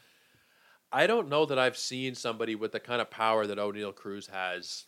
I 0.91 1.07
don't 1.07 1.29
know 1.29 1.47
that 1.47 1.59
I've 1.59 1.77
seen 1.77 2.15
somebody 2.15 2.55
with 2.55 2.73
the 2.73 2.81
kind 2.81 3.01
of 3.01 3.11
power 3.11 3.47
that 3.47 3.59
Oneil 3.59 3.95
Cruz 3.95 4.27
has 4.27 4.87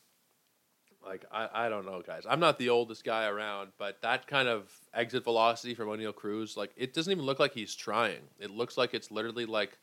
Like 1.05 1.25
I, 1.31 1.49
I 1.53 1.69
don't 1.69 1.87
know, 1.87 2.03
guys. 2.07 2.25
I'm 2.29 2.41
not 2.41 2.59
the 2.59 2.71
oldest 2.71 3.05
guy 3.05 3.27
around, 3.27 3.71
but 3.79 4.01
that 4.03 4.27
kind 4.27 4.49
of 4.49 4.71
exit 4.95 5.25
velocity 5.25 5.75
from 5.75 5.89
Oneil 5.89 6.15
Cruz, 6.15 6.57
like 6.57 6.73
it 6.77 6.95
doesn't 6.95 7.11
even 7.11 7.25
look 7.25 7.39
like 7.39 7.53
he's 7.53 7.75
trying. 7.75 8.23
It 8.39 8.51
looks 8.51 8.77
like 8.77 8.95
it's 8.95 9.11
literally 9.11 9.47
like 9.47 9.79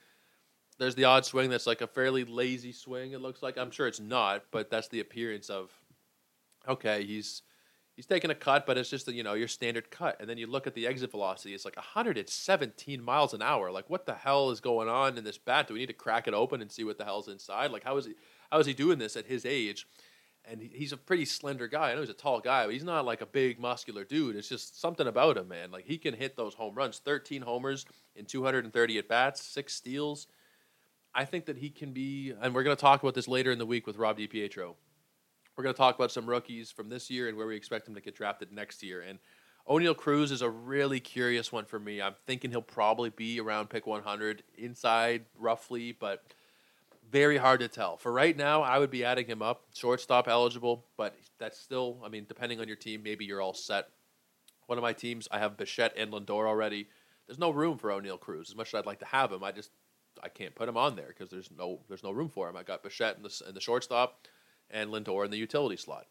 there's 0.79 0.95
the 0.95 1.05
odd 1.05 1.25
swing 1.25 1.49
that's 1.49 1.67
like 1.67 1.81
a 1.81 1.87
fairly 1.87 2.23
lazy 2.23 2.71
swing. 2.71 3.11
It 3.11 3.21
looks 3.21 3.43
like 3.43 3.57
I'm 3.57 3.71
sure 3.71 3.87
it's 3.87 3.99
not, 3.99 4.45
but 4.51 4.69
that's 4.69 4.87
the 4.87 4.99
appearance 4.99 5.49
of. 5.49 5.71
Okay, 6.67 7.03
he's 7.05 7.43
he's 7.95 8.05
taking 8.05 8.31
a 8.31 8.35
cut, 8.35 8.65
but 8.65 8.77
it's 8.77 8.89
just 8.89 9.07
a, 9.07 9.13
you 9.13 9.23
know 9.23 9.33
your 9.33 9.47
standard 9.47 9.91
cut, 9.91 10.17
and 10.19 10.29
then 10.29 10.37
you 10.37 10.47
look 10.47 10.65
at 10.65 10.73
the 10.73 10.87
exit 10.87 11.11
velocity. 11.11 11.53
It's 11.53 11.65
like 11.65 11.75
117 11.75 13.03
miles 13.03 13.33
an 13.33 13.41
hour. 13.41 13.71
Like 13.71 13.89
what 13.89 14.05
the 14.05 14.15
hell 14.15 14.49
is 14.49 14.59
going 14.59 14.89
on 14.89 15.17
in 15.17 15.23
this 15.23 15.37
bat? 15.37 15.67
Do 15.67 15.75
we 15.75 15.81
need 15.81 15.87
to 15.87 15.93
crack 15.93 16.27
it 16.27 16.33
open 16.33 16.61
and 16.61 16.71
see 16.71 16.83
what 16.83 16.97
the 16.97 17.05
hell's 17.05 17.27
inside? 17.27 17.71
Like 17.71 17.83
how 17.83 17.97
is 17.97 18.05
he 18.05 18.13
how 18.51 18.59
is 18.59 18.65
he 18.65 18.73
doing 18.73 18.97
this 18.97 19.15
at 19.15 19.25
his 19.25 19.45
age? 19.45 19.87
And 20.49 20.61
he's 20.61 20.91
a 20.91 20.97
pretty 20.97 21.25
slender 21.25 21.67
guy. 21.67 21.91
I 21.91 21.95
know 21.95 22.01
he's 22.01 22.09
a 22.09 22.13
tall 22.13 22.39
guy, 22.39 22.65
but 22.65 22.73
he's 22.73 22.83
not 22.83 23.05
like 23.05 23.21
a 23.21 23.25
big 23.25 23.59
muscular 23.59 24.03
dude. 24.03 24.35
It's 24.35 24.49
just 24.49 24.79
something 24.79 25.07
about 25.07 25.37
him, 25.37 25.47
man. 25.47 25.71
Like 25.71 25.85
he 25.85 25.97
can 25.97 26.13
hit 26.13 26.35
those 26.35 26.53
home 26.53 26.75
runs. 26.75 26.99
13 26.99 27.41
homers 27.41 27.85
in 28.15 28.25
230 28.25 28.97
at 28.97 29.07
bats, 29.07 29.43
six 29.43 29.73
steals. 29.73 30.27
I 31.13 31.25
think 31.25 31.45
that 31.45 31.57
he 31.57 31.69
can 31.69 31.91
be, 31.91 32.33
and 32.41 32.55
we're 32.55 32.63
going 32.63 32.75
to 32.75 32.81
talk 32.81 33.01
about 33.03 33.13
this 33.13 33.27
later 33.27 33.51
in 33.51 33.59
the 33.59 33.65
week 33.65 33.85
with 33.85 33.97
Rob 33.97 34.17
DiPietro. 34.17 34.75
We're 35.57 35.63
going 35.63 35.73
to 35.73 35.77
talk 35.77 35.95
about 35.95 36.11
some 36.11 36.25
rookies 36.25 36.71
from 36.71 36.89
this 36.89 37.09
year 37.09 37.27
and 37.27 37.37
where 37.37 37.47
we 37.47 37.55
expect 37.55 37.87
him 37.87 37.95
to 37.95 38.01
get 38.01 38.15
drafted 38.15 38.51
next 38.51 38.81
year. 38.81 39.01
And 39.01 39.19
Oneil 39.69 39.95
Cruz 39.95 40.31
is 40.31 40.41
a 40.41 40.49
really 40.49 40.99
curious 40.99 41.51
one 41.51 41.65
for 41.65 41.79
me. 41.79 42.01
I'm 42.01 42.15
thinking 42.25 42.49
he'll 42.51 42.61
probably 42.61 43.09
be 43.09 43.39
around 43.39 43.69
pick 43.69 43.85
100 43.85 44.43
inside 44.57 45.25
roughly, 45.37 45.91
but 45.91 46.23
very 47.11 47.37
hard 47.37 47.59
to 47.59 47.67
tell. 47.67 47.97
For 47.97 48.11
right 48.11 48.35
now, 48.35 48.61
I 48.61 48.79
would 48.79 48.89
be 48.89 49.03
adding 49.03 49.27
him 49.27 49.41
up, 49.41 49.65
shortstop 49.73 50.27
eligible, 50.27 50.85
but 50.97 51.15
that's 51.37 51.59
still, 51.59 51.99
I 52.03 52.09
mean, 52.09 52.25
depending 52.27 52.59
on 52.59 52.67
your 52.67 52.77
team, 52.77 53.03
maybe 53.03 53.25
you're 53.25 53.41
all 53.41 53.53
set. 53.53 53.89
One 54.67 54.77
of 54.77 54.81
my 54.81 54.93
teams, 54.93 55.27
I 55.29 55.39
have 55.39 55.57
Bichette 55.57 55.93
and 55.97 56.11
Lindor 56.11 56.47
already. 56.47 56.87
There's 57.27 57.39
no 57.39 57.51
room 57.51 57.77
for 57.77 57.89
Oneil 57.89 58.19
Cruz. 58.19 58.49
As 58.49 58.55
much 58.55 58.69
as 58.69 58.75
I'd 58.75 58.85
like 58.85 58.99
to 58.99 59.05
have 59.05 59.31
him, 59.31 59.43
I 59.43 59.51
just 59.51 59.71
I 60.23 60.29
can't 60.29 60.55
put 60.55 60.69
him 60.69 60.77
on 60.77 60.95
there 60.95 61.07
because 61.07 61.29
there's 61.29 61.49
no 61.55 61.79
there's 61.87 62.03
no 62.03 62.11
room 62.11 62.29
for 62.29 62.49
him. 62.49 62.55
I 62.55 62.63
got 62.63 62.83
Bichette 62.83 63.17
in 63.17 63.23
the, 63.23 63.41
in 63.47 63.53
the 63.53 63.61
shortstop 63.61 64.27
and 64.69 64.89
Lindor 64.89 65.25
in 65.25 65.31
the 65.31 65.37
utility 65.37 65.77
slot. 65.77 66.07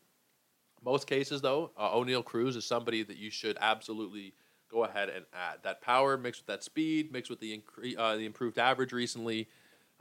Most 0.82 1.06
cases, 1.06 1.40
though, 1.40 1.72
uh, 1.76 1.90
Oneil 1.90 2.24
Cruz 2.24 2.56
is 2.56 2.64
somebody 2.64 3.02
that 3.02 3.18
you 3.18 3.30
should 3.30 3.58
absolutely 3.60 4.34
go 4.70 4.84
ahead 4.84 5.10
and 5.10 5.26
add. 5.34 5.58
That 5.62 5.82
power 5.82 6.16
mixed 6.16 6.42
with 6.42 6.46
that 6.46 6.64
speed, 6.64 7.12
mixed 7.12 7.30
with 7.30 7.40
the 7.40 7.58
incre- 7.58 7.98
uh, 7.98 8.16
the 8.16 8.24
improved 8.24 8.58
average 8.58 8.92
recently 8.92 9.48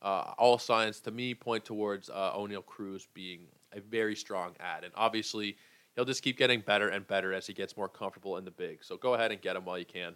uh, 0.01 0.33
all 0.37 0.57
signs 0.57 0.99
to 1.01 1.11
me 1.11 1.33
point 1.33 1.65
towards 1.65 2.09
uh, 2.09 2.33
Oneil 2.35 2.65
Cruz 2.65 3.07
being 3.13 3.41
a 3.73 3.81
very 3.81 4.15
strong 4.15 4.55
add. 4.59 4.83
And 4.83 4.93
obviously, 4.95 5.57
he'll 5.95 6.05
just 6.05 6.23
keep 6.23 6.37
getting 6.37 6.61
better 6.61 6.89
and 6.89 7.05
better 7.07 7.33
as 7.33 7.47
he 7.47 7.53
gets 7.53 7.75
more 7.75 7.89
comfortable 7.89 8.37
in 8.37 8.45
the 8.45 8.51
big. 8.51 8.83
So 8.83 8.97
go 8.97 9.13
ahead 9.13 9.31
and 9.31 9.41
get 9.41 9.55
him 9.55 9.65
while 9.65 9.77
you 9.77 9.85
can. 9.85 10.15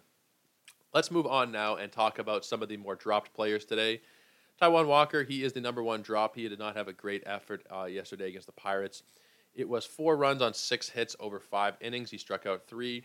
Let's 0.92 1.10
move 1.10 1.26
on 1.26 1.50
now 1.50 1.76
and 1.76 1.90
talk 1.90 2.18
about 2.18 2.44
some 2.44 2.62
of 2.62 2.68
the 2.68 2.76
more 2.76 2.94
dropped 2.94 3.34
players 3.34 3.64
today. 3.64 4.00
Taijuan 4.60 4.86
Walker, 4.86 5.24
he 5.24 5.42
is 5.42 5.52
the 5.52 5.60
number 5.60 5.82
one 5.82 6.02
drop. 6.02 6.36
He 6.36 6.48
did 6.48 6.58
not 6.58 6.76
have 6.76 6.86
a 6.86 6.92
great 6.92 7.24
effort 7.26 7.66
uh, 7.74 7.84
yesterday 7.84 8.28
against 8.28 8.46
the 8.46 8.52
Pirates. 8.52 9.02
It 9.54 9.68
was 9.68 9.84
four 9.84 10.16
runs 10.16 10.40
on 10.40 10.54
six 10.54 10.88
hits 10.88 11.16
over 11.18 11.40
five 11.40 11.76
innings. 11.80 12.10
He 12.10 12.18
struck 12.18 12.46
out 12.46 12.66
three. 12.66 13.04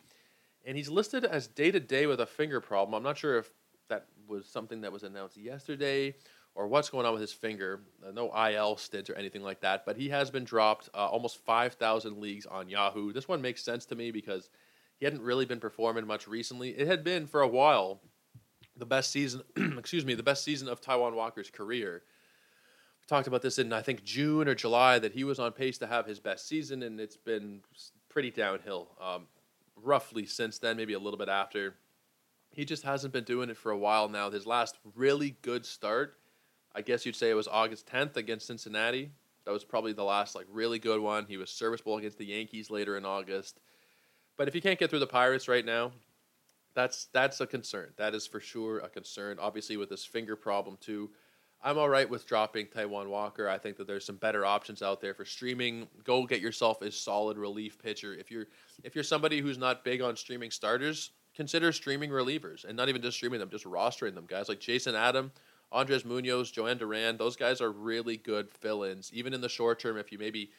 And 0.65 0.77
he's 0.77 0.89
listed 0.89 1.25
as 1.25 1.47
day 1.47 1.71
to 1.71 1.79
day 1.79 2.05
with 2.05 2.19
a 2.19 2.25
finger 2.25 2.61
problem. 2.61 2.93
I'm 2.93 3.03
not 3.03 3.17
sure 3.17 3.37
if 3.39 3.49
that 3.87 4.05
was 4.27 4.47
something 4.47 4.81
that 4.81 4.91
was 4.91 5.03
announced 5.03 5.37
yesterday 5.37 6.13
or 6.55 6.67
what's 6.67 6.89
going 6.89 7.05
on 7.05 7.13
with 7.13 7.21
his 7.21 7.31
finger. 7.31 7.81
Uh, 8.05 8.11
no 8.11 8.31
IL 8.35 8.77
stint 8.77 9.09
or 9.09 9.15
anything 9.15 9.43
like 9.43 9.61
that, 9.61 9.85
but 9.85 9.97
he 9.97 10.09
has 10.09 10.29
been 10.29 10.43
dropped 10.43 10.89
uh, 10.93 11.07
almost 11.07 11.43
5,000 11.45 12.19
leagues 12.19 12.45
on 12.45 12.69
Yahoo. 12.69 13.13
This 13.13 13.27
one 13.27 13.41
makes 13.41 13.63
sense 13.63 13.85
to 13.87 13.95
me 13.95 14.11
because 14.11 14.49
he 14.99 15.05
hadn't 15.05 15.21
really 15.21 15.45
been 15.45 15.59
performing 15.59 16.05
much 16.05 16.27
recently. 16.27 16.71
It 16.71 16.87
had 16.87 17.03
been 17.03 17.27
for 17.27 17.41
a 17.41 17.47
while 17.47 18.01
the 18.75 18.85
best 18.85 19.11
season, 19.11 19.43
excuse 19.77 20.05
me, 20.05 20.13
the 20.13 20.23
best 20.23 20.43
season 20.43 20.67
of 20.67 20.81
Taijuan 20.81 21.13
Walker's 21.13 21.49
career. 21.49 22.03
We 23.01 23.07
talked 23.07 23.27
about 23.27 23.41
this 23.41 23.59
in 23.59 23.71
I 23.73 23.81
think 23.81 24.03
June 24.03 24.47
or 24.47 24.55
July 24.55 24.99
that 24.99 25.13
he 25.13 25.23
was 25.23 25.39
on 25.39 25.51
pace 25.51 25.77
to 25.79 25.87
have 25.87 26.05
his 26.05 26.19
best 26.19 26.47
season, 26.47 26.83
and 26.83 26.99
it's 26.99 27.17
been 27.17 27.61
pretty 28.09 28.31
downhill. 28.31 28.89
Um, 29.01 29.27
roughly 29.75 30.25
since 30.25 30.59
then, 30.59 30.77
maybe 30.77 30.93
a 30.93 30.99
little 30.99 31.19
bit 31.19 31.29
after. 31.29 31.75
He 32.51 32.65
just 32.65 32.83
hasn't 32.83 33.13
been 33.13 33.23
doing 33.23 33.49
it 33.49 33.57
for 33.57 33.71
a 33.71 33.77
while 33.77 34.09
now. 34.09 34.29
His 34.29 34.45
last 34.45 34.77
really 34.95 35.37
good 35.41 35.65
start 35.65 36.18
I 36.75 36.81
guess 36.81 37.05
you'd 37.05 37.15
say 37.15 37.29
it 37.29 37.35
was 37.35 37.47
August 37.47 37.87
10th 37.87 38.15
against 38.15 38.47
Cincinnati. 38.47 39.11
That 39.45 39.51
was 39.51 39.63
probably 39.63 39.93
the 39.93 40.03
last 40.03 40.35
like 40.35 40.45
really 40.51 40.79
good 40.79 40.99
one. 40.99 41.25
He 41.27 41.37
was 41.37 41.49
serviceable 41.49 41.97
against 41.97 42.17
the 42.17 42.25
Yankees 42.25 42.69
later 42.69 42.97
in 42.97 43.05
August. 43.05 43.59
But 44.37 44.47
if 44.47 44.55
you 44.55 44.61
can't 44.61 44.79
get 44.79 44.89
through 44.89 44.99
the 44.99 45.07
Pirates 45.07 45.47
right 45.47 45.65
now, 45.65 45.91
that's 46.75 47.07
that's 47.13 47.41
a 47.41 47.47
concern. 47.47 47.91
That 47.97 48.13
is 48.13 48.27
for 48.27 48.39
sure 48.39 48.79
a 48.79 48.89
concern. 48.89 49.37
Obviously 49.39 49.77
with 49.77 49.89
this 49.89 50.05
finger 50.05 50.35
problem 50.35 50.77
too. 50.79 51.09
I'm 51.61 51.77
all 51.77 51.89
right 51.89 52.09
with 52.09 52.25
dropping 52.25 52.67
Taijuan 52.67 53.07
Walker. 53.09 53.49
I 53.49 53.57
think 53.57 53.75
that 53.77 53.87
there's 53.87 54.05
some 54.05 54.15
better 54.15 54.45
options 54.45 54.81
out 54.81 55.01
there 55.01 55.13
for 55.13 55.25
streaming. 55.25 55.87
Go 56.05 56.25
get 56.25 56.39
yourself 56.39 56.81
a 56.81 56.89
solid 56.89 57.37
relief 57.37 57.77
pitcher. 57.77 58.13
If 58.13 58.31
you're 58.31 58.45
if 58.83 58.95
you're 58.95 59.03
somebody 59.03 59.41
who's 59.41 59.57
not 59.57 59.83
big 59.83 60.01
on 60.01 60.15
streaming 60.15 60.51
starters, 60.51 61.11
consider 61.35 61.73
streaming 61.73 62.11
relievers 62.11 62.63
and 62.63 62.77
not 62.77 62.87
even 62.87 63.01
just 63.01 63.17
streaming 63.17 63.39
them, 63.39 63.49
just 63.49 63.65
rostering 63.65 64.15
them. 64.15 64.25
Guys 64.25 64.47
like 64.47 64.59
Jason 64.59 64.95
Adam, 64.95 65.31
Andres 65.71 66.03
Munoz, 66.03 66.51
Jhoan 66.51 66.79
Duran, 66.79 67.17
those 67.17 67.35
guys 67.35 67.61
are 67.61 67.71
really 67.71 68.17
good 68.17 68.49
fill-ins. 68.49 69.11
Even 69.13 69.33
in 69.33 69.41
the 69.41 69.49
short 69.49 69.79
term, 69.79 69.97
if 69.97 70.11
you 70.11 70.17
maybe 70.17 70.49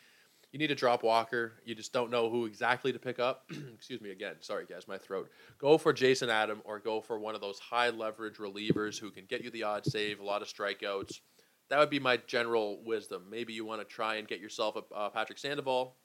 you 0.53 0.59
need 0.59 0.69
to 0.69 0.75
drop 0.75 1.03
Walker, 1.03 1.55
you 1.65 1.75
just 1.75 1.93
don't 1.93 2.11
know 2.11 2.29
who 2.29 2.47
exactly 2.47 2.93
to 2.93 2.99
pick 2.99 3.19
up. 3.19 3.45
Excuse 3.75 4.01
me 4.01 4.11
again. 4.11 4.35
Sorry, 4.41 4.67
guys, 4.67 4.89
my 4.89 4.99
throat. 4.99 5.31
Go 5.59 5.79
for 5.79 5.93
Jason 5.93 6.29
Adam 6.29 6.61
or 6.65 6.79
go 6.79 7.01
for 7.01 7.19
one 7.19 7.35
of 7.35 7.41
those 7.41 7.59
high 7.59 7.91
leverage 7.91 8.37
relievers 8.37 8.99
who 8.99 9.11
can 9.11 9.27
get 9.27 9.43
you 9.43 9.51
the 9.51 9.63
odd 9.63 9.85
save, 9.85 10.21
a 10.21 10.25
lot 10.25 10.43
of 10.43 10.49
strikeouts. 10.49 11.21
That 11.69 11.79
would 11.79 11.91
be 11.91 12.01
my 12.01 12.17
general 12.27 12.83
wisdom. 12.85 13.27
Maybe 13.31 13.53
you 13.53 13.65
want 13.65 13.81
to 13.81 13.85
try 13.85 14.17
and 14.17 14.27
get 14.27 14.41
yourself 14.41 14.77
a 14.77 14.95
uh, 14.95 15.09
Patrick 15.11 15.39
Sandoval 15.39 15.97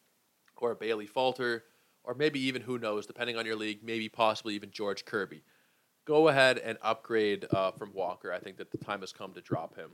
or 0.58 0.72
a 0.72 0.76
Bailey 0.76 1.08
Falter, 1.08 1.64
or 2.04 2.14
maybe 2.14 2.40
even 2.40 2.62
who 2.62 2.78
knows, 2.78 3.08
depending 3.08 3.38
on 3.38 3.48
your 3.48 3.56
league, 3.56 3.84
maybe 3.84 4.10
possibly 4.10 4.54
even 4.54 4.70
George 4.72 5.06
Kirby 5.06 5.42
go 6.06 6.28
ahead 6.30 6.60
and 6.60 6.78
upgrade 6.82 7.46
uh, 7.52 7.72
from 7.72 7.92
Walker. 7.94 8.32
I 8.32 8.40
think 8.40 8.58
that 8.58 8.72
the 8.72 8.78
time 8.78 9.02
has 9.02 9.12
come 9.12 9.34
to 9.34 9.42
drop 9.42 9.76
him. 9.76 9.92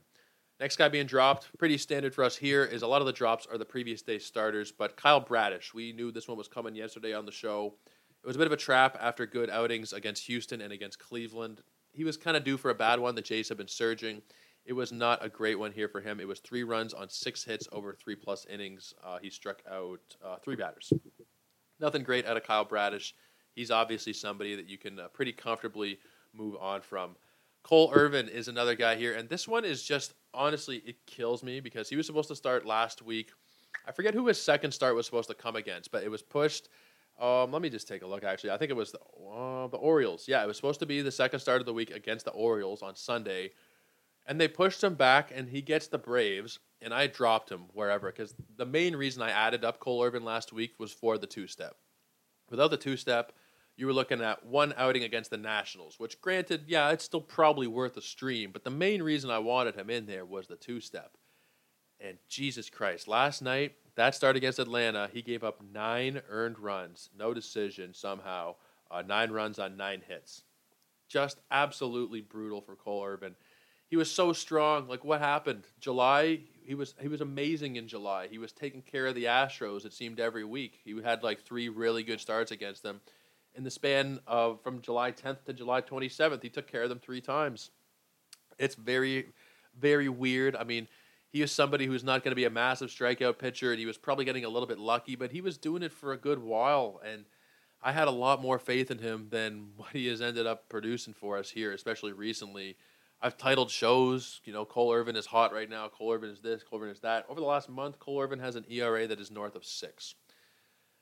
Next 0.59 0.75
guy 0.75 0.89
being 0.89 1.07
dropped, 1.07 1.57
pretty 1.57 1.77
standard 1.77 2.13
for 2.13 2.23
us 2.23 2.37
here, 2.37 2.63
is 2.63 2.83
a 2.83 2.87
lot 2.87 3.01
of 3.01 3.07
the 3.07 3.13
drops 3.13 3.47
are 3.51 3.57
the 3.57 3.65
previous 3.65 4.03
day 4.03 4.19
starters, 4.19 4.71
but 4.71 4.95
Kyle 4.95 5.19
Bradish, 5.19 5.73
we 5.73 5.91
knew 5.91 6.11
this 6.11 6.27
one 6.27 6.37
was 6.37 6.47
coming 6.47 6.75
yesterday 6.75 7.13
on 7.13 7.25
the 7.25 7.31
show. 7.31 7.73
It 8.23 8.27
was 8.27 8.35
a 8.35 8.39
bit 8.39 8.45
of 8.45 8.53
a 8.53 8.57
trap 8.57 8.95
after 9.01 9.25
good 9.25 9.49
outings 9.49 9.91
against 9.91 10.27
Houston 10.27 10.61
and 10.61 10.71
against 10.71 10.99
Cleveland. 10.99 11.61
He 11.93 12.03
was 12.03 12.15
kind 12.15 12.37
of 12.37 12.43
due 12.43 12.57
for 12.57 12.69
a 12.69 12.75
bad 12.75 12.99
one. 12.99 13.15
The 13.15 13.23
Jays 13.23 13.49
have 13.49 13.57
been 13.57 13.67
surging. 13.67 14.21
It 14.63 14.73
was 14.73 14.91
not 14.91 15.25
a 15.25 15.29
great 15.29 15.57
one 15.57 15.71
here 15.71 15.87
for 15.87 15.99
him. 15.99 16.19
It 16.19 16.27
was 16.27 16.39
three 16.39 16.63
runs 16.63 16.93
on 16.93 17.09
six 17.09 17.43
hits 17.43 17.67
over 17.71 17.95
three 17.95 18.15
plus 18.15 18.45
innings. 18.45 18.93
Uh, 19.03 19.17
he 19.19 19.31
struck 19.31 19.63
out 19.69 19.99
uh, 20.23 20.35
three 20.43 20.55
batters. 20.55 20.93
Nothing 21.79 22.03
great 22.03 22.27
out 22.27 22.37
of 22.37 22.43
Kyle 22.43 22.65
Bradish 22.65 23.15
he's 23.55 23.71
obviously 23.71 24.13
somebody 24.13 24.55
that 24.55 24.67
you 24.67 24.77
can 24.77 24.99
uh, 24.99 25.07
pretty 25.09 25.31
comfortably 25.31 25.99
move 26.33 26.55
on 26.59 26.81
from. 26.81 27.15
Cole 27.63 27.91
Irvin 27.93 28.27
is 28.27 28.47
another 28.47 28.75
guy 28.75 28.95
here, 28.95 29.13
and 29.13 29.29
this 29.29 29.47
one 29.47 29.65
is 29.65 29.83
just 29.83 30.13
honestly 30.33 30.77
it 30.85 31.05
kills 31.05 31.43
me 31.43 31.59
because 31.59 31.89
he 31.89 31.95
was 31.95 32.05
supposed 32.05 32.29
to 32.29 32.35
start 32.35 32.65
last 32.65 33.01
week. 33.01 33.31
I 33.85 33.91
forget 33.91 34.13
who 34.13 34.27
his 34.27 34.41
second 34.41 34.71
start 34.71 34.95
was 34.95 35.05
supposed 35.05 35.29
to 35.29 35.35
come 35.35 35.55
against, 35.55 35.91
but 35.91 36.03
it 36.03 36.09
was 36.09 36.21
pushed. 36.21 36.69
Um, 37.19 37.51
let 37.51 37.61
me 37.61 37.69
just 37.69 37.87
take 37.87 38.01
a 38.01 38.07
look. 38.07 38.23
Actually, 38.23 38.51
I 38.51 38.57
think 38.57 38.71
it 38.71 38.75
was 38.75 38.91
the 38.91 38.99
uh, 38.99 39.67
the 39.67 39.77
Orioles. 39.77 40.27
Yeah, 40.27 40.43
it 40.43 40.47
was 40.47 40.55
supposed 40.55 40.79
to 40.79 40.85
be 40.85 41.01
the 41.01 41.11
second 41.11 41.39
start 41.39 41.61
of 41.61 41.65
the 41.65 41.73
week 41.73 41.91
against 41.91 42.25
the 42.25 42.31
Orioles 42.31 42.81
on 42.81 42.95
Sunday, 42.95 43.51
and 44.25 44.41
they 44.41 44.47
pushed 44.47 44.83
him 44.83 44.95
back, 44.95 45.31
and 45.33 45.47
he 45.47 45.61
gets 45.61 45.87
the 45.87 45.99
Braves. 45.99 46.59
And 46.83 46.95
I 46.95 47.05
dropped 47.05 47.51
him 47.51 47.65
wherever 47.73 48.11
because 48.11 48.33
the 48.57 48.65
main 48.65 48.95
reason 48.95 49.21
I 49.21 49.29
added 49.29 49.63
up 49.63 49.79
Cole 49.79 50.03
Irvin 50.03 50.25
last 50.25 50.51
week 50.51 50.73
was 50.79 50.91
for 50.91 51.19
the 51.19 51.27
two 51.27 51.45
step. 51.45 51.75
Without 52.51 52.69
the 52.69 52.77
two 52.77 52.97
step, 52.97 53.31
you 53.77 53.87
were 53.87 53.93
looking 53.93 54.21
at 54.21 54.45
one 54.45 54.73
outing 54.77 55.03
against 55.03 55.31
the 55.31 55.37
Nationals, 55.37 55.99
which 55.99 56.21
granted, 56.21 56.65
yeah, 56.67 56.91
it's 56.91 57.05
still 57.05 57.21
probably 57.21 57.65
worth 57.65 57.97
a 57.97 58.01
stream, 58.01 58.51
but 58.51 58.63
the 58.63 58.69
main 58.69 59.01
reason 59.01 59.31
I 59.31 59.39
wanted 59.39 59.75
him 59.75 59.89
in 59.89 60.05
there 60.05 60.25
was 60.25 60.47
the 60.47 60.57
two 60.57 60.81
step. 60.81 61.17
And 61.99 62.17
Jesus 62.27 62.69
Christ, 62.69 63.07
last 63.07 63.41
night, 63.41 63.73
that 63.95 64.15
start 64.15 64.35
against 64.35 64.59
Atlanta, 64.59 65.09
he 65.13 65.21
gave 65.21 65.43
up 65.43 65.61
nine 65.73 66.21
earned 66.29 66.59
runs, 66.59 67.09
no 67.17 67.33
decision 67.33 67.93
somehow, 67.93 68.55
uh, 68.89 69.01
nine 69.01 69.31
runs 69.31 69.57
on 69.57 69.77
nine 69.77 70.01
hits. 70.05 70.43
Just 71.07 71.39
absolutely 71.51 72.21
brutal 72.21 72.61
for 72.61 72.75
Cole 72.75 73.05
Irvin. 73.05 73.35
He 73.91 73.97
was 73.97 74.09
so 74.09 74.31
strong. 74.31 74.87
Like 74.87 75.03
what 75.03 75.19
happened? 75.19 75.65
July, 75.81 76.39
he 76.63 76.75
was 76.75 76.95
he 77.01 77.09
was 77.09 77.19
amazing 77.19 77.75
in 77.75 77.89
July. 77.89 78.29
He 78.31 78.37
was 78.37 78.53
taking 78.53 78.81
care 78.81 79.05
of 79.05 79.15
the 79.15 79.25
Astros. 79.25 79.85
It 79.85 79.91
seemed 79.91 80.17
every 80.21 80.45
week. 80.45 80.79
He 80.85 80.99
had 81.01 81.23
like 81.23 81.41
three 81.41 81.67
really 81.67 82.01
good 82.01 82.21
starts 82.21 82.51
against 82.51 82.83
them 82.83 83.01
in 83.53 83.65
the 83.65 83.69
span 83.69 84.21
of 84.25 84.61
from 84.63 84.81
July 84.81 85.11
10th 85.11 85.43
to 85.43 85.51
July 85.51 85.81
27th. 85.81 86.41
He 86.41 86.47
took 86.47 86.71
care 86.71 86.83
of 86.83 86.89
them 86.89 86.99
three 86.99 87.19
times. 87.19 87.69
It's 88.57 88.75
very, 88.75 89.33
very 89.77 90.07
weird. 90.07 90.55
I 90.55 90.63
mean, 90.63 90.87
he 91.27 91.41
is 91.41 91.51
somebody 91.51 91.85
who's 91.85 92.03
not 92.03 92.23
going 92.23 92.31
to 92.31 92.35
be 92.35 92.45
a 92.45 92.49
massive 92.49 92.91
strikeout 92.91 93.39
pitcher, 93.39 93.71
and 93.71 93.79
he 93.79 93.85
was 93.85 93.97
probably 93.97 94.23
getting 94.23 94.45
a 94.45 94.49
little 94.49 94.67
bit 94.67 94.79
lucky, 94.79 95.17
but 95.17 95.31
he 95.31 95.41
was 95.41 95.57
doing 95.57 95.83
it 95.83 95.91
for 95.91 96.13
a 96.13 96.17
good 96.17 96.39
while, 96.39 97.01
and 97.05 97.25
I 97.83 97.91
had 97.91 98.07
a 98.07 98.11
lot 98.11 98.41
more 98.41 98.57
faith 98.57 98.89
in 98.89 98.99
him 98.99 99.27
than 99.31 99.71
what 99.75 99.89
he 99.91 100.07
has 100.07 100.21
ended 100.21 100.47
up 100.47 100.69
producing 100.69 101.13
for 101.13 101.37
us 101.37 101.49
here, 101.49 101.73
especially 101.73 102.13
recently. 102.13 102.77
I've 103.23 103.37
titled 103.37 103.69
shows, 103.69 104.41
you 104.45 104.53
know, 104.53 104.65
Cole 104.65 104.91
Irvin 104.91 105.15
is 105.15 105.27
hot 105.27 105.53
right 105.53 105.69
now. 105.69 105.87
Cole 105.89 106.13
Irvin 106.13 106.31
is 106.31 106.39
this, 106.39 106.63
Cole 106.63 106.79
Irvin 106.79 106.89
is 106.89 107.01
that. 107.01 107.25
Over 107.29 107.39
the 107.39 107.45
last 107.45 107.69
month, 107.69 107.99
Cole 107.99 108.19
Irvin 108.19 108.39
has 108.39 108.55
an 108.55 108.65
ERA 108.67 109.07
that 109.07 109.19
is 109.19 109.29
north 109.29 109.55
of 109.55 109.63
six. 109.63 110.15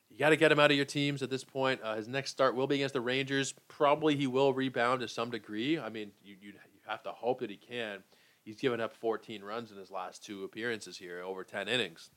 You 0.09 0.17
got 0.17 0.29
to 0.29 0.35
get 0.35 0.51
him 0.51 0.59
out 0.59 0.71
of 0.71 0.75
your 0.75 0.85
teams 0.85 1.21
at 1.21 1.29
this 1.29 1.43
point. 1.43 1.79
Uh, 1.81 1.95
his 1.95 2.07
next 2.07 2.31
start 2.31 2.55
will 2.55 2.67
be 2.67 2.75
against 2.75 2.93
the 2.93 3.01
Rangers. 3.01 3.53
Probably 3.67 4.15
he 4.15 4.27
will 4.27 4.53
rebound 4.53 5.01
to 5.01 5.07
some 5.07 5.29
degree. 5.29 5.79
I 5.79 5.89
mean, 5.89 6.11
you, 6.21 6.35
you, 6.41 6.49
you 6.49 6.79
have 6.87 7.03
to 7.03 7.11
hope 7.11 7.39
that 7.39 7.49
he 7.49 7.57
can. 7.57 7.99
He's 8.43 8.59
given 8.59 8.81
up 8.81 8.93
14 8.93 9.43
runs 9.43 9.71
in 9.71 9.77
his 9.77 9.91
last 9.91 10.25
two 10.25 10.43
appearances 10.43 10.97
here, 10.97 11.21
over 11.21 11.43
10 11.43 11.67
innings. 11.67 12.09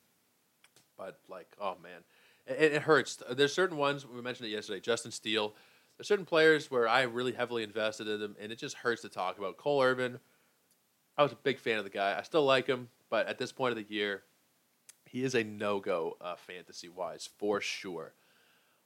But, 0.97 1.19
like, 1.29 1.55
oh, 1.61 1.77
man. 1.81 2.01
It, 2.47 2.73
it 2.73 2.81
hurts. 2.81 3.21
There's 3.31 3.53
certain 3.53 3.77
ones, 3.77 4.05
we 4.05 4.21
mentioned 4.21 4.49
it 4.49 4.51
yesterday, 4.51 4.79
Justin 4.79 5.11
Steele. 5.11 5.53
There's 5.97 6.07
certain 6.07 6.25
players 6.25 6.71
where 6.71 6.87
I 6.87 7.03
really 7.03 7.33
heavily 7.33 7.63
invested 7.63 8.07
in 8.07 8.19
them, 8.19 8.35
and 8.39 8.51
it 8.51 8.57
just 8.57 8.75
hurts 8.77 9.01
to 9.03 9.09
talk 9.09 9.37
about. 9.37 9.57
Cole 9.57 9.81
Irvin, 9.81 10.19
I 11.17 11.23
was 11.23 11.31
a 11.31 11.37
big 11.37 11.59
fan 11.59 11.77
of 11.77 11.83
the 11.83 11.89
guy. 11.89 12.17
I 12.17 12.23
still 12.23 12.43
like 12.43 12.67
him, 12.67 12.89
but 13.09 13.27
at 13.27 13.37
this 13.37 13.51
point 13.51 13.77
of 13.77 13.77
the 13.77 13.93
year, 13.93 14.23
he 15.05 15.23
is 15.23 15.35
a 15.35 15.43
no 15.43 15.79
go 15.79 16.17
uh, 16.19 16.35
fantasy 16.35 16.89
wise 16.89 17.29
for 17.37 17.61
sure. 17.61 18.13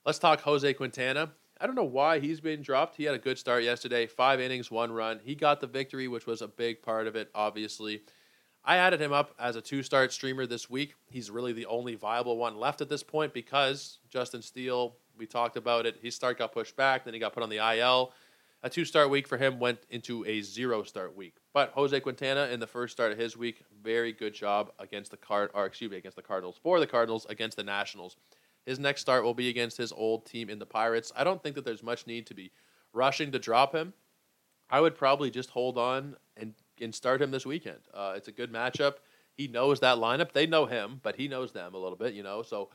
Let's 0.05 0.19
talk 0.19 0.41
Jose 0.41 0.73
Quintana. 0.73 1.31
I 1.59 1.65
don't 1.65 1.75
know 1.75 1.83
why 1.83 2.19
he's 2.19 2.39
been 2.39 2.61
dropped. 2.61 2.97
He 2.97 3.05
had 3.05 3.15
a 3.15 3.19
good 3.19 3.37
start 3.37 3.63
yesterday, 3.63 4.05
five 4.05 4.39
innings, 4.39 4.69
one 4.69 4.91
run. 4.91 5.19
He 5.23 5.35
got 5.35 5.59
the 5.59 5.67
victory, 5.67 6.07
which 6.07 6.27
was 6.27 6.41
a 6.41 6.47
big 6.47 6.81
part 6.81 7.07
of 7.07 7.15
it, 7.15 7.29
obviously. 7.33 8.01
I 8.63 8.77
added 8.77 9.01
him 9.01 9.13
up 9.13 9.33
as 9.39 9.55
a 9.55 9.61
two 9.61 9.81
start 9.81 10.11
streamer 10.11 10.45
this 10.45 10.69
week. 10.69 10.95
He's 11.09 11.31
really 11.31 11.53
the 11.53 11.65
only 11.67 11.95
viable 11.95 12.37
one 12.37 12.57
left 12.57 12.81
at 12.81 12.89
this 12.89 13.01
point 13.01 13.33
because 13.33 13.99
Justin 14.09 14.41
Steele, 14.41 14.97
we 15.17 15.25
talked 15.25 15.57
about 15.57 15.85
it. 15.85 15.97
His 16.01 16.15
start 16.15 16.37
got 16.37 16.51
pushed 16.51 16.75
back, 16.75 17.05
then 17.05 17.13
he 17.13 17.19
got 17.19 17.33
put 17.33 17.43
on 17.43 17.49
the 17.49 17.57
IL. 17.57 18.13
A 18.63 18.69
two 18.69 18.85
start 18.85 19.09
week 19.09 19.27
for 19.27 19.37
him 19.37 19.59
went 19.59 19.79
into 19.89 20.25
a 20.25 20.41
zero 20.41 20.83
start 20.83 21.15
week. 21.15 21.35
But 21.53 21.71
Jose 21.71 21.99
Quintana 21.99 22.47
in 22.47 22.59
the 22.59 22.67
first 22.67 22.93
start 22.93 23.11
of 23.11 23.17
his 23.17 23.37
week, 23.37 23.63
very 23.83 24.11
good 24.11 24.33
job 24.33 24.71
against 24.79 25.11
the 25.11 25.17
card 25.17 25.51
or 25.53 25.65
excuse 25.65 25.91
me, 25.91 25.97
against 25.97 26.15
the 26.15 26.23
Cardinals 26.23 26.59
for 26.61 26.79
the 26.79 26.87
Cardinals 26.87 27.27
against 27.29 27.55
the 27.57 27.63
Nationals. 27.63 28.17
His 28.65 28.79
next 28.79 29.01
start 29.01 29.23
will 29.23 29.35
be 29.35 29.49
against 29.49 29.77
his 29.77 29.91
old 29.91 30.25
team 30.25 30.49
in 30.49 30.59
the 30.59 30.65
Pirates. 30.65 31.11
I 31.15 31.23
don't 31.23 31.41
think 31.41 31.55
that 31.55 31.65
there's 31.65 31.83
much 31.83 32.07
need 32.07 32.25
to 32.27 32.33
be 32.33 32.51
rushing 32.93 33.31
to 33.31 33.39
drop 33.39 33.73
him. 33.73 33.93
I 34.69 34.81
would 34.81 34.97
probably 34.97 35.29
just 35.29 35.51
hold 35.51 35.77
on 35.77 36.17
and 36.35 36.53
and 36.81 36.93
start 36.93 37.21
him 37.21 37.31
this 37.31 37.45
weekend. 37.45 37.79
Uh, 37.93 38.13
it's 38.15 38.27
a 38.27 38.31
good 38.31 38.51
matchup. 38.51 38.95
He 39.33 39.47
knows 39.47 39.79
that 39.81 39.97
lineup. 39.97 40.31
They 40.31 40.47
know 40.47 40.65
him, 40.65 40.99
but 41.03 41.15
he 41.15 41.27
knows 41.27 41.51
them 41.51 41.73
a 41.75 41.77
little 41.77 41.97
bit, 41.97 42.13
you 42.13 42.23
know. 42.23 42.41
So 42.41 42.69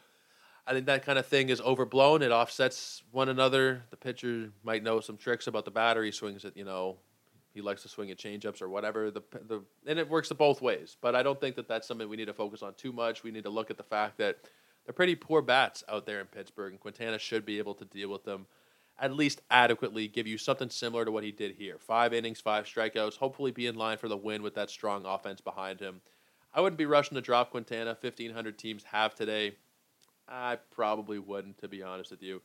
I 0.67 0.73
think 0.73 0.87
that 0.87 1.05
kind 1.05 1.19
of 1.19 1.27
thing 1.27 1.49
is 1.49 1.61
overblown. 1.61 2.23
It 2.23 2.31
offsets 2.31 3.03
one 3.11 3.29
another. 3.29 3.83
The 3.91 3.97
pitcher 3.97 4.53
might 4.63 4.83
know 4.83 5.01
some 5.01 5.17
tricks 5.17 5.47
about 5.49 5.65
the 5.65 5.71
battery 5.73 6.13
swings 6.13 6.43
that 6.43 6.57
you 6.57 6.65
know 6.65 6.99
he 7.53 7.61
likes 7.61 7.83
to 7.83 7.89
swing 7.89 8.11
at 8.11 8.19
changeups 8.19 8.63
or 8.63 8.69
whatever. 8.69 9.11
The 9.11 9.23
the 9.47 9.63
and 9.87 9.99
it 9.99 10.09
works 10.09 10.31
both 10.31 10.63
ways. 10.63 10.97
But 11.01 11.17
I 11.17 11.23
don't 11.23 11.41
think 11.41 11.57
that 11.57 11.69
that's 11.69 11.89
something 11.89 12.09
we 12.09 12.17
need 12.17 12.27
to 12.27 12.35
focus 12.35 12.63
on 12.63 12.75
too 12.75 12.93
much. 12.93 13.25
We 13.25 13.33
need 13.33 13.45
to 13.45 13.51
look 13.51 13.71
at 13.71 13.77
the 13.77 13.83
fact 13.83 14.19
that 14.19 14.39
they're 14.85 14.93
pretty 14.93 15.17
poor 15.17 15.43
bats 15.43 15.83
out 15.89 16.07
there 16.07 16.21
in 16.21 16.27
Pittsburgh, 16.27 16.73
and 16.73 16.81
Quintana 16.81 17.19
should 17.19 17.45
be 17.45 17.59
able 17.59 17.75
to 17.75 17.85
deal 17.85 18.09
with 18.09 18.25
them 18.25 18.47
at 18.99 19.13
least 19.13 19.43
adequately. 19.51 20.07
Give 20.07 20.27
you 20.27 20.39
something 20.39 20.71
similar 20.71 21.05
to 21.05 21.11
what 21.11 21.25
he 21.25 21.33
did 21.33 21.57
here: 21.57 21.79
five 21.79 22.15
innings, 22.15 22.41
five 22.41 22.67
strikeouts. 22.67 23.17
Hopefully, 23.17 23.51
be 23.51 23.67
in 23.67 23.75
line 23.75 23.99
for 23.99 24.09
the 24.09 24.17
win 24.17 24.43
with 24.43 24.55
that 24.55 24.71
strong 24.71 25.05
offense 25.07 25.41
behind 25.41 25.81
him. 25.81 26.01
I 26.55 26.61
wouldn't 26.61 26.79
be 26.79 26.87
rushing 26.87 27.17
to 27.17 27.21
drop 27.21 27.51
Quintana. 27.51 27.97
Fifteen 27.97 28.33
hundred 28.33 28.59
teams 28.59 28.85
have 28.85 29.15
today. 29.17 29.57
I 30.33 30.57
probably 30.71 31.19
wouldn't, 31.19 31.59
to 31.59 31.69
be 31.69 31.83
honest 31.83 32.11
with 32.11 32.23
you. 32.23 32.41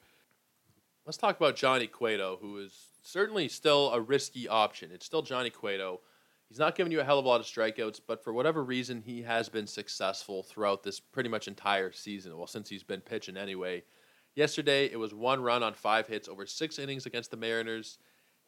Let's 1.06 1.17
talk 1.17 1.38
about 1.38 1.56
Johnny 1.56 1.88
Cueto, 1.88 2.38
who 2.41 2.58
is 2.58 2.73
certainly 3.02 3.47
still 3.47 3.91
a 3.93 4.02
risky 4.02 4.47
option. 4.47 4.91
It's 4.91 5.06
still 5.06 5.21
Johnny 5.21 5.50
Cueto. 5.50 6.02
He's 6.50 6.60
not 6.60 6.76
giving 6.76 6.91
you 6.91 7.00
a 7.00 7.04
hell 7.04 7.19
of 7.19 7.26
a 7.26 7.28
lot 7.28 7.39
of 7.39 7.45
strikeouts, 7.45 8.02
but 8.06 8.23
for 8.23 8.34
whatever 8.34 8.63
reason, 8.63 9.02
he 9.02 9.21
has 9.21 9.47
been 9.47 9.67
successful 9.67 10.43
throughout 10.43 10.84
this 10.84 11.00
pretty 11.00 11.30
much 11.30 11.47
entire 11.47 11.91
season. 11.91 12.38
Well, 12.38 12.47
since 12.47 12.69
he's 12.69 12.84
been 12.84 13.02
pitching 13.02 13.38
anyway. 13.38 13.84
Yesterday, 14.36 14.86
it 14.86 15.00
was 15.00 15.13
one 15.13 15.41
run 15.41 15.63
on 15.63 15.73
five 15.73 16.08
hits 16.08 16.28
over 16.28 16.45
six 16.45 16.80
innings 16.80 17.06
against 17.06 17.32
the 17.32 17.38
Mariners. 17.38 18.00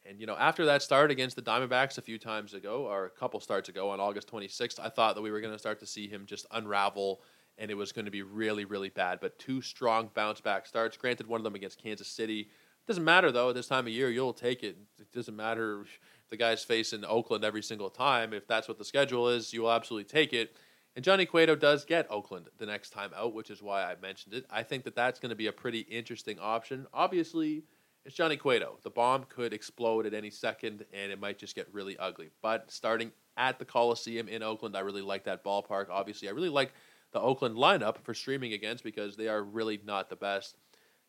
And, 0.06 0.20
you 0.20 0.28
know, 0.28 0.36
after 0.38 0.66
that 0.66 0.82
start 0.82 1.12
against 1.12 1.36
the 1.36 1.42
Diamondbacks 1.42 1.98
a 1.98 2.02
few 2.02 2.18
times 2.18 2.54
ago, 2.54 2.86
or 2.86 3.06
a 3.06 3.10
couple 3.10 3.40
starts 3.40 3.70
ago 3.70 3.90
on 3.90 4.00
August 4.00 4.32
26th, 4.32 4.80
I 4.80 4.90
thought 4.90 5.16
that 5.16 5.22
we 5.22 5.32
were 5.32 5.42
going 5.42 5.54
to 5.54 5.60
start 5.60 5.80
to 5.80 5.86
see 5.86 6.08
him 6.08 6.26
just 6.26 6.46
unravel 6.52 7.22
and 7.60 7.70
it 7.70 7.76
was 7.76 7.92
going 7.92 8.06
to 8.06 8.12
be 8.12 8.24
really, 8.24 8.66
really 8.66 8.90
bad. 8.90 9.20
But 9.20 9.38
two 9.38 9.62
strong 9.62 10.10
bounce 10.14 10.42
back 10.42 10.66
starts. 10.66 10.98
Granted, 10.98 11.28
one 11.28 11.40
of 11.40 11.44
them 11.44 11.56
against 11.56 11.82
Kansas 11.82 12.08
City. 12.08 12.50
Doesn't 12.88 13.04
matter 13.04 13.32
though. 13.32 13.50
At 13.50 13.56
this 13.56 13.68
time 13.68 13.86
of 13.86 13.94
year, 13.94 14.10
you'll 14.10 14.34
take 14.34 14.64
it. 14.64 14.78
It 14.98 15.12
doesn't 15.12 15.36
matter 15.36 15.86
the 16.30 16.38
guy's 16.38 16.64
facing 16.64 17.06
Oakland 17.06 17.44
every 17.44 17.62
single 17.62 17.90
time. 17.90 18.34
If 18.34 18.48
that's 18.48 18.68
what 18.68 18.78
the 18.78 18.86
schedule 18.86 19.30
is, 19.30 19.54
you 19.54 19.64
will 19.64 19.72
absolutely 19.72 20.10
take 20.10 20.34
it. 20.34 20.56
And 20.96 21.06
Johnny 21.06 21.26
Cueto 21.26 21.56
does 21.56 21.86
get 21.86 22.08
Oakland 22.10 22.50
the 22.58 22.66
next 22.66 22.90
time 22.90 23.12
out, 23.16 23.34
which 23.34 23.52
is 23.52 23.62
why 23.62 23.84
I 23.84 23.96
mentioned 24.02 24.34
it. 24.34 24.46
I 24.50 24.64
think 24.64 24.84
that 24.86 24.96
that's 24.96 25.20
going 25.20 25.30
to 25.30 25.36
be 25.36 25.48
a 25.48 25.52
pretty 25.52 25.82
interesting 25.82 26.40
option. 26.40 26.88
Obviously, 26.94 27.64
it's 28.06 28.16
Johnny 28.16 28.38
Cueto. 28.38 28.80
The 28.82 28.90
bomb 28.90 29.26
could 29.26 29.54
explode 29.54 30.06
at 30.06 30.14
any 30.14 30.30
second, 30.30 30.86
and 30.94 31.12
it 31.12 31.20
might 31.20 31.38
just 31.38 31.56
get 31.56 31.72
really 31.72 31.98
ugly. 31.98 32.30
But 32.42 32.72
starting 32.72 33.12
at 33.38 33.60
the 33.60 33.66
Coliseum 33.66 34.28
in 34.28 34.42
Oakland, 34.42 34.76
I 34.76 34.80
really 34.80 35.02
like 35.02 35.26
that 35.26 35.44
ballpark. 35.44 35.88
Obviously, 35.90 36.28
I 36.28 36.32
really 36.32 36.50
like 36.50 36.74
the 37.12 37.20
Oakland 37.20 37.56
lineup 37.56 37.98
for 38.04 38.14
streaming 38.14 38.54
against 38.54 38.84
because 38.84 39.16
they 39.16 39.28
are 39.28 39.44
really 39.44 39.80
not 39.84 40.10
the 40.10 40.16
best. 40.16 40.58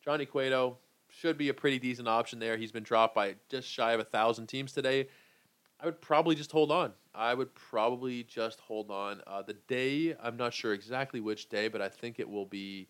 Johnny 0.03 0.25
Cueto 0.25 0.77
should 1.09 1.37
be 1.37 1.49
a 1.49 1.53
pretty 1.53 1.77
decent 1.77 2.07
option 2.07 2.39
there. 2.39 2.57
He's 2.57 2.71
been 2.71 2.83
dropped 2.83 3.15
by 3.15 3.35
just 3.49 3.67
shy 3.67 3.91
of 3.93 3.99
a 3.99 4.05
thousand 4.05 4.47
teams 4.47 4.71
today. 4.71 5.07
I 5.79 5.85
would 5.85 6.01
probably 6.01 6.35
just 6.35 6.51
hold 6.51 6.71
on. 6.71 6.93
I 7.13 7.33
would 7.33 7.53
probably 7.55 8.23
just 8.23 8.59
hold 8.59 8.91
on. 8.91 9.21
Uh, 9.27 9.41
the 9.41 9.55
day, 9.67 10.15
I'm 10.21 10.37
not 10.37 10.53
sure 10.53 10.73
exactly 10.73 11.19
which 11.19 11.49
day, 11.49 11.67
but 11.67 11.81
I 11.81 11.89
think 11.89 12.19
it 12.19 12.29
will 12.29 12.45
be. 12.45 12.87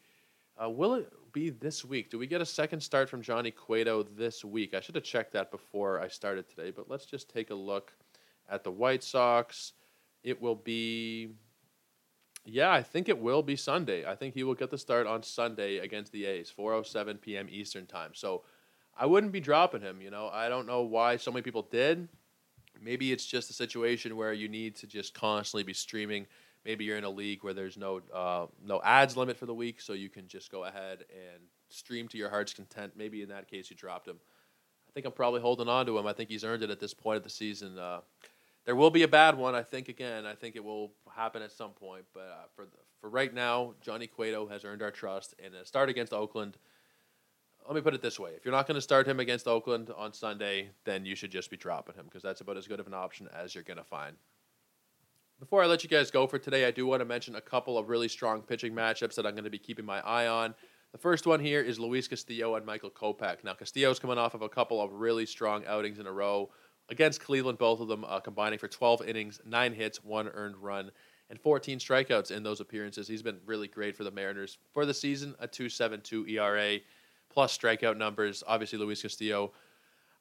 Uh, 0.61 0.69
will 0.69 0.95
it 0.95 1.11
be 1.31 1.49
this 1.49 1.83
week? 1.85 2.11
Do 2.11 2.19
we 2.19 2.27
get 2.27 2.41
a 2.41 2.45
second 2.45 2.81
start 2.81 3.09
from 3.09 3.21
Johnny 3.21 3.49
Cueto 3.49 4.03
this 4.03 4.43
week? 4.43 4.73
I 4.73 4.81
should 4.81 4.95
have 4.95 5.05
checked 5.05 5.31
that 5.33 5.49
before 5.49 6.01
I 6.01 6.09
started 6.09 6.49
today, 6.49 6.71
but 6.71 6.89
let's 6.89 7.05
just 7.05 7.29
take 7.29 7.49
a 7.49 7.55
look 7.55 7.93
at 8.49 8.63
the 8.63 8.71
White 8.71 9.03
Sox. 9.03 9.73
It 10.23 10.39
will 10.41 10.55
be 10.55 11.29
yeah, 12.45 12.71
I 12.71 12.81
think 12.81 13.07
it 13.07 13.19
will 13.19 13.43
be 13.43 13.55
Sunday. 13.55 14.05
I 14.05 14.15
think 14.15 14.33
he 14.33 14.43
will 14.43 14.55
get 14.55 14.71
the 14.71 14.77
start 14.77 15.05
on 15.05 15.21
Sunday 15.23 15.77
against 15.77 16.11
the 16.11 16.25
A's, 16.25 16.51
4:07 16.55 17.21
p.m. 17.21 17.47
Eastern 17.49 17.85
time. 17.85 18.11
So 18.13 18.43
I 18.97 19.05
wouldn't 19.05 19.31
be 19.31 19.39
dropping 19.39 19.81
him. 19.81 20.01
You 20.01 20.09
know, 20.09 20.29
I 20.31 20.49
don't 20.49 20.65
know 20.65 20.81
why 20.81 21.17
so 21.17 21.31
many 21.31 21.43
people 21.43 21.67
did. 21.71 22.07
Maybe 22.81 23.11
it's 23.11 23.25
just 23.25 23.49
a 23.51 23.53
situation 23.53 24.15
where 24.15 24.33
you 24.33 24.49
need 24.49 24.75
to 24.77 24.87
just 24.87 25.13
constantly 25.13 25.63
be 25.63 25.73
streaming. 25.73 26.25
Maybe 26.65 26.85
you're 26.85 26.97
in 26.97 27.03
a 27.03 27.09
league 27.09 27.43
where 27.43 27.53
there's 27.53 27.77
no 27.77 28.01
uh, 28.13 28.47
no 28.63 28.81
adds 28.83 29.15
limit 29.15 29.37
for 29.37 29.45
the 29.45 29.53
week, 29.53 29.79
so 29.79 29.93
you 29.93 30.09
can 30.09 30.27
just 30.27 30.51
go 30.51 30.63
ahead 30.63 31.05
and 31.11 31.43
stream 31.69 32.07
to 32.09 32.17
your 32.17 32.29
heart's 32.29 32.53
content. 32.53 32.93
Maybe 32.95 33.21
in 33.21 33.29
that 33.29 33.49
case 33.49 33.69
you 33.69 33.75
dropped 33.75 34.07
him. 34.07 34.17
I 34.89 34.91
think 34.93 35.05
I'm 35.05 35.13
probably 35.13 35.41
holding 35.41 35.69
on 35.69 35.85
to 35.85 35.97
him. 35.97 36.07
I 36.07 36.13
think 36.13 36.29
he's 36.29 36.43
earned 36.43 36.63
it 36.63 36.69
at 36.69 36.79
this 36.79 36.93
point 36.93 37.17
of 37.17 37.23
the 37.23 37.29
season. 37.29 37.77
Uh, 37.77 38.01
there 38.65 38.75
will 38.75 38.91
be 38.91 39.03
a 39.03 39.07
bad 39.07 39.37
one. 39.37 39.55
I 39.55 39.63
think 39.63 39.89
again. 39.89 40.25
I 40.25 40.35
think 40.35 40.55
it 40.55 40.63
will 40.63 40.91
happen 41.13 41.41
at 41.41 41.51
some 41.51 41.71
point. 41.71 42.05
But 42.13 42.21
uh, 42.21 42.47
for 42.55 42.65
the, 42.65 42.77
for 42.99 43.09
right 43.09 43.33
now, 43.33 43.73
Johnny 43.81 44.07
Cueto 44.07 44.47
has 44.47 44.65
earned 44.65 44.81
our 44.81 44.91
trust. 44.91 45.33
And 45.43 45.55
a 45.55 45.65
start 45.65 45.89
against 45.89 46.13
Oakland. 46.13 46.57
Let 47.65 47.75
me 47.75 47.81
put 47.81 47.93
it 47.93 48.01
this 48.01 48.19
way: 48.19 48.31
if 48.35 48.45
you're 48.45 48.53
not 48.53 48.67
going 48.67 48.75
to 48.75 48.81
start 48.81 49.07
him 49.07 49.19
against 49.19 49.47
Oakland 49.47 49.91
on 49.95 50.13
Sunday, 50.13 50.71
then 50.83 51.05
you 51.05 51.15
should 51.15 51.31
just 51.31 51.49
be 51.49 51.57
dropping 51.57 51.95
him 51.95 52.05
because 52.05 52.23
that's 52.23 52.41
about 52.41 52.57
as 52.57 52.67
good 52.67 52.79
of 52.79 52.87
an 52.87 52.93
option 52.93 53.27
as 53.35 53.53
you're 53.53 53.63
going 53.63 53.77
to 53.77 53.83
find. 53.83 54.15
Before 55.39 55.63
I 55.63 55.65
let 55.65 55.83
you 55.83 55.89
guys 55.89 56.11
go 56.11 56.27
for 56.27 56.37
today, 56.37 56.65
I 56.65 56.71
do 56.71 56.85
want 56.85 57.01
to 57.01 57.05
mention 57.05 57.35
a 57.35 57.41
couple 57.41 57.75
of 57.75 57.89
really 57.89 58.07
strong 58.07 58.43
pitching 58.43 58.73
matchups 58.73 59.15
that 59.15 59.25
I'm 59.25 59.33
going 59.33 59.43
to 59.43 59.49
be 59.49 59.57
keeping 59.57 59.85
my 59.85 59.99
eye 60.01 60.27
on. 60.27 60.53
The 60.91 60.99
first 60.99 61.25
one 61.25 61.39
here 61.39 61.61
is 61.61 61.79
Luis 61.79 62.07
Castillo 62.07 62.55
and 62.55 62.65
Michael 62.65 62.91
Kopech. 62.91 63.43
Now, 63.43 63.55
Castillo's 63.55 63.97
coming 63.97 64.19
off 64.19 64.35
of 64.35 64.43
a 64.43 64.49
couple 64.49 64.79
of 64.79 64.91
really 64.93 65.25
strong 65.25 65.65
outings 65.65 65.97
in 65.97 66.05
a 66.05 66.11
row 66.11 66.51
against 66.91 67.21
Cleveland, 67.21 67.57
both 67.57 67.79
of 67.79 67.87
them 67.87 68.05
uh, 68.05 68.19
combining 68.19 68.59
for 68.59 68.67
12 68.67 69.07
innings, 69.07 69.39
nine 69.45 69.73
hits, 69.73 70.03
one 70.03 70.27
earned 70.27 70.57
run, 70.57 70.91
and 71.29 71.39
14 71.39 71.79
strikeouts 71.79 72.29
in 72.29 72.43
those 72.43 72.59
appearances. 72.59 73.07
He's 73.07 73.23
been 73.23 73.39
really 73.45 73.69
great 73.69 73.95
for 73.95 74.03
the 74.03 74.11
Mariners 74.11 74.57
for 74.73 74.85
the 74.85 74.93
season, 74.93 75.33
a 75.39 75.47
2.72 75.47 76.29
ERA 76.29 76.79
plus 77.29 77.57
strikeout 77.57 77.97
numbers. 77.97 78.43
Obviously, 78.45 78.77
Luis 78.77 79.01
Castillo. 79.01 79.53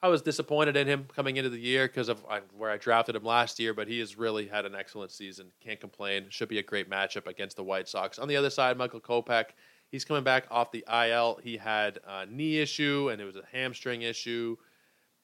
I 0.02 0.08
was 0.08 0.22
disappointed 0.22 0.78
in 0.78 0.86
him 0.86 1.06
coming 1.14 1.36
into 1.36 1.50
the 1.50 1.58
year 1.58 1.86
because 1.86 2.08
of 2.08 2.24
where 2.56 2.70
I 2.70 2.78
drafted 2.78 3.16
him 3.16 3.24
last 3.24 3.58
year, 3.58 3.74
but 3.74 3.86
he 3.86 3.98
has 3.98 4.16
really 4.16 4.46
had 4.46 4.64
an 4.64 4.74
excellent 4.74 5.10
season. 5.10 5.48
Can't 5.60 5.78
complain. 5.78 6.26
Should 6.30 6.48
be 6.48 6.58
a 6.58 6.62
great 6.62 6.88
matchup 6.88 7.26
against 7.26 7.56
the 7.56 7.64
White 7.64 7.86
Sox. 7.86 8.18
On 8.18 8.26
the 8.26 8.36
other 8.36 8.48
side, 8.48 8.78
Michael 8.78 9.00
Kopech. 9.00 9.46
He's 9.90 10.04
coming 10.04 10.22
back 10.22 10.46
off 10.50 10.70
the 10.70 10.84
IL. 10.88 11.40
He 11.42 11.56
had 11.56 11.98
a 12.06 12.24
knee 12.24 12.58
issue 12.58 13.08
and 13.10 13.20
it 13.20 13.24
was 13.24 13.34
a 13.34 13.42
hamstring 13.52 14.02
issue. 14.02 14.56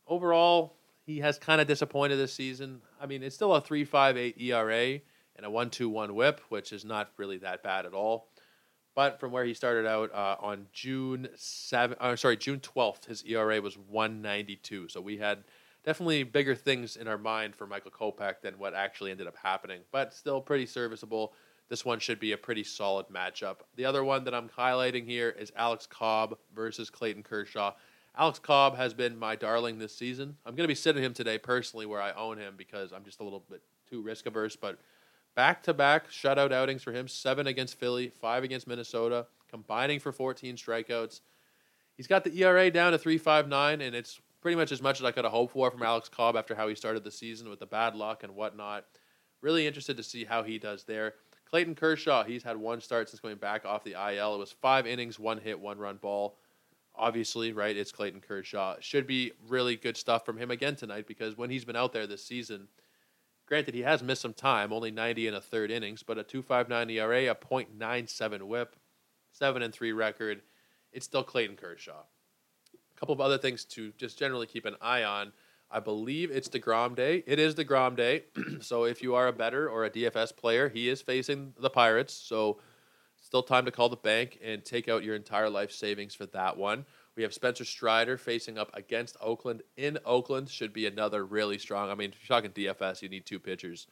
Overall, 0.08 0.76
he 1.06 1.20
has 1.20 1.38
kind 1.38 1.60
of 1.60 1.68
disappointed 1.68 2.16
this 2.16 2.34
season. 2.34 2.82
I 3.00 3.06
mean, 3.06 3.22
it's 3.22 3.36
still 3.36 3.54
a 3.54 3.62
3.58 3.62 4.40
ERA. 4.42 5.00
and 5.36 5.46
a 5.46 5.50
1-2-1 5.50 6.12
whip, 6.12 6.40
which 6.48 6.72
is 6.72 6.84
not 6.84 7.10
really 7.16 7.38
that 7.38 7.62
bad 7.62 7.86
at 7.86 7.94
all. 7.94 8.28
But 8.94 9.20
from 9.20 9.30
where 9.32 9.44
he 9.44 9.52
started 9.52 9.86
out 9.86 10.10
uh, 10.12 10.36
on 10.40 10.66
June 10.72 11.28
7, 11.36 11.96
uh, 12.00 12.16
sorry, 12.16 12.38
June 12.38 12.60
12th, 12.60 13.04
his 13.04 13.22
ERA 13.24 13.60
was 13.60 13.76
192. 13.76 14.88
So 14.88 15.02
we 15.02 15.18
had 15.18 15.44
definitely 15.84 16.22
bigger 16.22 16.54
things 16.54 16.96
in 16.96 17.06
our 17.06 17.18
mind 17.18 17.54
for 17.54 17.66
Michael 17.66 17.90
Kopech 17.90 18.40
than 18.42 18.58
what 18.58 18.74
actually 18.74 19.10
ended 19.10 19.26
up 19.26 19.36
happening, 19.36 19.82
but 19.92 20.14
still 20.14 20.40
pretty 20.40 20.64
serviceable. 20.64 21.34
This 21.68 21.84
one 21.84 21.98
should 21.98 22.18
be 22.18 22.32
a 22.32 22.38
pretty 22.38 22.64
solid 22.64 23.06
matchup. 23.08 23.56
The 23.74 23.84
other 23.84 24.02
one 24.02 24.24
that 24.24 24.34
I'm 24.34 24.48
highlighting 24.48 25.04
here 25.04 25.28
is 25.28 25.52
Alex 25.56 25.86
Cobb 25.86 26.38
versus 26.54 26.88
Clayton 26.88 27.22
Kershaw. 27.22 27.74
Alex 28.18 28.38
Cobb 28.38 28.76
has 28.76 28.94
been 28.94 29.18
my 29.18 29.36
darling 29.36 29.78
this 29.78 29.94
season. 29.94 30.36
I'm 30.46 30.54
going 30.54 30.64
to 30.64 30.68
be 30.68 30.74
sitting 30.74 31.02
him 31.02 31.12
today 31.12 31.36
personally 31.36 31.84
where 31.84 32.00
I 32.00 32.12
own 32.12 32.38
him 32.38 32.54
because 32.56 32.92
I'm 32.92 33.04
just 33.04 33.20
a 33.20 33.24
little 33.24 33.44
bit 33.50 33.62
too 33.88 34.00
risk 34.00 34.24
averse, 34.24 34.56
but 34.56 34.78
back 35.34 35.62
to 35.64 35.74
back 35.74 36.10
shutout 36.10 36.50
outings 36.50 36.82
for 36.82 36.92
him 36.92 37.08
seven 37.08 37.46
against 37.46 37.78
Philly, 37.78 38.12
five 38.20 38.42
against 38.42 38.66
Minnesota, 38.66 39.26
combining 39.50 40.00
for 40.00 40.12
14 40.12 40.56
strikeouts. 40.56 41.20
He's 41.96 42.06
got 42.06 42.24
the 42.24 42.42
ERA 42.42 42.70
down 42.70 42.92
to 42.92 42.98
3.59, 42.98 43.86
and 43.86 43.94
it's 43.94 44.18
pretty 44.40 44.56
much 44.56 44.72
as 44.72 44.80
much 44.80 44.98
as 44.98 45.04
I 45.04 45.12
could 45.12 45.24
have 45.24 45.32
hoped 45.32 45.52
for 45.52 45.70
from 45.70 45.82
Alex 45.82 46.08
Cobb 46.08 46.36
after 46.36 46.54
how 46.54 46.68
he 46.68 46.74
started 46.74 47.04
the 47.04 47.10
season 47.10 47.50
with 47.50 47.58
the 47.58 47.66
bad 47.66 47.94
luck 47.94 48.22
and 48.22 48.34
whatnot. 48.34 48.86
Really 49.42 49.66
interested 49.66 49.96
to 49.98 50.02
see 50.02 50.24
how 50.24 50.42
he 50.42 50.58
does 50.58 50.84
there. 50.84 51.14
Clayton 51.50 51.74
Kershaw, 51.74 52.24
he's 52.24 52.42
had 52.42 52.56
one 52.56 52.80
start 52.80 53.10
since 53.10 53.20
going 53.20 53.36
back 53.36 53.66
off 53.66 53.84
the 53.84 53.92
IL. 53.92 54.34
It 54.34 54.38
was 54.38 54.52
five 54.52 54.86
innings, 54.86 55.18
one 55.18 55.38
hit, 55.38 55.60
one 55.60 55.78
run 55.78 55.96
ball. 55.96 56.38
Obviously, 56.98 57.52
right, 57.52 57.76
it's 57.76 57.92
Clayton 57.92 58.20
Kershaw. 58.20 58.76
Should 58.80 59.06
be 59.06 59.32
really 59.48 59.76
good 59.76 59.96
stuff 59.96 60.24
from 60.24 60.38
him 60.38 60.50
again 60.50 60.76
tonight 60.76 61.06
because 61.06 61.36
when 61.36 61.50
he's 61.50 61.64
been 61.64 61.76
out 61.76 61.92
there 61.92 62.06
this 62.06 62.24
season– 62.24 62.68
Granted, 63.46 63.74
he 63.74 63.82
has 63.82 64.02
missed 64.02 64.22
some 64.22 64.34
time, 64.34 64.72
only 64.72 64.90
90 64.90 65.28
and 65.28 65.36
a 65.36 65.40
third 65.40 65.70
innings, 65.70 66.02
but 66.02 66.18
a 66.18 66.24
2.59 66.24 66.90
ERA, 66.90 67.30
a 67.30 67.34
.97 67.34 68.42
WHIP, 68.42 68.76
seven 69.32 69.62
and 69.62 69.72
three 69.72 69.92
record. 69.92 70.42
It's 70.92 71.06
still 71.06 71.22
Clayton 71.22 71.56
Kershaw. 71.56 72.02
A 72.74 72.98
couple 72.98 73.12
of 73.12 73.20
other 73.20 73.38
things 73.38 73.64
to 73.66 73.92
just 73.98 74.18
generally 74.18 74.46
keep 74.46 74.64
an 74.64 74.74
eye 74.80 75.04
on. 75.04 75.32
I 75.70 75.78
believe 75.78 76.30
it's 76.30 76.48
Degrom 76.48 76.96
Day. 76.96 77.22
It 77.26 77.38
is 77.38 77.54
Degrom 77.54 77.96
Day, 77.96 78.24
so 78.60 78.84
if 78.84 79.00
you 79.00 79.14
are 79.14 79.28
a 79.28 79.32
better 79.32 79.68
or 79.68 79.84
a 79.84 79.90
DFS 79.90 80.36
player, 80.36 80.68
he 80.68 80.88
is 80.88 81.00
facing 81.00 81.54
the 81.60 81.70
Pirates. 81.70 82.14
So 82.14 82.58
still 83.26 83.42
time 83.42 83.64
to 83.64 83.72
call 83.72 83.88
the 83.88 83.96
bank 83.96 84.38
and 84.42 84.64
take 84.64 84.88
out 84.88 85.02
your 85.02 85.16
entire 85.16 85.50
life 85.50 85.72
savings 85.72 86.14
for 86.14 86.26
that 86.26 86.56
one. 86.56 86.86
We 87.16 87.24
have 87.24 87.34
Spencer 87.34 87.64
Strider 87.64 88.16
facing 88.16 88.56
up 88.56 88.70
against 88.72 89.16
Oakland 89.20 89.62
in 89.76 89.98
Oakland. 90.04 90.48
Should 90.48 90.72
be 90.72 90.86
another 90.86 91.26
really 91.26 91.58
strong. 91.58 91.90
I 91.90 91.96
mean, 91.96 92.12
if 92.12 92.18
you're 92.20 92.36
talking 92.36 92.52
DFS, 92.52 93.02
you 93.02 93.08
need 93.08 93.26
two 93.26 93.40
pitchers. 93.40 93.88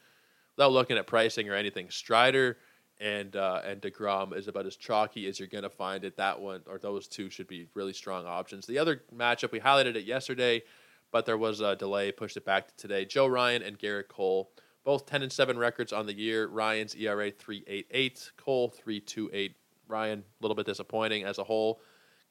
Without 0.55 0.71
looking 0.71 0.97
at 0.97 1.05
pricing 1.05 1.49
or 1.49 1.53
anything, 1.53 1.89
Strider 1.89 2.57
and 3.01 3.35
uh, 3.35 3.61
and 3.65 3.81
Degrom 3.81 4.33
is 4.33 4.47
about 4.47 4.67
as 4.67 4.77
chalky 4.77 5.27
as 5.27 5.37
you're 5.37 5.49
gonna 5.49 5.69
find 5.69 6.05
it. 6.05 6.15
That 6.15 6.39
one 6.39 6.61
or 6.65 6.77
those 6.77 7.05
two 7.05 7.29
should 7.29 7.47
be 7.47 7.67
really 7.73 7.91
strong 7.91 8.25
options. 8.25 8.65
The 8.65 8.79
other 8.79 9.01
matchup 9.13 9.51
we 9.51 9.59
highlighted 9.59 9.95
it 9.95 10.05
yesterday, 10.05 10.63
but 11.11 11.25
there 11.25 11.37
was 11.37 11.59
a 11.59 11.75
delay, 11.75 12.13
pushed 12.13 12.37
it 12.37 12.45
back 12.45 12.69
to 12.69 12.75
today. 12.77 13.03
Joe 13.03 13.27
Ryan 13.27 13.63
and 13.63 13.77
Gerrit 13.77 14.07
Cole, 14.07 14.49
both 14.85 15.05
ten 15.05 15.21
and 15.21 15.31
seven 15.31 15.57
records 15.57 15.91
on 15.91 16.05
the 16.05 16.13
year. 16.13 16.47
Ryan's 16.47 16.95
ERA 16.95 17.31
three 17.31 17.63
eight 17.67 17.87
eight, 17.91 18.31
Cole 18.37 18.69
three 18.69 19.01
two 19.01 19.29
eight. 19.33 19.55
Ryan 19.87 20.19
a 20.19 20.43
little 20.43 20.55
bit 20.55 20.65
disappointing 20.65 21.23
as 21.23 21.37
a 21.37 21.43
whole. 21.43 21.81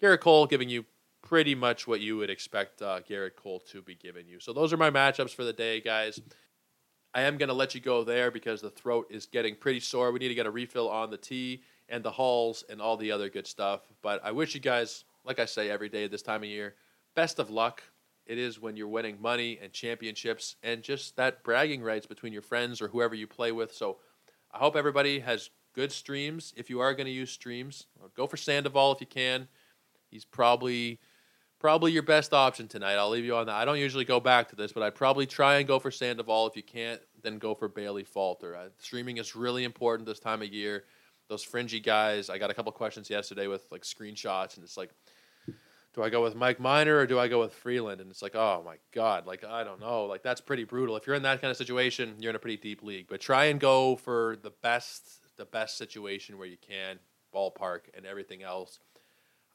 Gerrit 0.02 0.20
Cole 0.20 0.46
giving 0.46 0.68
you 0.68 0.84
pretty 1.22 1.54
much 1.54 1.86
what 1.86 2.00
you 2.00 2.16
would 2.16 2.30
expect 2.30 2.82
uh, 2.82 3.00
Gerrit 3.08 3.36
Cole 3.36 3.60
to 3.70 3.82
be 3.82 3.94
giving 3.94 4.26
you. 4.26 4.40
So 4.40 4.52
those 4.52 4.72
are 4.72 4.76
my 4.76 4.90
matchups 4.90 5.34
for 5.34 5.44
the 5.44 5.52
day, 5.52 5.80
guys. 5.80 6.20
I 7.14 7.22
am 7.22 7.38
going 7.38 7.48
to 7.48 7.54
let 7.54 7.74
you 7.74 7.80
go 7.80 8.02
there 8.02 8.30
because 8.30 8.60
the 8.60 8.70
throat 8.70 9.06
is 9.08 9.26
getting 9.26 9.54
pretty 9.54 9.80
sore. 9.80 10.10
We 10.10 10.18
need 10.18 10.28
to 10.28 10.34
get 10.34 10.46
a 10.46 10.50
refill 10.50 10.90
on 10.90 11.10
the 11.10 11.16
tea 11.16 11.62
and 11.88 12.02
the 12.02 12.10
halls 12.10 12.64
and 12.68 12.80
all 12.82 12.96
the 12.96 13.12
other 13.12 13.28
good 13.28 13.46
stuff. 13.46 13.82
But 14.02 14.20
I 14.24 14.32
wish 14.32 14.54
you 14.54 14.60
guys, 14.60 15.04
like 15.24 15.38
I 15.38 15.44
say 15.44 15.70
every 15.70 15.88
day 15.88 16.08
this 16.08 16.22
time 16.22 16.42
of 16.42 16.48
year, 16.48 16.74
best 17.14 17.38
of 17.38 17.50
luck. 17.50 17.82
It 18.26 18.38
is 18.38 18.60
when 18.60 18.76
you're 18.76 18.88
winning 18.88 19.20
money 19.20 19.58
and 19.62 19.72
championships 19.72 20.56
and 20.62 20.82
just 20.82 21.16
that 21.16 21.42
bragging 21.42 21.82
rights 21.82 22.06
between 22.06 22.32
your 22.32 22.42
friends 22.42 22.80
or 22.80 22.88
whoever 22.88 23.14
you 23.14 23.26
play 23.26 23.52
with. 23.52 23.74
So 23.74 23.98
I 24.52 24.58
hope 24.58 24.76
everybody 24.76 25.20
has 25.20 25.50
good 25.74 25.92
streams. 25.92 26.54
If 26.56 26.70
you 26.70 26.80
are 26.80 26.94
going 26.94 27.06
to 27.06 27.12
use 27.12 27.30
streams, 27.30 27.86
go 28.16 28.26
for 28.26 28.36
Sandoval 28.36 28.92
if 28.92 29.00
you 29.00 29.06
can. 29.06 29.48
He's 30.10 30.24
probably 30.24 31.00
probably 31.60 31.92
your 31.92 32.02
best 32.02 32.34
option 32.34 32.68
tonight. 32.68 32.94
I'll 32.94 33.08
leave 33.08 33.24
you 33.24 33.34
on 33.36 33.46
that. 33.46 33.54
I 33.54 33.64
don't 33.64 33.78
usually 33.78 34.04
go 34.04 34.20
back 34.20 34.50
to 34.50 34.56
this, 34.56 34.72
but 34.72 34.82
I'd 34.82 34.94
probably 34.94 35.26
try 35.26 35.56
and 35.56 35.66
go 35.66 35.78
for 35.78 35.90
Sandoval. 35.90 36.46
If 36.46 36.56
you 36.56 36.62
can't, 36.62 37.00
then 37.22 37.38
go 37.38 37.54
for 37.54 37.68
Bailey 37.68 38.04
Falter. 38.04 38.54
Uh, 38.54 38.68
streaming 38.78 39.16
is 39.16 39.34
really 39.34 39.64
important 39.64 40.06
this 40.06 40.20
time 40.20 40.42
of 40.42 40.48
year. 40.48 40.84
Those 41.28 41.42
fringy 41.42 41.80
guys. 41.80 42.28
I 42.28 42.36
got 42.36 42.50
a 42.50 42.54
couple 42.54 42.70
questions 42.72 43.08
yesterday 43.08 43.46
with 43.46 43.66
like 43.70 43.82
screenshots, 43.82 44.56
and 44.56 44.64
it's 44.64 44.76
like, 44.76 44.90
do 45.94 46.02
I 46.02 46.10
go 46.10 46.22
with 46.22 46.34
Mike 46.34 46.58
Minor 46.58 46.98
or 46.98 47.06
do 47.06 47.18
I 47.18 47.28
go 47.28 47.40
with 47.40 47.52
Freeland? 47.52 48.00
And 48.00 48.10
it's 48.10 48.22
like, 48.22 48.34
oh 48.34 48.62
my 48.64 48.76
god, 48.92 49.26
like 49.26 49.44
I 49.44 49.64
don't 49.64 49.80
know, 49.80 50.04
like 50.06 50.22
that's 50.22 50.40
pretty 50.40 50.64
brutal. 50.64 50.96
If 50.96 51.06
you're 51.06 51.16
in 51.16 51.22
that 51.22 51.40
kind 51.40 51.50
of 51.50 51.56
situation, 51.56 52.16
you're 52.18 52.30
in 52.30 52.36
a 52.36 52.40
pretty 52.40 52.56
deep 52.56 52.82
league. 52.82 53.06
But 53.08 53.20
try 53.20 53.46
and 53.46 53.60
go 53.60 53.96
for 53.96 54.36
the 54.42 54.50
best, 54.50 55.20
the 55.36 55.44
best 55.44 55.78
situation 55.78 56.36
where 56.36 56.48
you 56.48 56.56
can, 56.56 56.98
ballpark 57.34 57.80
and 57.94 58.04
everything 58.04 58.42
else. 58.42 58.80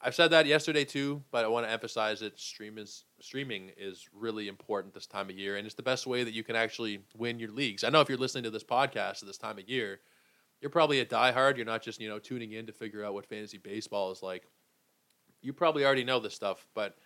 I've 0.02 0.14
said 0.14 0.28
that 0.28 0.46
yesterday 0.46 0.86
too, 0.86 1.22
but 1.30 1.44
I 1.44 1.48
want 1.48 1.66
to 1.66 1.72
emphasize 1.72 2.20
that 2.20 2.40
stream 2.40 2.78
is, 2.78 3.04
streaming 3.20 3.70
is 3.76 4.08
really 4.14 4.48
important 4.48 4.94
this 4.94 5.06
time 5.06 5.28
of 5.28 5.36
year, 5.36 5.56
and 5.56 5.66
it's 5.66 5.74
the 5.74 5.82
best 5.82 6.06
way 6.06 6.24
that 6.24 6.32
you 6.32 6.42
can 6.42 6.56
actually 6.56 7.00
win 7.18 7.38
your 7.38 7.50
leagues. 7.50 7.84
I 7.84 7.90
know 7.90 8.00
if 8.00 8.08
you're 8.08 8.16
listening 8.16 8.44
to 8.44 8.50
this 8.50 8.64
podcast 8.64 9.20
at 9.20 9.26
this 9.26 9.36
time 9.36 9.58
of 9.58 9.68
year, 9.68 10.00
you're 10.62 10.70
probably 10.70 11.00
a 11.00 11.06
diehard. 11.06 11.56
You're 11.56 11.66
not 11.66 11.82
just 11.82 12.00
you 12.00 12.08
know 12.08 12.18
tuning 12.18 12.52
in 12.52 12.66
to 12.66 12.72
figure 12.72 13.04
out 13.04 13.12
what 13.12 13.26
fantasy 13.26 13.58
baseball 13.58 14.10
is 14.10 14.22
like. 14.22 14.46
You 15.42 15.52
probably 15.52 15.84
already 15.84 16.04
know 16.04 16.20
this 16.20 16.34
stuff, 16.34 16.66
but 16.74 16.96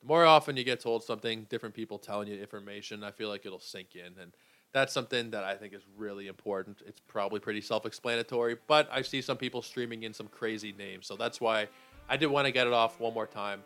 the 0.00 0.06
more 0.06 0.24
often 0.24 0.56
you 0.56 0.64
get 0.64 0.80
told 0.80 1.02
something, 1.04 1.46
different 1.48 1.74
people 1.74 1.98
telling 1.98 2.28
you 2.28 2.40
information, 2.40 3.04
I 3.04 3.10
feel 3.10 3.28
like 3.28 3.46
it'll 3.46 3.60
sink 3.60 3.94
in, 3.94 4.20
and 4.20 4.32
that's 4.72 4.92
something 4.92 5.30
that 5.30 5.44
I 5.44 5.56
think 5.56 5.74
is 5.74 5.82
really 5.96 6.28
important. 6.28 6.82
It's 6.86 7.00
probably 7.08 7.40
pretty 7.40 7.60
self-explanatory, 7.60 8.56
but 8.66 8.88
I 8.92 9.02
see 9.02 9.20
some 9.20 9.36
people 9.36 9.62
streaming 9.62 10.04
in 10.04 10.14
some 10.14 10.28
crazy 10.28 10.72
names, 10.72 11.06
so 11.06 11.16
that's 11.16 11.40
why 11.40 11.68
I 12.08 12.16
did 12.16 12.26
want 12.26 12.46
to 12.46 12.52
get 12.52 12.66
it 12.66 12.72
off 12.72 13.00
one 13.00 13.14
more 13.14 13.26
time. 13.26 13.62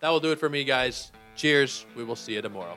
That 0.00 0.10
will 0.10 0.20
do 0.20 0.32
it 0.32 0.38
for 0.38 0.48
me, 0.48 0.64
guys. 0.64 1.12
Cheers. 1.34 1.86
We 1.96 2.04
will 2.04 2.16
see 2.16 2.34
you 2.34 2.42
tomorrow. 2.42 2.76